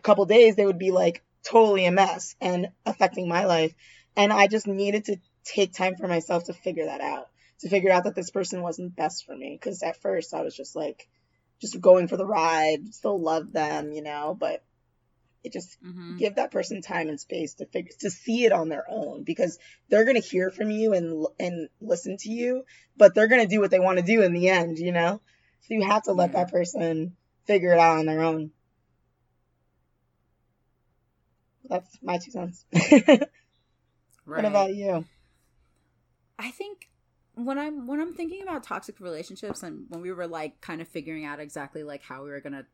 couple 0.04 0.26
days 0.26 0.58
they 0.58 0.66
would 0.66 0.80
be 0.80 0.92
like 0.92 1.24
totally 1.50 1.86
a 1.86 1.92
mess 1.92 2.36
and 2.42 2.68
affecting 2.86 3.28
my 3.28 3.46
life. 3.46 3.74
And 4.16 4.32
I 4.32 4.48
just 4.48 4.68
needed 4.68 5.06
to 5.06 5.18
take 5.44 5.74
time 5.74 5.96
for 5.96 6.08
myself 6.08 6.46
to 6.46 6.54
figure 6.54 6.86
that 6.86 7.02
out 7.02 7.28
to 7.60 7.70
figure 7.70 7.92
out 7.92 8.04
that 8.04 8.16
this 8.16 8.32
person 8.32 8.62
wasn't 8.62 8.96
best 8.96 9.26
for 9.26 9.36
me 9.36 9.58
because 9.60 9.82
at 9.84 10.02
first 10.02 10.34
I 10.34 10.42
was 10.42 10.56
just 10.56 10.76
like 10.76 11.08
just 11.62 11.80
going 11.80 12.08
for 12.08 12.18
the 12.18 12.26
ride, 12.26 12.94
still 12.94 13.20
love 13.20 13.52
them, 13.54 13.92
you 13.92 14.02
know, 14.02 14.36
but 14.38 14.64
it 15.44 15.54
just 15.54 15.78
Mhm. 15.84 16.18
give 16.18 16.36
that 16.36 16.52
person 16.52 16.82
time 16.82 17.08
and 17.08 17.20
space 17.20 17.56
to 17.56 17.66
figure 17.68 17.92
to 18.00 18.10
see 18.10 18.46
it 18.46 18.52
on 18.52 18.68
their 18.70 18.86
own 18.90 19.24
because 19.24 19.58
they're 19.90 20.06
going 20.06 20.22
to 20.22 20.28
hear 20.28 20.50
from 20.50 20.70
you 20.70 20.94
and 20.94 21.26
and 21.40 21.70
listen 21.80 22.18
to 22.18 22.30
you, 22.30 22.64
but 22.98 23.14
they're 23.16 23.28
going 23.28 23.42
to 23.42 23.48
do 23.48 23.62
what 23.62 23.72
they 23.72 23.80
want 23.80 24.00
to 24.00 24.06
do 24.06 24.22
in 24.22 24.34
the 24.34 24.50
end, 24.50 24.78
you 24.78 24.92
know? 24.92 25.22
So 25.62 25.74
you 25.74 25.84
have 25.84 26.04
to 26.04 26.14
let 26.14 26.32
Yeah. 26.32 26.44
that 26.44 26.52
person 26.52 27.16
figure 27.46 27.74
it 27.74 27.80
out 27.80 28.00
on 28.00 28.06
their 28.06 28.22
own. 28.22 28.52
That's 31.70 31.98
my 32.02 32.18
two 32.18 32.32
cents. 32.32 32.66
what 34.26 34.46
about 34.46 34.74
you? 34.74 35.06
I 36.38 36.52
think 36.52 36.90
when 37.36 37.58
I'm 37.58 37.88
when 37.88 38.00
I'm 38.00 38.14
thinking 38.14 38.42
about 38.42 38.64
toxic 38.64 39.00
relationships 39.00 39.64
and 39.64 39.86
when 39.90 40.02
we 40.02 40.12
were 40.12 40.28
like 40.28 40.62
kind 40.62 40.82
of 40.82 40.88
figuring 40.88 41.26
out 41.26 41.40
exactly 41.40 41.84
like 41.84 42.04
how 42.04 42.24
we 42.24 42.30
were 42.30 42.42
gonna 42.42 42.66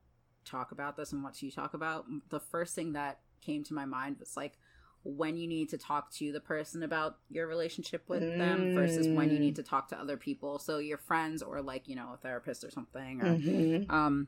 talk 0.45 0.71
about 0.71 0.97
this 0.97 1.11
and 1.13 1.23
what 1.23 1.35
to 1.35 1.51
talk 1.51 1.73
about, 1.73 2.05
the 2.29 2.39
first 2.39 2.75
thing 2.75 2.93
that 2.93 3.19
came 3.41 3.63
to 3.65 3.73
my 3.73 3.85
mind 3.85 4.17
was 4.19 4.35
like 4.37 4.57
when 5.03 5.35
you 5.35 5.47
need 5.47 5.69
to 5.69 5.77
talk 5.77 6.11
to 6.13 6.31
the 6.31 6.39
person 6.39 6.83
about 6.83 7.17
your 7.29 7.47
relationship 7.47 8.03
with 8.07 8.23
them 8.37 8.69
versus 8.73 9.09
when 9.09 9.31
you 9.31 9.37
Mm. 9.37 9.39
need 9.39 9.55
to 9.55 9.63
talk 9.63 9.87
to 9.89 9.99
other 9.99 10.15
people. 10.17 10.59
So 10.59 10.77
your 10.77 10.99
friends 10.99 11.41
or 11.41 11.61
like, 11.61 11.87
you 11.87 11.95
know, 11.95 12.13
a 12.13 12.17
therapist 12.17 12.63
or 12.63 12.69
something 12.69 13.21
or 13.21 13.39
hmm 13.39 13.83
um 13.89 14.27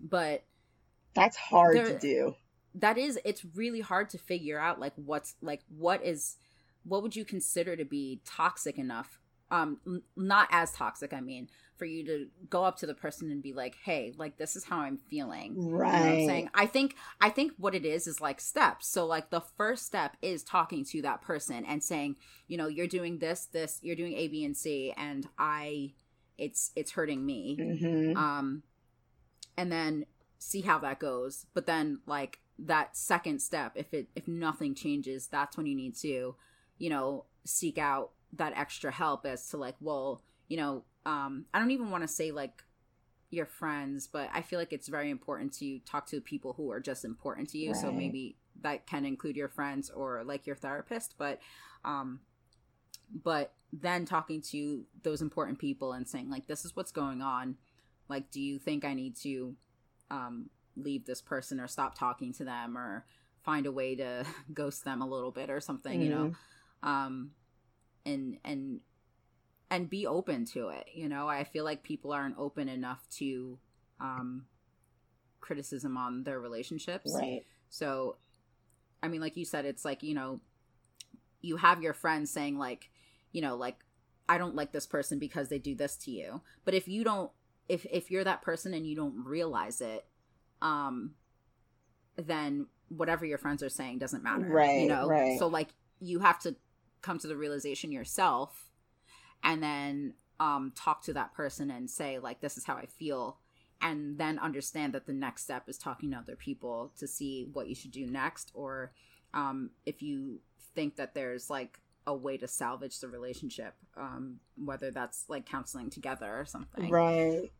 but 0.00 0.44
That's 1.14 1.36
hard 1.36 1.86
to 1.86 1.98
do. 1.98 2.34
That 2.78 2.98
is 2.98 3.18
it's 3.24 3.44
really 3.54 3.80
hard 3.80 4.10
to 4.10 4.18
figure 4.18 4.58
out 4.58 4.78
like 4.78 4.92
what's 4.96 5.34
like 5.40 5.62
what 5.68 6.04
is 6.04 6.36
what 6.84 7.02
would 7.02 7.16
you 7.16 7.24
consider 7.24 7.74
to 7.76 7.84
be 7.84 8.20
toxic 8.24 8.78
enough? 8.78 9.18
Um 9.50 10.02
not 10.16 10.48
as 10.50 10.72
toxic 10.72 11.12
i 11.12 11.20
mean 11.20 11.48
for 11.76 11.84
you 11.84 12.04
to 12.06 12.26
go 12.48 12.64
up 12.64 12.78
to 12.78 12.86
the 12.86 12.94
person 12.94 13.30
and 13.30 13.42
be 13.42 13.52
like 13.52 13.76
hey 13.84 14.12
like 14.16 14.38
this 14.38 14.56
is 14.56 14.64
how 14.64 14.78
i'm 14.80 14.96
feeling. 14.98 15.54
You 15.56 15.62
know 15.70 15.84
i'm 15.84 16.26
saying? 16.26 16.50
I 16.54 16.66
think 16.66 16.96
i 17.20 17.30
think 17.30 17.52
what 17.56 17.74
it 17.74 17.84
is 17.86 18.06
is 18.06 18.20
like 18.20 18.40
steps. 18.40 18.88
So 18.88 19.06
like 19.06 19.30
the 19.30 19.40
first 19.40 19.86
step 19.86 20.16
is 20.20 20.42
talking 20.42 20.84
to 20.86 21.02
that 21.02 21.22
person 21.22 21.64
and 21.64 21.82
saying 21.82 22.16
you 22.48 22.56
know 22.56 22.66
you're 22.66 22.88
doing 22.88 23.18
this 23.18 23.46
this 23.46 23.78
you're 23.82 23.96
doing 23.96 24.14
a 24.14 24.26
b 24.28 24.44
and 24.44 24.56
c 24.56 24.92
and 24.96 25.28
i 25.38 25.92
it's 26.38 26.72
it's 26.74 26.92
hurting 26.92 27.24
me. 27.24 27.56
Hmm 27.56 28.16
um 28.16 28.62
and 29.56 29.70
then 29.70 30.06
see 30.38 30.62
how 30.62 30.78
that 30.80 30.98
goes. 30.98 31.46
But 31.54 31.66
then 31.66 32.00
like 32.06 32.40
that 32.58 32.96
second 32.96 33.40
step 33.40 33.72
if 33.74 33.92
it 33.92 34.08
if 34.16 34.26
nothing 34.26 34.74
changes 34.74 35.26
that's 35.26 35.56
when 35.56 35.66
you 35.66 35.74
need 35.74 35.94
to 35.94 36.34
you 36.78 36.88
know 36.88 37.24
seek 37.44 37.78
out 37.78 38.12
that 38.32 38.52
extra 38.56 38.90
help 38.90 39.26
as 39.26 39.48
to 39.48 39.56
like 39.56 39.76
well 39.80 40.22
you 40.48 40.56
know 40.56 40.82
um 41.04 41.44
i 41.52 41.58
don't 41.58 41.70
even 41.70 41.90
want 41.90 42.02
to 42.02 42.08
say 42.08 42.30
like 42.30 42.62
your 43.30 43.46
friends 43.46 44.06
but 44.06 44.30
i 44.32 44.40
feel 44.40 44.58
like 44.58 44.72
it's 44.72 44.88
very 44.88 45.10
important 45.10 45.52
to 45.52 45.78
talk 45.80 46.06
to 46.06 46.20
people 46.20 46.54
who 46.54 46.70
are 46.70 46.80
just 46.80 47.04
important 47.04 47.48
to 47.48 47.58
you. 47.58 47.74
So 47.74 47.90
maybe 47.92 48.36
that 48.62 48.86
can 48.86 49.04
include 49.04 49.36
your 49.36 49.48
friends 49.48 49.90
or 49.90 50.22
like 50.24 50.46
your 50.46 50.56
therapist 50.56 51.14
but 51.18 51.40
um 51.84 52.20
but 53.22 53.52
then 53.72 54.04
talking 54.04 54.40
to 54.40 54.84
those 55.02 55.20
important 55.22 55.58
people 55.58 55.92
and 55.92 56.08
saying 56.08 56.30
like 56.30 56.46
this 56.46 56.64
is 56.64 56.74
what's 56.74 56.92
going 56.92 57.20
on. 57.20 57.56
Like 58.08 58.30
do 58.30 58.40
you 58.40 58.58
think 58.58 58.84
i 58.84 58.94
need 58.94 59.16
to 59.16 59.56
um 60.10 60.48
leave 60.76 61.04
this 61.06 61.20
person 61.22 61.60
or 61.60 61.66
stop 61.68 61.98
talking 61.98 62.32
to 62.32 62.44
them 62.44 62.76
or 62.76 63.04
find 63.44 63.66
a 63.66 63.72
way 63.72 63.94
to 63.96 64.24
ghost 64.54 64.84
them 64.84 65.02
a 65.02 65.06
little 65.06 65.30
bit 65.30 65.50
or 65.50 65.60
something 65.60 66.00
you 66.02 66.10
know 66.10 66.32
um 66.82 67.30
and 68.04 68.38
and 68.44 68.80
and 69.70 69.90
be 69.90 70.06
open 70.06 70.44
to 70.44 70.68
it 70.68 70.86
you 70.94 71.08
know 71.08 71.28
i 71.28 71.44
feel 71.44 71.64
like 71.64 71.82
people 71.82 72.12
aren't 72.12 72.38
open 72.38 72.68
enough 72.68 73.08
to 73.10 73.58
um 74.00 74.46
criticism 75.40 75.96
on 75.96 76.24
their 76.24 76.40
relationships 76.40 77.12
Right. 77.14 77.44
so, 77.68 78.16
I 79.02 79.08
mean, 79.08 79.20
like 79.20 79.36
you 79.36 79.44
said, 79.44 79.64
it's 79.64 79.84
like, 79.84 80.02
you 80.02 80.14
know, 80.14 80.40
you 81.40 81.56
have 81.56 81.82
your 81.82 81.92
friends 81.92 82.30
saying, 82.30 82.58
like, 82.58 82.90
you 83.32 83.42
know, 83.42 83.56
like, 83.56 83.76
I 84.28 84.38
don't 84.38 84.54
like 84.54 84.72
this 84.72 84.86
person 84.86 85.18
because 85.18 85.48
they 85.48 85.58
do 85.58 85.74
this 85.74 85.96
to 85.98 86.10
you. 86.10 86.40
But 86.64 86.74
if 86.74 86.88
you 86.88 87.04
don't, 87.04 87.30
if, 87.68 87.86
if 87.90 88.10
you're 88.10 88.24
that 88.24 88.42
person 88.42 88.74
and 88.74 88.86
you 88.86 88.96
don't 88.96 89.24
realize 89.24 89.80
it, 89.80 90.06
um, 90.62 91.12
then 92.16 92.66
whatever 92.88 93.24
your 93.24 93.38
friends 93.38 93.62
are 93.62 93.68
saying 93.68 93.98
doesn't 93.98 94.22
matter. 94.22 94.46
Right, 94.46 94.80
You 94.82 94.88
know? 94.88 95.06
right. 95.08 95.38
So, 95.38 95.46
like, 95.48 95.68
you 96.00 96.20
have 96.20 96.38
to 96.40 96.56
come 97.02 97.18
to 97.18 97.26
the 97.26 97.36
realization 97.36 97.92
yourself 97.92 98.70
and 99.44 99.62
then 99.62 100.14
um 100.40 100.72
talk 100.74 101.02
to 101.02 101.12
that 101.12 101.32
person 101.34 101.70
and 101.70 101.88
say 101.88 102.18
like 102.18 102.40
this 102.40 102.56
is 102.58 102.64
how 102.64 102.74
i 102.74 102.84
feel 102.98 103.38
and 103.80 104.18
then 104.18 104.38
understand 104.38 104.92
that 104.92 105.06
the 105.06 105.12
next 105.12 105.42
step 105.44 105.68
is 105.68 105.78
talking 105.78 106.10
to 106.10 106.16
other 106.16 106.34
people 106.36 106.92
to 106.98 107.06
see 107.06 107.46
what 107.52 107.68
you 107.68 107.74
should 107.74 107.90
do 107.92 108.06
next 108.06 108.50
or 108.54 108.92
um 109.34 109.70
if 109.86 110.02
you 110.02 110.40
think 110.74 110.96
that 110.96 111.14
there's 111.14 111.48
like 111.48 111.78
a 112.06 112.14
way 112.14 112.36
to 112.36 112.48
salvage 112.48 112.98
the 113.00 113.08
relationship 113.08 113.74
um 113.96 114.36
whether 114.62 114.90
that's 114.90 115.24
like 115.28 115.46
counseling 115.46 115.88
together 115.90 116.34
or 116.38 116.44
something 116.44 116.90
Right. 116.90 117.52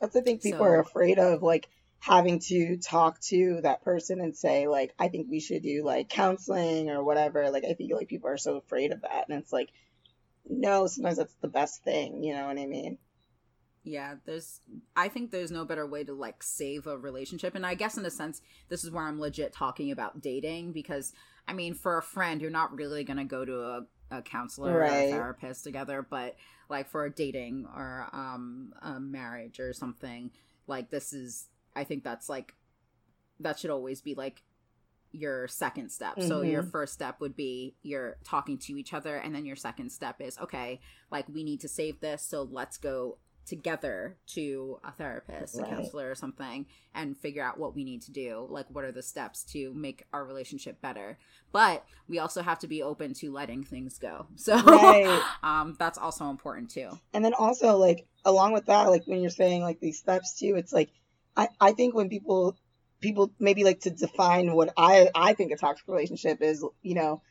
That's 0.00 0.14
the 0.14 0.22
thing 0.22 0.38
people 0.38 0.60
So- 0.60 0.64
are 0.64 0.80
afraid 0.80 1.18
of, 1.18 1.42
like 1.42 1.68
having 2.00 2.38
to 2.38 2.76
talk 2.76 3.20
to 3.20 3.60
that 3.62 3.82
person 3.82 4.20
and 4.20 4.36
say, 4.36 4.68
like, 4.68 4.94
I 4.98 5.08
think 5.08 5.28
we 5.30 5.40
should 5.40 5.62
do 5.62 5.82
like 5.84 6.08
counseling 6.08 6.90
or 6.90 7.02
whatever. 7.02 7.50
Like, 7.50 7.64
I 7.64 7.74
feel 7.74 7.96
like 7.96 8.08
people 8.08 8.30
are 8.30 8.38
so 8.38 8.56
afraid 8.56 8.92
of 8.92 9.02
that. 9.02 9.28
And 9.28 9.38
it's 9.38 9.52
like, 9.52 9.70
no, 10.48 10.86
sometimes 10.86 11.18
that's 11.18 11.34
the 11.40 11.48
best 11.48 11.82
thing. 11.82 12.22
You 12.22 12.34
know 12.34 12.46
what 12.46 12.58
I 12.58 12.66
mean? 12.66 12.98
yeah 13.88 14.14
there's 14.26 14.60
i 14.96 15.08
think 15.08 15.30
there's 15.30 15.50
no 15.50 15.64
better 15.64 15.86
way 15.86 16.04
to 16.04 16.12
like 16.12 16.42
save 16.42 16.86
a 16.86 16.98
relationship 16.98 17.54
and 17.54 17.64
i 17.64 17.74
guess 17.74 17.96
in 17.96 18.04
a 18.04 18.10
sense 18.10 18.42
this 18.68 18.84
is 18.84 18.90
where 18.90 19.04
i'm 19.04 19.20
legit 19.20 19.52
talking 19.52 19.90
about 19.90 20.20
dating 20.20 20.72
because 20.72 21.12
i 21.46 21.52
mean 21.52 21.74
for 21.74 21.98
a 21.98 22.02
friend 22.02 22.40
you're 22.40 22.50
not 22.50 22.74
really 22.74 23.04
gonna 23.04 23.24
go 23.24 23.44
to 23.44 23.60
a, 23.60 23.86
a 24.10 24.22
counselor 24.22 24.72
or 24.72 24.84
a 24.84 25.10
therapist 25.10 25.64
together 25.64 26.06
but 26.08 26.36
like 26.68 26.88
for 26.88 27.04
a 27.04 27.10
dating 27.10 27.66
or 27.74 28.08
um 28.12 28.72
a 28.82 29.00
marriage 29.00 29.58
or 29.58 29.72
something 29.72 30.30
like 30.66 30.90
this 30.90 31.12
is 31.12 31.48
i 31.78 31.84
think 31.84 32.02
that's 32.04 32.28
like 32.28 32.54
that 33.40 33.58
should 33.58 33.70
always 33.70 34.00
be 34.00 34.14
like 34.14 34.42
your 35.10 35.48
second 35.48 35.90
step. 35.90 36.20
So 36.20 36.42
your 36.42 36.62
first 36.62 36.92
step 36.92 37.18
would 37.20 37.34
be 37.34 37.74
you're 37.82 38.18
talking 38.24 38.58
to 38.58 38.76
each 38.78 38.92
other 38.92 39.16
and 39.16 39.34
then 39.34 39.46
your 39.46 39.56
second 39.56 39.90
step 39.90 40.16
is 40.20 40.38
okay, 40.38 40.80
like 41.10 41.26
we 41.28 41.44
need 41.44 41.60
to 41.60 41.68
save 41.68 42.00
this, 42.00 42.22
so 42.22 42.42
let's 42.42 42.76
go 42.76 43.16
together 43.46 44.18
to 44.26 44.78
a 44.84 44.92
therapist, 44.92 45.54
Right. 45.56 45.66
a 45.66 45.70
counselor, 45.70 46.10
or 46.10 46.14
something, 46.14 46.66
and 46.94 47.16
figure 47.16 47.42
out 47.42 47.58
what 47.58 47.74
we 47.74 47.84
need 47.84 48.02
to 48.02 48.12
do. 48.12 48.46
Like, 48.50 48.66
what 48.68 48.84
are 48.84 48.92
the 48.92 49.02
steps 49.02 49.42
to 49.52 49.72
make 49.72 50.04
our 50.12 50.26
relationship 50.26 50.82
better? 50.82 51.18
But 51.52 51.86
we 52.06 52.18
also 52.18 52.42
have 52.42 52.58
to 52.58 52.66
be 52.66 52.82
open 52.82 53.14
to 53.14 53.32
letting 53.32 53.64
things 53.64 53.98
go. 53.98 54.26
So, 54.36 54.56
Right. 54.60 55.22
um, 55.42 55.74
that's 55.78 55.96
also 55.96 56.28
important 56.28 56.68
too. 56.70 56.90
And 57.14 57.24
then 57.24 57.32
also 57.32 57.78
like 57.78 58.06
along 58.26 58.52
with 58.52 58.66
that, 58.66 58.90
like 58.90 59.04
when 59.06 59.22
you're 59.22 59.30
saying 59.30 59.62
like 59.62 59.80
these 59.80 59.98
steps 59.98 60.38
too, 60.38 60.56
it's 60.56 60.74
like 60.74 60.90
I, 61.60 61.72
think 61.72 61.94
when 61.94 62.08
people 62.08 62.56
people 63.00 63.30
maybe 63.38 63.64
like 63.64 63.80
to 63.80 63.90
define 63.90 64.52
what 64.52 64.72
I 64.76 65.08
I 65.14 65.34
think 65.34 65.52
a 65.52 65.56
toxic 65.56 65.86
relationship 65.86 66.42
is, 66.42 66.64
you 66.82 66.94
know, 66.94 67.22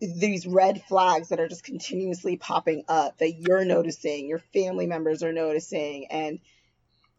these 0.00 0.46
red 0.46 0.82
flags 0.82 1.28
that 1.28 1.40
are 1.40 1.48
just 1.48 1.64
continuously 1.64 2.36
popping 2.36 2.84
up 2.88 3.18
that 3.18 3.34
you're 3.38 3.64
noticing, 3.64 4.28
your 4.28 4.38
family 4.38 4.86
members 4.86 5.22
are 5.22 5.32
noticing, 5.32 6.06
and 6.10 6.38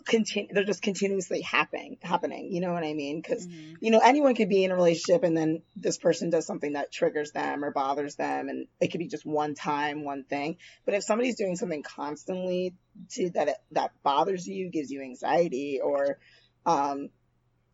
continue 0.05 0.53
they're 0.53 0.63
just 0.63 0.81
continuously 0.81 1.41
happening 1.41 1.97
happening. 2.01 2.51
You 2.51 2.61
know 2.61 2.73
what 2.73 2.83
I 2.83 2.93
mean? 2.93 3.21
Because 3.21 3.47
Mhm. 3.47 3.77
you 3.81 3.91
know 3.91 3.99
anyone 3.99 4.35
could 4.35 4.49
be 4.49 4.63
in 4.63 4.71
a 4.71 4.75
relationship 4.75 5.23
and 5.23 5.35
then 5.35 5.63
this 5.75 5.97
person 5.97 6.29
does 6.29 6.45
something 6.45 6.73
that 6.73 6.91
triggers 6.91 7.31
them 7.31 7.63
or 7.65 7.71
bothers 7.71 8.15
them 8.15 8.49
and 8.49 8.67
it 8.79 8.89
could 8.91 8.99
be 8.99 9.07
just 9.07 9.25
one 9.25 9.55
time 9.55 10.03
one 10.03 10.23
thing 10.23 10.57
but 10.85 10.93
if 10.93 11.03
somebody's 11.03 11.35
doing 11.35 11.55
something 11.55 11.83
constantly 11.83 12.75
to 13.09 13.29
that 13.31 13.61
that 13.71 13.91
bothers 14.03 14.47
you 14.47 14.69
gives 14.69 14.91
you 14.91 15.01
anxiety 15.01 15.79
or 15.83 16.19
um 16.65 17.09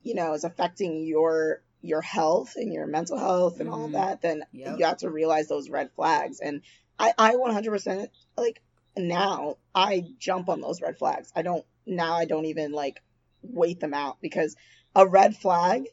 you 0.03 0.15
know 0.15 0.34
is 0.34 0.43
affecting 0.43 1.05
your 1.05 1.61
your 1.82 2.01
health 2.01 2.53
and 2.55 2.73
your 2.73 2.88
mental 2.88 3.17
health 3.17 3.59
and 3.59 3.69
all 3.69 3.89
Mhm. 3.89 3.93
that 3.93 4.21
then 4.21 4.43
Yep. 4.51 4.79
you 4.79 4.86
have 4.86 4.97
to 4.97 5.09
realize 5.09 5.47
those 5.47 5.69
red 5.69 5.91
flags 5.93 6.39
and 6.39 6.61
i 6.97 7.13
i 7.17 7.36
100% 7.36 8.09
like 8.38 8.61
now 8.97 9.57
i 9.73 10.05
jump 10.19 10.49
on 10.49 10.61
those 10.61 10.82
red 10.82 10.97
flags 10.97 11.32
i 11.36 11.41
don't 11.41 11.65
now 11.86 12.13
i 12.13 12.25
don't 12.25 12.45
even 12.45 12.71
like 12.71 13.01
wait 13.41 13.79
them 13.79 13.93
out 13.93 14.17
because 14.21 14.55
a 14.95 15.07
red 15.07 15.36
flag 15.36 15.86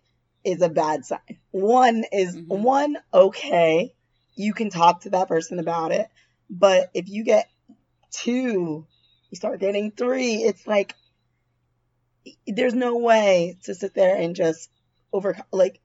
is 0.44 0.62
a 0.62 0.68
bad 0.68 1.04
sign 1.04 1.20
one 1.50 2.04
is 2.12 2.36
Mhm. 2.36 2.46
one 2.48 2.96
okay 3.12 3.92
you 4.34 4.52
can 4.54 4.70
talk 4.70 5.02
to 5.02 5.10
that 5.10 5.28
person 5.28 5.58
about 5.58 5.92
it 5.92 6.08
but 6.50 6.90
if 6.94 7.08
you 7.08 7.24
get 7.24 7.48
two 8.10 8.86
you 9.30 9.36
start 9.36 9.60
getting 9.60 9.90
three 9.90 10.36
it's 10.36 10.66
like 10.66 10.94
there's 12.46 12.74
no 12.74 12.96
way 12.98 13.56
to 13.64 13.74
sit 13.74 13.94
there 13.94 14.16
and 14.16 14.34
just 14.36 14.70
over 15.12 15.36
like 15.52 15.80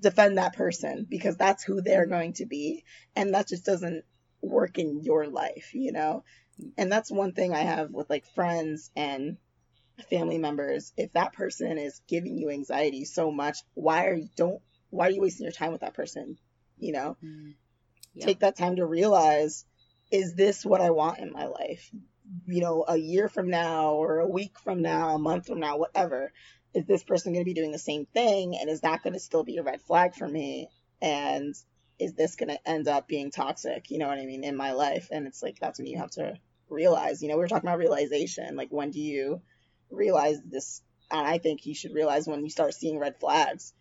defend 0.00 0.38
that 0.38 0.54
person 0.54 1.06
because 1.08 1.36
that's 1.36 1.62
who 1.64 1.80
they're 1.80 2.06
going 2.06 2.32
to 2.34 2.46
be 2.46 2.84
and 3.16 3.34
that 3.34 3.48
just 3.48 3.64
doesn't 3.64 4.04
work 4.42 4.78
in 4.78 5.02
your 5.02 5.26
life 5.26 5.70
you 5.74 5.92
know 5.92 6.24
and 6.76 6.90
that's 6.90 7.10
one 7.10 7.32
thing 7.32 7.52
i 7.54 7.60
have 7.60 7.90
with 7.90 8.08
like 8.10 8.24
friends 8.34 8.90
and 8.96 9.36
family 10.10 10.38
members 10.38 10.92
if 10.96 11.12
that 11.12 11.32
person 11.32 11.78
is 11.78 12.00
giving 12.08 12.36
you 12.36 12.50
anxiety 12.50 13.04
so 13.04 13.30
much 13.30 13.58
why 13.74 14.06
are 14.06 14.14
you 14.14 14.28
don't 14.36 14.60
why 14.90 15.06
are 15.06 15.10
you 15.10 15.20
wasting 15.20 15.44
your 15.44 15.52
time 15.52 15.72
with 15.72 15.82
that 15.82 15.94
person 15.94 16.36
you 16.78 16.92
know 16.92 17.16
Mm. 17.24 17.54
Yep. 18.14 18.26
take 18.26 18.38
that 18.40 18.56
time 18.56 18.76
to 18.76 18.86
realize 18.86 19.64
is 20.10 20.34
this 20.34 20.64
what 20.64 20.80
I 20.80 20.90
want 20.90 21.18
in 21.18 21.32
my 21.32 21.46
life? 21.46 21.90
You 22.46 22.60
know, 22.60 22.84
a 22.86 22.96
year 22.96 23.28
from 23.28 23.50
now 23.50 23.94
or 23.94 24.20
a 24.20 24.28
week 24.28 24.58
from 24.60 24.80
now, 24.82 25.14
a 25.14 25.18
month 25.18 25.46
from 25.46 25.60
now, 25.60 25.76
whatever. 25.76 26.32
Is 26.72 26.86
this 26.86 27.04
person 27.04 27.32
going 27.32 27.44
to 27.44 27.48
be 27.48 27.54
doing 27.54 27.72
the 27.72 27.78
same 27.78 28.06
thing? 28.06 28.56
And 28.56 28.70
is 28.70 28.80
that 28.82 29.02
going 29.02 29.14
to 29.14 29.20
still 29.20 29.44
be 29.44 29.56
a 29.58 29.62
red 29.62 29.80
flag 29.80 30.14
for 30.14 30.26
me? 30.26 30.68
And 31.02 31.54
is 31.98 32.14
this 32.14 32.36
going 32.36 32.48
to 32.48 32.68
end 32.68 32.88
up 32.88 33.06
being 33.08 33.30
toxic? 33.30 33.90
You 33.90 33.98
know 33.98 34.08
what 34.08 34.18
I 34.18 34.26
mean? 34.26 34.44
In 34.44 34.56
my 34.56 34.72
life. 34.72 35.08
And 35.10 35.26
it's 35.26 35.42
like, 35.42 35.58
that's 35.60 35.78
when 35.78 35.86
you 35.86 35.98
have 35.98 36.10
to 36.12 36.38
realize, 36.68 37.22
you 37.22 37.28
know, 37.28 37.36
we 37.36 37.42
were 37.42 37.48
talking 37.48 37.68
about 37.68 37.78
realization. 37.78 38.56
Like, 38.56 38.70
when 38.70 38.90
do 38.90 39.00
you 39.00 39.42
realize 39.90 40.40
this? 40.44 40.82
And 41.10 41.26
I 41.26 41.38
think 41.38 41.66
you 41.66 41.74
should 41.74 41.94
realize 41.94 42.26
when 42.26 42.42
you 42.42 42.50
start 42.50 42.74
seeing 42.74 42.98
red 42.98 43.20
flags 43.20 43.72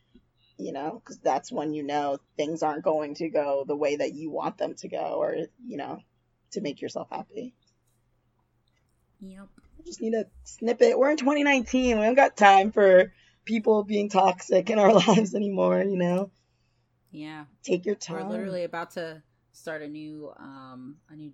you 0.57 0.71
know, 0.71 1.01
because 1.03 1.17
that's 1.19 1.51
when 1.51 1.73
you 1.73 1.83
know 1.83 2.19
things 2.37 2.63
aren't 2.63 2.83
going 2.83 3.15
to 3.15 3.29
go 3.29 3.63
the 3.67 3.75
way 3.75 3.95
that 3.95 4.13
you 4.13 4.29
want 4.29 4.57
them 4.57 4.75
to 4.75 4.87
go, 4.87 5.15
or 5.19 5.35
you 5.65 5.77
know, 5.77 5.99
to 6.51 6.61
make 6.61 6.81
yourself 6.81 7.07
happy. 7.11 7.53
Yep. 9.21 9.47
You 9.79 9.85
just 9.85 10.01
need 10.01 10.11
to 10.11 10.27
snip 10.43 10.81
it. 10.81 10.97
We're 10.97 11.11
in 11.11 11.17
2019. 11.17 11.97
We 11.97 12.05
don't 12.05 12.15
got 12.15 12.37
time 12.37 12.71
for 12.71 13.11
people 13.45 13.83
being 13.83 14.09
toxic 14.09 14.69
in 14.69 14.79
our 14.79 14.93
lives 15.07 15.33
anymore. 15.33 15.81
You 15.81 15.97
know, 15.97 16.31
Yeah. 17.13 17.45
take 17.63 17.85
your 17.85 17.95
time. 17.95 18.25
We're 18.25 18.31
literally 18.31 18.63
about 18.63 18.91
to 18.91 19.21
start 19.51 19.81
a 19.83 19.87
new 19.87 20.31
um 20.37 20.97
a 21.09 21.15
new 21.15 21.31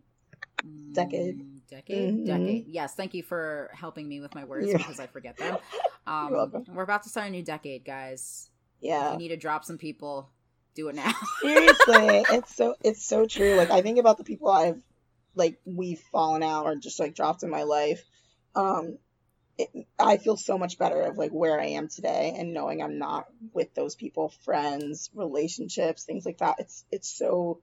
mm, 0.63 0.93
Decade. 0.93 1.67
Decade. 1.69 2.13
Mhm. 2.13 2.25
Decade. 2.25 2.67
Yes, 2.67 2.95
thank 2.95 3.13
you 3.13 3.23
for 3.23 3.71
helping 3.73 4.07
me 4.07 4.19
with 4.19 4.35
my 4.35 4.43
words 4.43 4.71
because 4.71 4.99
I 4.99 5.07
forget 5.07 5.37
them. 5.37 5.57
Um 6.07 6.65
we're 6.73 6.83
about 6.83 7.03
to 7.03 7.09
start 7.09 7.27
a 7.27 7.29
new 7.29 7.43
decade, 7.43 7.85
guys. 7.85 8.49
Yeah, 8.79 9.11
you 9.11 9.17
need 9.17 9.27
to 9.27 9.37
drop 9.37 9.63
some 9.63 9.77
people, 9.77 10.31
do 10.73 10.87
it 10.89 10.95
now. 10.95 11.11
seriously, 11.41 12.23
it's 12.31 12.55
so 12.55 12.75
it's 12.83 13.05
so 13.05 13.27
true. 13.27 13.55
Like 13.55 13.69
I 13.69 13.81
think 13.81 13.99
about 13.99 14.17
the 14.17 14.23
people 14.23 14.49
I've 14.49 14.81
like 15.35 15.59
we've 15.65 15.99
fallen 16.11 16.41
out 16.41 16.65
or 16.65 16.75
just 16.75 16.99
like 16.99 17.13
dropped 17.13 17.43
in 17.43 17.49
my 17.51 17.63
life. 17.63 18.03
Um, 18.55 18.97
it, 19.59 19.87
I 19.99 20.15
feel 20.17 20.37
so 20.37 20.57
much 20.57 20.77
better 20.77 21.01
of 21.01 21.17
like 21.17 21.31
where 21.31 21.59
I 21.59 21.67
am 21.71 21.89
today 21.89 22.33
and 22.37 22.53
knowing 22.53 22.81
I'm 22.81 22.97
not 22.97 23.27
with 23.53 23.73
those 23.75 23.93
people, 23.93 24.29
friends, 24.45 25.09
relationships, 25.13 26.05
things 26.05 26.25
like 26.25 26.37
that. 26.37 26.55
It's 26.59 26.85
it's 26.91 27.09
so 27.09 27.59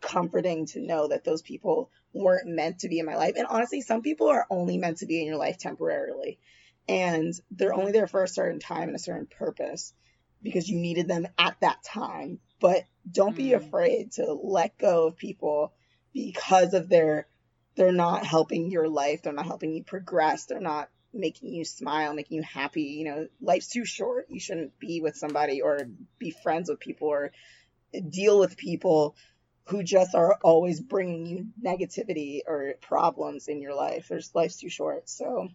comforting 0.00 0.66
to 0.66 0.80
know 0.80 1.08
that 1.08 1.24
those 1.24 1.42
people 1.42 1.90
weren't 2.12 2.46
meant 2.46 2.80
to 2.80 2.88
be 2.88 3.00
in 3.00 3.06
my 3.06 3.16
life. 3.16 3.34
And 3.36 3.46
honestly, 3.48 3.80
some 3.80 4.02
people 4.02 4.28
are 4.28 4.46
only 4.50 4.78
meant 4.78 4.98
to 4.98 5.06
be 5.06 5.20
in 5.20 5.26
your 5.26 5.36
life 5.36 5.58
temporarily. 5.58 6.38
And 6.88 7.32
they're 7.50 7.74
only 7.74 7.92
there 7.92 8.06
for 8.06 8.22
a 8.22 8.28
certain 8.28 8.60
time 8.60 8.88
and 8.88 8.96
a 8.96 9.00
certain 9.00 9.26
purpose 9.26 9.92
because 10.42 10.68
you 10.68 10.78
needed 10.78 11.08
them 11.08 11.26
at 11.38 11.56
that 11.60 11.82
time. 11.82 12.38
But 12.60 12.84
don't 13.10 13.36
be 13.36 13.50
Mm. 13.50 13.56
afraid 13.56 14.12
to 14.12 14.32
let 14.32 14.78
go 14.78 15.08
of 15.08 15.16
people 15.16 15.72
because 16.12 16.74
of 16.74 16.88
their 16.88 17.26
they're 17.74 17.90
not 17.92 18.26
helping 18.26 18.70
your 18.70 18.88
life, 18.88 19.22
they're 19.22 19.32
not 19.32 19.46
helping 19.46 19.72
you 19.72 19.82
progress, 19.82 20.44
they're 20.44 20.60
not 20.60 20.90
making 21.12 21.52
you 21.52 21.64
smile, 21.64 22.14
making 22.14 22.38
you 22.38 22.42
happy. 22.42 22.82
You 22.82 23.04
know, 23.04 23.26
life's 23.40 23.68
too 23.68 23.84
short. 23.84 24.26
You 24.30 24.40
shouldn't 24.40 24.78
be 24.78 25.00
with 25.00 25.16
somebody 25.16 25.60
or 25.62 25.78
be 26.18 26.34
friends 26.42 26.68
with 26.70 26.80
people 26.80 27.08
or 27.08 27.32
deal 28.08 28.38
with 28.38 28.56
people 28.56 29.16
who 29.66 29.82
just 29.82 30.14
are 30.14 30.38
always 30.42 30.80
bringing 30.80 31.26
you 31.26 31.46
negativity 31.64 32.40
or 32.46 32.74
problems 32.80 33.48
in 33.48 33.60
your 33.60 33.74
life. 33.74 34.08
There's 34.08 34.34
life's 34.34 34.56
too 34.58 34.68
short. 34.68 35.08
So 35.08 35.48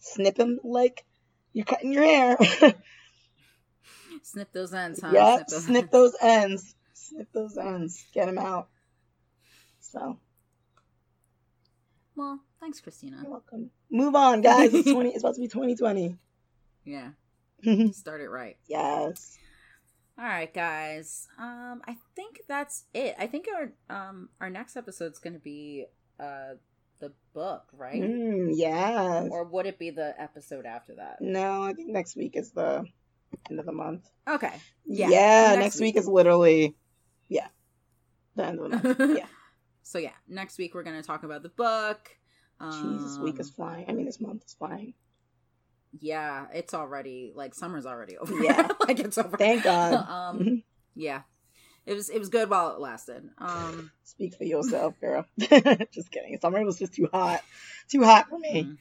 snip 0.00 0.34
them 0.36 0.58
like 0.64 1.04
you're 1.52 1.64
cutting 1.64 1.92
your 1.92 2.02
hair. 2.04 2.36
Snip 4.22 4.52
those 4.52 4.72
ends, 4.72 5.00
huh? 5.00 5.10
yeah, 5.12 5.36
Snip 5.36 5.46
those 5.48 5.64
snip 5.64 5.76
ends. 5.84 5.92
those 5.92 6.14
ends. 6.20 6.74
Snip 6.94 7.32
those 7.32 7.58
ends. 7.58 8.04
Get 8.14 8.26
them 8.26 8.38
out. 8.38 8.68
So 9.80 10.18
Well, 12.14 12.40
thanks, 12.62 12.80
Christina. 12.80 13.18
you're 13.20 13.30
welcome. 13.30 13.70
Move 13.90 14.14
on, 14.14 14.40
guys. 14.40 14.72
It's 14.72 14.90
twenty. 14.90 15.10
It's 15.14 15.22
about 15.22 15.34
to 15.34 15.40
be 15.40 15.48
2020. 15.48 16.16
Yeah, 16.84 17.10
yes. 17.62 17.96
start 17.98 18.20
it 18.22 18.28
right. 18.30 18.56
Yes. 18.66 19.36
All 20.18 20.24
right, 20.24 20.52
guys. 20.52 21.26
Um, 21.38 21.82
I 21.86 21.96
think 22.16 22.40
that's 22.48 22.84
it. 22.94 23.14
I 23.18 23.26
think 23.26 23.46
our 23.54 23.72
um 23.94 24.28
our 24.40 24.48
next 24.50 24.76
episode's 24.76 25.18
gonna 25.18 25.38
be 25.38 25.86
uh 26.20 26.54
the 27.00 27.12
book, 27.34 27.64
right? 27.72 28.00
Mm, 28.00 28.50
yes. 28.54 29.28
Or 29.30 29.44
would 29.44 29.66
it 29.66 29.78
be 29.78 29.90
the 29.90 30.14
episode 30.20 30.64
after 30.66 30.94
that? 30.96 31.16
No, 31.20 31.62
I 31.62 31.72
think 31.72 31.90
next 31.90 32.14
week 32.16 32.36
is 32.36 32.52
the 32.52 32.84
end 33.50 33.58
of 33.58 33.66
the 33.66 33.72
month. 33.72 34.08
Okay. 34.28 34.52
Yeah, 34.86 35.08
Yeah, 35.08 35.46
next, 35.50 35.58
next 35.60 35.80
week. 35.80 35.94
week. 35.94 36.00
is 36.00 36.06
literally, 36.06 36.76
yeah, 37.28 37.48
the 38.36 38.44
end 38.44 38.60
of 38.60 38.70
the 38.70 38.88
month. 38.94 39.00
Yeah, 39.18 39.26
So 39.82 39.98
yeah, 39.98 40.12
next 40.28 40.58
week 40.58 40.74
we're 40.74 40.84
gonna 40.84 41.02
talk 41.02 41.24
about 41.24 41.42
the 41.42 41.48
book. 41.48 42.10
Jeez, 42.62 43.02
this 43.02 43.18
week 43.18 43.40
is 43.40 43.48
Um, 43.48 43.54
flying. 43.54 43.84
I 43.88 43.92
mean, 43.92 44.06
this 44.06 44.20
month 44.20 44.44
is 44.46 44.54
flying. 44.54 44.94
Yeah, 46.00 46.46
it's 46.54 46.72
already 46.74 47.32
like 47.34 47.54
summer's 47.54 47.86
already 47.86 48.16
over. 48.18 48.34
Yeah. 48.42 48.68
like 48.86 48.98
it's 49.00 49.18
over. 49.18 49.36
Thank 49.36 49.64
God. 49.64 49.94
um, 50.08 50.62
yeah, 50.94 51.22
it 51.86 51.94
was 51.94 52.08
it 52.08 52.18
was 52.18 52.28
good 52.28 52.48
while 52.48 52.70
it 52.74 52.80
lasted. 52.80 53.28
Um, 53.38 53.90
Speak 54.04 54.34
for 54.36 54.44
yourself, 54.44 54.94
girl. 55.00 55.26
just 55.38 56.10
kidding. 56.10 56.38
Summer 56.40 56.64
was 56.64 56.78
just 56.78 56.94
too 56.94 57.08
hot, 57.12 57.42
too 57.90 58.02
hot 58.04 58.28
for 58.28 58.38
me. 58.38 58.64
mm, 58.64 58.76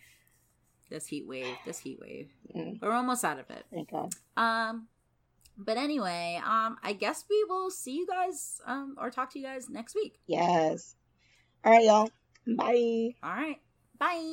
this 0.89 1.07
heat 1.07 1.27
wave, 1.27 1.55
this 1.65 1.79
heat 1.79 1.99
wave. 2.01 2.29
Mm, 2.55 2.79
we're 2.81 2.91
almost 2.93 3.25
out 3.25 3.39
of 3.39 3.49
it. 3.49 3.65
thank 3.73 3.89
God. 3.91 4.13
Um, 4.37 4.87
but 5.57 5.77
anyway, 5.77 6.39
um, 6.45 6.77
I 6.83 6.93
guess 6.93 7.25
we 7.29 7.43
will 7.49 7.69
see 7.71 7.95
you 7.97 8.07
guys, 8.07 8.61
um, 8.65 8.95
or 8.99 9.09
talk 9.09 9.31
to 9.33 9.39
you 9.39 9.45
guys 9.45 9.69
next 9.69 9.95
week. 9.95 10.19
Yes. 10.27 10.95
All 11.65 11.71
right, 11.73 11.83
y'all. 11.85 12.09
Bye. 12.47 13.15
All 13.21 13.29
right, 13.35 13.57
bye. 14.01 14.31